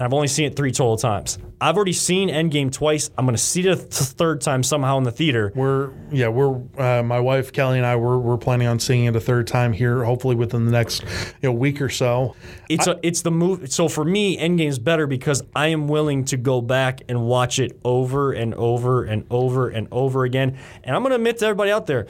And 0.00 0.06
I've 0.06 0.14
only 0.14 0.28
seen 0.28 0.46
it 0.46 0.56
three 0.56 0.72
total 0.72 0.96
times. 0.96 1.38
I've 1.60 1.76
already 1.76 1.92
seen 1.92 2.30
Endgame 2.30 2.72
twice. 2.72 3.10
I'm 3.18 3.26
going 3.26 3.36
to 3.36 3.42
see 3.42 3.60
it 3.60 3.66
a 3.66 3.76
th- 3.76 3.86
third 3.90 4.40
time 4.40 4.62
somehow 4.62 4.96
in 4.96 5.04
the 5.04 5.12
theater. 5.12 5.52
We're 5.54 5.90
yeah 6.10 6.28
we're 6.28 6.58
uh, 6.78 7.02
my 7.02 7.20
wife 7.20 7.52
Kelly 7.52 7.76
and 7.76 7.86
I 7.86 7.96
we're, 7.96 8.16
we're 8.16 8.38
planning 8.38 8.66
on 8.66 8.78
seeing 8.80 9.04
it 9.04 9.14
a 9.14 9.20
third 9.20 9.46
time 9.46 9.74
here 9.74 10.02
hopefully 10.02 10.36
within 10.36 10.64
the 10.64 10.72
next 10.72 11.02
you 11.02 11.50
know 11.50 11.52
week 11.52 11.82
or 11.82 11.90
so. 11.90 12.34
It's 12.70 12.86
a, 12.86 12.98
it's 13.02 13.20
the 13.20 13.30
move. 13.30 13.70
So 13.70 13.88
for 13.88 14.02
me, 14.02 14.38
Endgame's 14.38 14.78
better 14.78 15.06
because 15.06 15.42
I 15.54 15.66
am 15.66 15.86
willing 15.86 16.24
to 16.26 16.38
go 16.38 16.62
back 16.62 17.02
and 17.10 17.26
watch 17.26 17.58
it 17.58 17.78
over 17.84 18.32
and 18.32 18.54
over 18.54 19.04
and 19.04 19.26
over 19.30 19.68
and 19.68 19.86
over 19.92 20.24
again. 20.24 20.56
And 20.82 20.96
I'm 20.96 21.02
going 21.02 21.10
to 21.10 21.16
admit 21.16 21.36
to 21.40 21.44
everybody 21.44 21.72
out 21.72 21.86
there, 21.86 22.06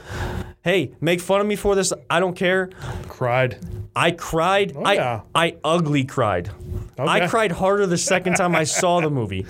hey, 0.63 0.93
make 1.01 1.21
fun 1.21 1.41
of 1.41 1.47
me 1.49 1.57
for 1.57 1.75
this. 1.75 1.93
I 2.09 2.21
don't 2.21 2.37
care. 2.37 2.71
Cried. 3.09 3.59
I 3.97 4.13
cried. 4.13 4.77
I, 4.77 4.81
Oh, 4.91 4.93
yeah. 4.93 5.21
I 5.35 5.57
ugly 5.65 6.05
cried. 6.05 6.51
I 6.99 7.27
cried 7.29 7.51
harder 7.53 7.80
the 7.87 7.99
second 7.99 8.35
time 8.35 8.55
I 8.55 8.65
saw 8.65 9.01
the 9.01 9.11
movie. 9.11 9.47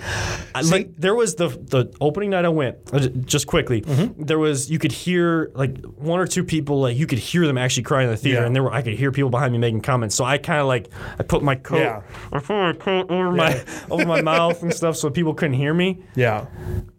I, 0.55 0.61
like 0.61 0.95
there 0.97 1.15
was 1.15 1.35
the 1.35 1.49
the 1.49 1.93
opening 2.01 2.29
night 2.31 2.45
I 2.45 2.49
went. 2.49 2.77
uh, 2.93 2.99
Just 3.25 3.47
quickly, 3.47 3.81
Mm-hmm. 3.81 4.23
there 4.23 4.39
was 4.39 4.69
you 4.69 4.79
could 4.79 4.91
hear 4.91 5.51
like 5.55 5.77
one 5.85 6.19
or 6.19 6.27
two 6.27 6.43
people 6.43 6.81
like 6.81 6.97
you 6.97 7.07
could 7.07 7.19
hear 7.19 7.45
them 7.47 7.57
actually 7.57 7.83
crying 7.83 8.07
in 8.07 8.11
the 8.11 8.17
theater, 8.17 8.41
Yeah. 8.41 8.45
and 8.47 8.55
there 8.55 8.63
were 8.63 8.71
I 8.73 8.81
could 8.81 8.93
hear 8.93 9.11
people 9.11 9.29
behind 9.29 9.51
me 9.53 9.57
making 9.57 9.81
comments. 9.81 10.15
So 10.15 10.23
I 10.25 10.37
kind 10.37 10.59
of 10.61 10.67
like 10.67 10.89
I 11.19 11.23
put 11.23 11.43
my 11.43 11.55
coat 11.55 11.79
Yeah. 11.79 12.01
I 12.31 12.39
put 12.39 12.49
my 12.55 12.73
coat 12.73 13.09
over 13.11 13.31
my 13.31 13.63
over 13.91 14.05
my 14.05 14.21
mouth 14.21 14.61
and 14.63 14.73
stuff 14.73 14.95
so 14.97 15.09
people 15.09 15.33
couldn't 15.33 15.55
hear 15.55 15.73
me. 15.73 16.03
Yeah. 16.15 16.45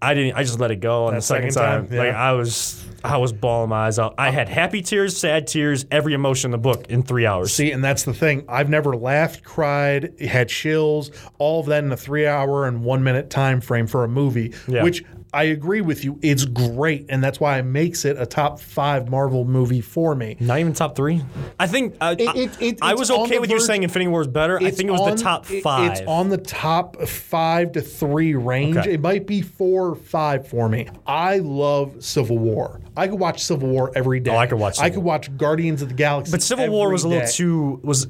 I 0.01 0.15
didn't. 0.15 0.35
I 0.37 0.43
just 0.43 0.59
let 0.61 0.71
it 0.71 0.77
go 0.81 1.07
on 1.07 1.15
the 1.15 1.21
second, 1.23 1.53
second 1.53 1.67
time. 1.67 1.89
time, 1.89 1.97
Like. 1.99 2.15
I 2.15 2.33
was. 2.33 2.85
I 3.05 3.17
was 3.17 3.33
bawling 3.33 3.71
my 3.71 3.87
eyes 3.87 3.99
out. 3.99 4.15
I 4.19 4.31
had 4.31 4.49
happy 4.49 4.83
tears, 4.83 5.17
sad 5.17 5.47
tears, 5.47 5.85
every 5.91 6.15
emotion 6.15 6.49
in 6.49 6.53
the 6.53 6.59
book 6.59 6.87
in 6.89 7.03
three 7.03 7.27
hours. 7.27 7.53
See, 7.53 7.71
and 7.73 7.83
that's 7.83 8.05
the 8.05 8.15
thing. 8.15 8.45
I've 8.49 8.69
never 8.71 8.97
laughed, 8.97 9.43
cried, 9.45 10.15
had 10.21 10.49
chills, 10.49 11.11
all 11.39 11.61
of 11.61 11.67
that 11.67 11.83
in 11.85 11.91
a 11.93 11.97
three 11.97 12.27
hour 12.27 12.67
and 12.67 12.85
one 12.85 13.03
minute 13.03 13.31
time 13.31 13.61
frame 13.61 13.87
for 13.87 14.05
a 14.05 14.09
movie, 14.09 14.55
Yeah. 14.69 14.83
which 14.85 15.05
I 15.35 15.45
agree 15.45 15.81
with 15.81 16.05
you. 16.05 16.19
It's 16.21 16.45
great. 16.45 17.07
And 17.09 17.25
that's 17.25 17.41
why 17.41 17.59
it 17.59 17.63
makes 17.63 18.05
it 18.05 18.17
a 18.21 18.27
top 18.27 18.61
five 18.61 19.09
Marvel 19.09 19.45
movie 19.47 19.81
for 19.81 20.15
me. 20.15 20.37
Not 20.41 20.59
even 20.59 20.75
top 20.75 20.95
three. 20.95 21.23
I 21.59 21.67
think 21.67 21.97
uh, 22.01 22.15
It- 22.19 22.29
I, 22.29 22.33
it- 22.39 22.57
it- 22.63 22.79
I 22.83 22.95
was 22.95 23.11
okay 23.11 23.37
the 23.37 23.41
with 23.41 23.51
you 23.51 23.59
saying 23.61 23.83
Infinity 23.83 24.09
War 24.11 24.21
is 24.21 24.27
better. 24.27 24.59
I 24.59 24.71
think 24.71 24.89
it 24.89 24.93
was 24.93 25.01
on- 25.01 25.17
the 25.17 25.23
top 25.23 25.47
five. 25.47 25.93
It's 25.93 26.01
on 26.07 26.29
the 26.29 26.37
top 26.39 27.01
five 27.09 27.73
to 27.73 27.81
three 27.81 28.35
range. 28.35 28.77
Okay. 28.77 28.93
It 28.95 29.01
might 29.01 29.27
be 29.27 29.41
four 29.41 29.89
or 29.89 29.95
five 29.95 30.47
for 30.49 30.69
me. 30.69 30.89
I 31.07 31.39
love 31.39 32.05
Civil 32.05 32.39
War. 32.39 32.81
I 32.95 33.09
could 33.09 33.19
watch 33.19 33.43
Civil 33.43 33.71
War 33.71 33.91
every 33.95 34.21
day. 34.21 34.33
Oh, 34.33 34.37
I 34.37 34.47
could 34.47 34.59
watch 34.59 34.79
I 34.79 34.85
Civil 34.89 34.95
could 34.97 35.05
watch 35.05 35.37
Guardians 35.39 35.81
of 35.81 35.89
the 35.89 35.95
Galaxy. 35.95 36.31
But 36.33 36.43
Civil 36.43 36.69
War 36.69 36.91
was 36.93 37.05
a 37.05 37.09
little 37.09 37.25
day. 37.25 37.33
too 37.33 37.81
was 37.83 38.07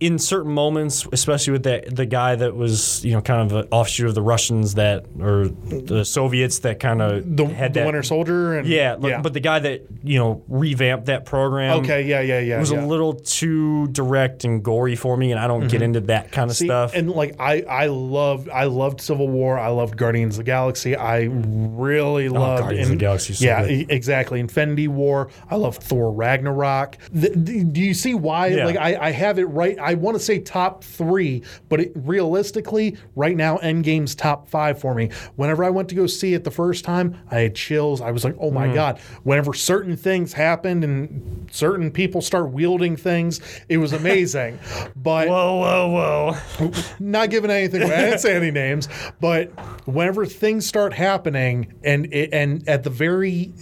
in 0.00 0.18
certain 0.18 0.52
moments, 0.52 1.06
especially 1.12 1.52
with 1.52 1.62
that 1.62 1.96
the 1.96 2.04
guy 2.04 2.34
that 2.36 2.54
was 2.54 3.02
you 3.06 3.12
know 3.12 3.22
kind 3.22 3.40
of 3.50 3.56
an 3.56 3.68
offshoot 3.70 4.06
of 4.08 4.14
the 4.14 4.20
Russians 4.20 4.74
that 4.74 5.06
or 5.18 5.48
the 5.48 6.04
Soviets 6.42 6.58
that 6.60 6.80
kind 6.80 7.02
of 7.02 7.36
the, 7.36 7.46
had 7.46 7.74
the 7.74 7.80
that. 7.80 7.86
Winter 7.86 8.02
Soldier. 8.02 8.58
And, 8.58 8.68
yeah, 8.68 8.96
look, 8.98 9.22
but 9.22 9.32
the 9.32 9.40
guy 9.40 9.58
that 9.60 9.86
you 10.02 10.18
know 10.18 10.42
revamped 10.48 11.06
that 11.06 11.24
program. 11.24 11.80
okay, 11.80 12.02
yeah, 12.02 12.20
yeah, 12.20 12.40
yeah. 12.40 12.58
was 12.58 12.72
yeah. 12.72 12.84
a 12.84 12.86
little 12.86 13.14
too 13.14 13.88
direct 13.88 14.44
and 14.44 14.62
gory 14.62 14.96
for 14.96 15.16
me, 15.16 15.32
and 15.32 15.40
I 15.40 15.46
don't 15.46 15.62
get 15.62 15.72
mm-hmm. 15.72 15.82
into 15.82 16.00
that 16.02 16.32
kind 16.32 16.50
of 16.50 16.56
See, 16.56 16.66
stuff. 16.66 16.94
And 16.94 17.10
like 17.10 17.36
I, 17.38 17.62
I 17.62 17.86
loved, 17.86 18.48
I 18.48 18.64
loved 18.64 19.00
Civil 19.00 19.28
War. 19.28 19.58
I 19.58 19.68
loved 19.68 19.96
Guardians 19.96 20.34
of 20.34 20.44
the 20.44 20.44
Galaxy. 20.44 20.96
I 20.96 21.28
really 21.30 22.28
oh, 22.28 22.32
loved 22.32 22.52
Oh, 22.52 22.64
Guardians 22.64 22.88
of 22.88 22.98
the 22.98 23.00
Galaxy 23.00 23.34
so 23.34 23.44
yeah, 23.44 23.66
good. 23.66 23.90
exactly. 23.90 24.40
Infinity 24.40 24.88
War. 24.88 25.30
I 25.50 25.56
love 25.56 25.76
Thor 25.76 26.12
Ragnarok. 26.12 26.98
The, 27.12 27.30
the- 27.30 27.64
do 27.64 27.80
you 27.80 27.94
see 27.94 28.14
why? 28.14 28.48
Yeah. 28.48 28.66
Like 28.66 28.76
I, 28.76 28.96
I 28.96 29.10
have 29.10 29.38
it 29.38 29.44
right. 29.44 29.78
I 29.78 29.94
want 29.94 30.16
to 30.16 30.22
say 30.22 30.38
top 30.38 30.84
three, 30.84 31.42
but 31.68 31.80
it, 31.80 31.92
realistically, 31.94 32.96
right 33.14 33.36
now, 33.36 33.58
Endgame's 33.58 34.14
top 34.14 34.48
five 34.48 34.78
for 34.80 34.94
me. 34.94 35.10
Whenever 35.36 35.64
I 35.64 35.70
went 35.70 35.88
to 35.90 35.94
go 35.94 36.06
see 36.06 36.31
it 36.34 36.44
the 36.44 36.50
first 36.50 36.84
time, 36.84 37.18
I 37.30 37.40
had 37.40 37.54
chills. 37.54 38.00
I 38.00 38.10
was 38.10 38.24
like, 38.24 38.36
oh 38.40 38.50
Mm. 38.50 38.54
my 38.54 38.74
god. 38.74 38.98
Whenever 39.22 39.54
certain 39.54 39.96
things 39.96 40.32
happened 40.32 40.84
and 40.84 41.48
certain 41.50 41.90
people 41.90 42.20
start 42.22 42.50
wielding 42.50 42.96
things, 42.96 43.40
it 43.68 43.78
was 43.78 43.92
amazing. 43.92 44.58
but 44.96 45.28
whoa, 45.28 45.56
whoa, 45.56 46.34
whoa! 46.58 46.72
not 47.00 47.30
giving 47.30 47.50
anything 47.50 47.82
away. 47.82 47.94
I 47.94 48.00
didn't 48.02 48.18
say 48.20 48.36
any 48.36 48.50
names, 48.50 48.88
but 49.20 49.48
whenever 49.86 50.26
things 50.26 50.66
start 50.66 50.92
happening, 50.92 51.72
and 51.82 52.06
it, 52.12 52.30
and 52.32 52.68
at 52.68 52.82
the 52.84 52.90
very, 52.90 53.52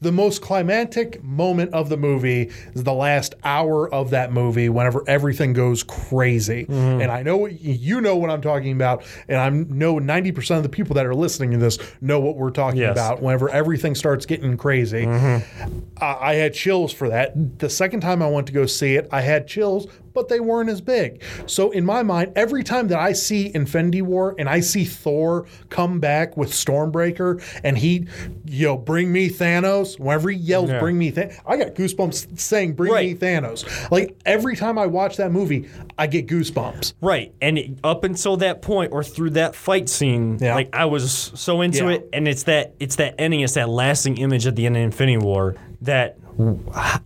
the 0.00 0.12
most 0.12 0.42
climactic 0.42 1.22
moment 1.24 1.72
of 1.72 1.88
the 1.88 1.96
movie 1.96 2.50
is 2.74 2.84
the 2.84 2.92
last 2.92 3.34
hour 3.44 3.92
of 3.92 4.10
that 4.10 4.32
movie. 4.32 4.68
Whenever 4.68 5.02
everything 5.06 5.52
goes 5.52 5.82
crazy, 5.82 6.64
Mm-hmm. 6.66 7.00
and 7.02 7.10
I 7.12 7.22
know 7.22 7.46
you 7.46 8.00
know 8.00 8.16
what 8.16 8.30
I'm 8.30 8.40
talking 8.42 8.72
about, 8.72 9.04
and 9.28 9.38
I 9.38 9.48
know 9.50 9.98
90 9.98 10.32
percent 10.32 10.56
of 10.58 10.62
the 10.62 10.68
people 10.68 10.94
that 10.94 11.06
are 11.06 11.14
listening 11.14 11.50
to 11.52 11.58
this 11.58 11.78
know 12.06 12.20
what 12.20 12.36
we're 12.36 12.50
talking 12.50 12.80
Yes. 12.80 12.92
about. 12.92 13.20
Whenever 13.20 13.48
everything 13.50 13.94
starts 13.94 14.24
getting 14.26 14.56
crazy, 14.56 15.04
mm-hmm. 15.04 15.78
I, 16.00 16.16
I 16.20 16.34
had 16.34 16.54
chills 16.54 16.92
for 16.92 17.08
that. 17.08 17.58
The 17.58 17.68
second 17.68 18.00
time 18.00 18.22
I 18.22 18.28
went 18.28 18.46
to 18.46 18.52
go 18.52 18.66
see 18.66 18.94
it, 18.96 19.08
I 19.12 19.20
had 19.20 19.46
chills, 19.46 19.86
but 20.16 20.28
they 20.28 20.40
weren't 20.40 20.70
as 20.70 20.80
big. 20.80 21.22
So 21.44 21.70
in 21.70 21.84
my 21.84 22.02
mind, 22.02 22.32
every 22.34 22.64
time 22.64 22.88
that 22.88 22.98
I 22.98 23.12
see 23.12 23.52
Infinity 23.54 24.00
War 24.02 24.34
and 24.38 24.48
I 24.48 24.60
see 24.60 24.84
Thor 24.84 25.46
come 25.68 26.00
back 26.00 26.36
with 26.38 26.50
Stormbreaker 26.50 27.40
and 27.62 27.76
he, 27.76 28.06
you 28.46 28.66
know, 28.66 28.78
bring 28.78 29.12
me 29.12 29.28
Thanos, 29.28 30.00
whenever 30.00 30.30
he 30.30 30.38
yells, 30.38 30.70
Yeah. 30.70 30.80
bring 30.80 30.96
me 30.98 31.12
Thanos, 31.12 31.38
I 31.46 31.58
got 31.58 31.74
goosebumps 31.74 32.38
saying, 32.40 32.72
bring 32.72 32.92
me 32.94 33.14
Thanos. 33.14 33.90
Like 33.90 34.16
every 34.24 34.56
time 34.56 34.78
I 34.78 34.86
watch 34.86 35.18
that 35.18 35.30
movie, 35.32 35.68
I 35.98 36.06
get 36.06 36.26
goosebumps. 36.26 36.94
Right, 37.02 37.32
and 37.42 37.58
it- 37.58 37.78
up 37.84 38.04
until 38.04 38.38
that 38.38 38.62
point, 38.62 38.92
or 38.92 39.04
through 39.04 39.30
that 39.30 39.54
fight 39.54 39.88
scene, 39.90 40.38
Yeah. 40.40 40.54
like 40.54 40.74
I 40.74 40.86
was 40.86 41.30
so 41.34 41.60
into 41.60 41.84
Yeah. 41.84 41.90
it, 41.96 42.08
and 42.14 42.26
it's 42.26 42.44
that 42.44 42.72
it's 42.80 42.96
that 42.96 43.14
ending, 43.18 43.40
it's 43.40 43.52
that 43.54 43.68
lasting 43.68 44.16
image 44.16 44.46
at 44.46 44.56
the 44.56 44.64
end 44.64 44.76
of 44.78 44.82
Infinity 44.82 45.18
War 45.18 45.54
that 45.82 46.16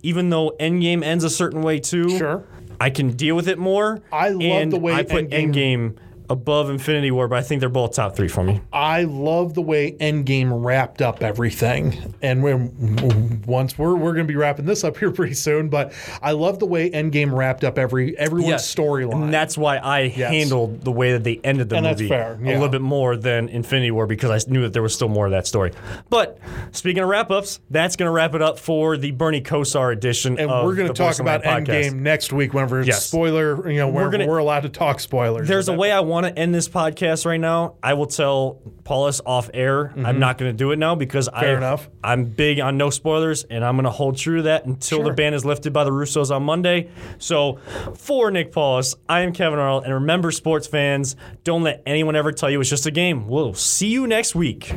even 0.02 0.30
though 0.30 0.52
Endgame 0.60 1.02
ends 1.04 1.24
a 1.24 1.30
certain 1.30 1.62
way 1.62 1.78
too, 1.78 2.08
Sure. 2.18 2.42
I 2.80 2.88
can 2.90 3.10
deal 3.10 3.36
with 3.36 3.46
it 3.46 3.58
more. 3.58 4.00
I 4.10 4.30
love 4.30 4.70
the 4.70 4.78
way 4.78 4.94
I 4.94 5.02
put 5.02 5.28
Endgame- 5.30 5.52
Endgame 5.54 5.96
above 6.30 6.70
Infinity 6.70 7.10
War, 7.10 7.28
but 7.28 7.38
I 7.38 7.42
think 7.42 7.60
they're 7.60 7.68
both 7.68 7.92
top 7.94 8.16
three 8.16 8.28
for 8.28 8.42
me. 8.42 8.60
I 8.72 9.02
love 9.04 9.54
the 9.54 9.60
way 9.62 9.92
Endgame 9.92 10.64
wrapped 10.64 11.02
up 11.02 11.22
everything. 11.22 12.14
And 12.22 12.42
when 12.42 13.42
once 13.46 13.76
we're 13.76 13.94
we're 13.94 14.12
going 14.14 14.26
to 14.26 14.32
be 14.32 14.36
wrapping 14.36 14.64
this 14.64 14.84
up 14.84 14.96
here 14.96 15.10
pretty 15.12 15.34
soon, 15.34 15.68
but 15.68 15.92
I 16.22 16.32
love 16.32 16.58
the 16.58 16.66
way 16.66 16.90
Endgame 16.90 17.32
wrapped 17.36 17.64
up 17.64 17.76
every 17.78 18.16
everyone's 18.16 18.62
storyline. 18.62 19.24
And 19.24 19.34
that's 19.34 19.58
why 19.58 19.78
I 19.78 20.08
handled 20.08 20.82
the 20.82 20.92
way 20.92 21.12
that 21.12 21.24
they 21.24 21.40
ended 21.44 21.68
the 21.68 21.76
And 21.76 21.86
movie 21.86 22.08
fair, 22.08 22.34
a 22.40 22.44
little 22.44 22.68
bit 22.68 22.80
more 22.80 23.16
than 23.16 23.48
Infinity 23.48 23.90
War 23.90 24.06
because 24.06 24.30
I 24.46 24.50
knew 24.50 24.62
that 24.62 24.72
there 24.72 24.82
was 24.82 24.94
still 24.94 25.08
more 25.08 25.26
of 25.26 25.32
that 25.32 25.46
story. 25.46 25.72
But 26.08 26.38
speaking 26.72 27.02
of 27.02 27.08
wrap 27.08 27.30
ups, 27.30 27.60
that's 27.70 27.96
going 27.96 28.06
to 28.06 28.12
wrap 28.12 28.34
it 28.34 28.42
up 28.42 28.58
for 28.58 28.96
the 28.96 29.10
Bernie 29.10 29.40
Kosar 29.42 29.92
edition. 29.92 30.38
and 30.38 30.48
we're 30.48 30.74
going 30.74 30.88
to 30.88 30.94
talk 30.94 31.18
about. 31.18 31.40
Endgame 31.42 31.94
next 31.96 32.32
week 32.32 32.54
whenever 32.54 32.80
it's 32.80 32.88
Yes. 32.88 33.06
spoiler, 33.06 33.68
you 33.70 33.78
know, 33.78 33.88
whenever 33.88 34.18
we're, 34.18 34.26
gonna- 34.26 34.40
allowed 34.40 34.60
to 34.60 34.68
talk 34.68 35.00
spoilers. 35.00 35.48
There's 35.48 35.68
a 35.68 35.72
way 35.74 35.90
I 35.90 36.00
want 36.00 36.19
to 36.26 36.38
end 36.38 36.54
this 36.54 36.68
podcast 36.68 37.26
right 37.26 37.40
now. 37.40 37.74
I 37.82 37.94
will 37.94 38.06
tell 38.06 38.60
Paulus 38.84 39.20
off 39.24 39.50
air. 39.54 39.92
I'm 40.04 40.18
not 40.18 40.38
going 40.38 40.50
to 40.50 40.56
do 40.56 40.72
it 40.72 40.78
now 40.78 40.94
because 40.94 41.28
I, 41.28 41.32
Mm-hmm. 41.32 41.40
Fair 41.40 41.56
enough. 41.56 41.88
I'm 42.04 42.24
big 42.26 42.60
on 42.60 42.76
no 42.76 42.90
spoilers, 42.90 43.44
and 43.44 43.64
I'm 43.64 43.76
going 43.76 43.84
to 43.84 43.90
hold 43.90 44.16
true 44.16 44.38
to 44.38 44.42
that 44.42 44.66
until 44.66 45.02
the 45.02 45.12
ban 45.12 45.32
is 45.34 45.44
lifted 45.44 45.72
by 45.72 45.84
the 45.84 45.90
Russos 45.90 46.34
on 46.34 46.42
Monday. 46.42 46.90
So, 47.18 47.58
for 47.96 48.30
Nick 48.30 48.52
Paulus, 48.52 48.94
I 49.08 49.20
am 49.20 49.32
Kevin 49.32 49.58
Arnold, 49.58 49.84
and 49.84 49.94
remember, 49.94 50.30
sports 50.30 50.66
fans, 50.66 51.16
don't 51.44 51.62
let 51.62 51.82
anyone 51.86 52.14
ever 52.16 52.32
tell 52.32 52.50
you 52.50 52.60
it's 52.60 52.68
just 52.70 52.86
a 52.86 52.90
game. 52.90 53.26
We'll 53.26 53.54
see 53.54 53.88
you 53.88 54.06
next 54.06 54.34
week. 54.34 54.74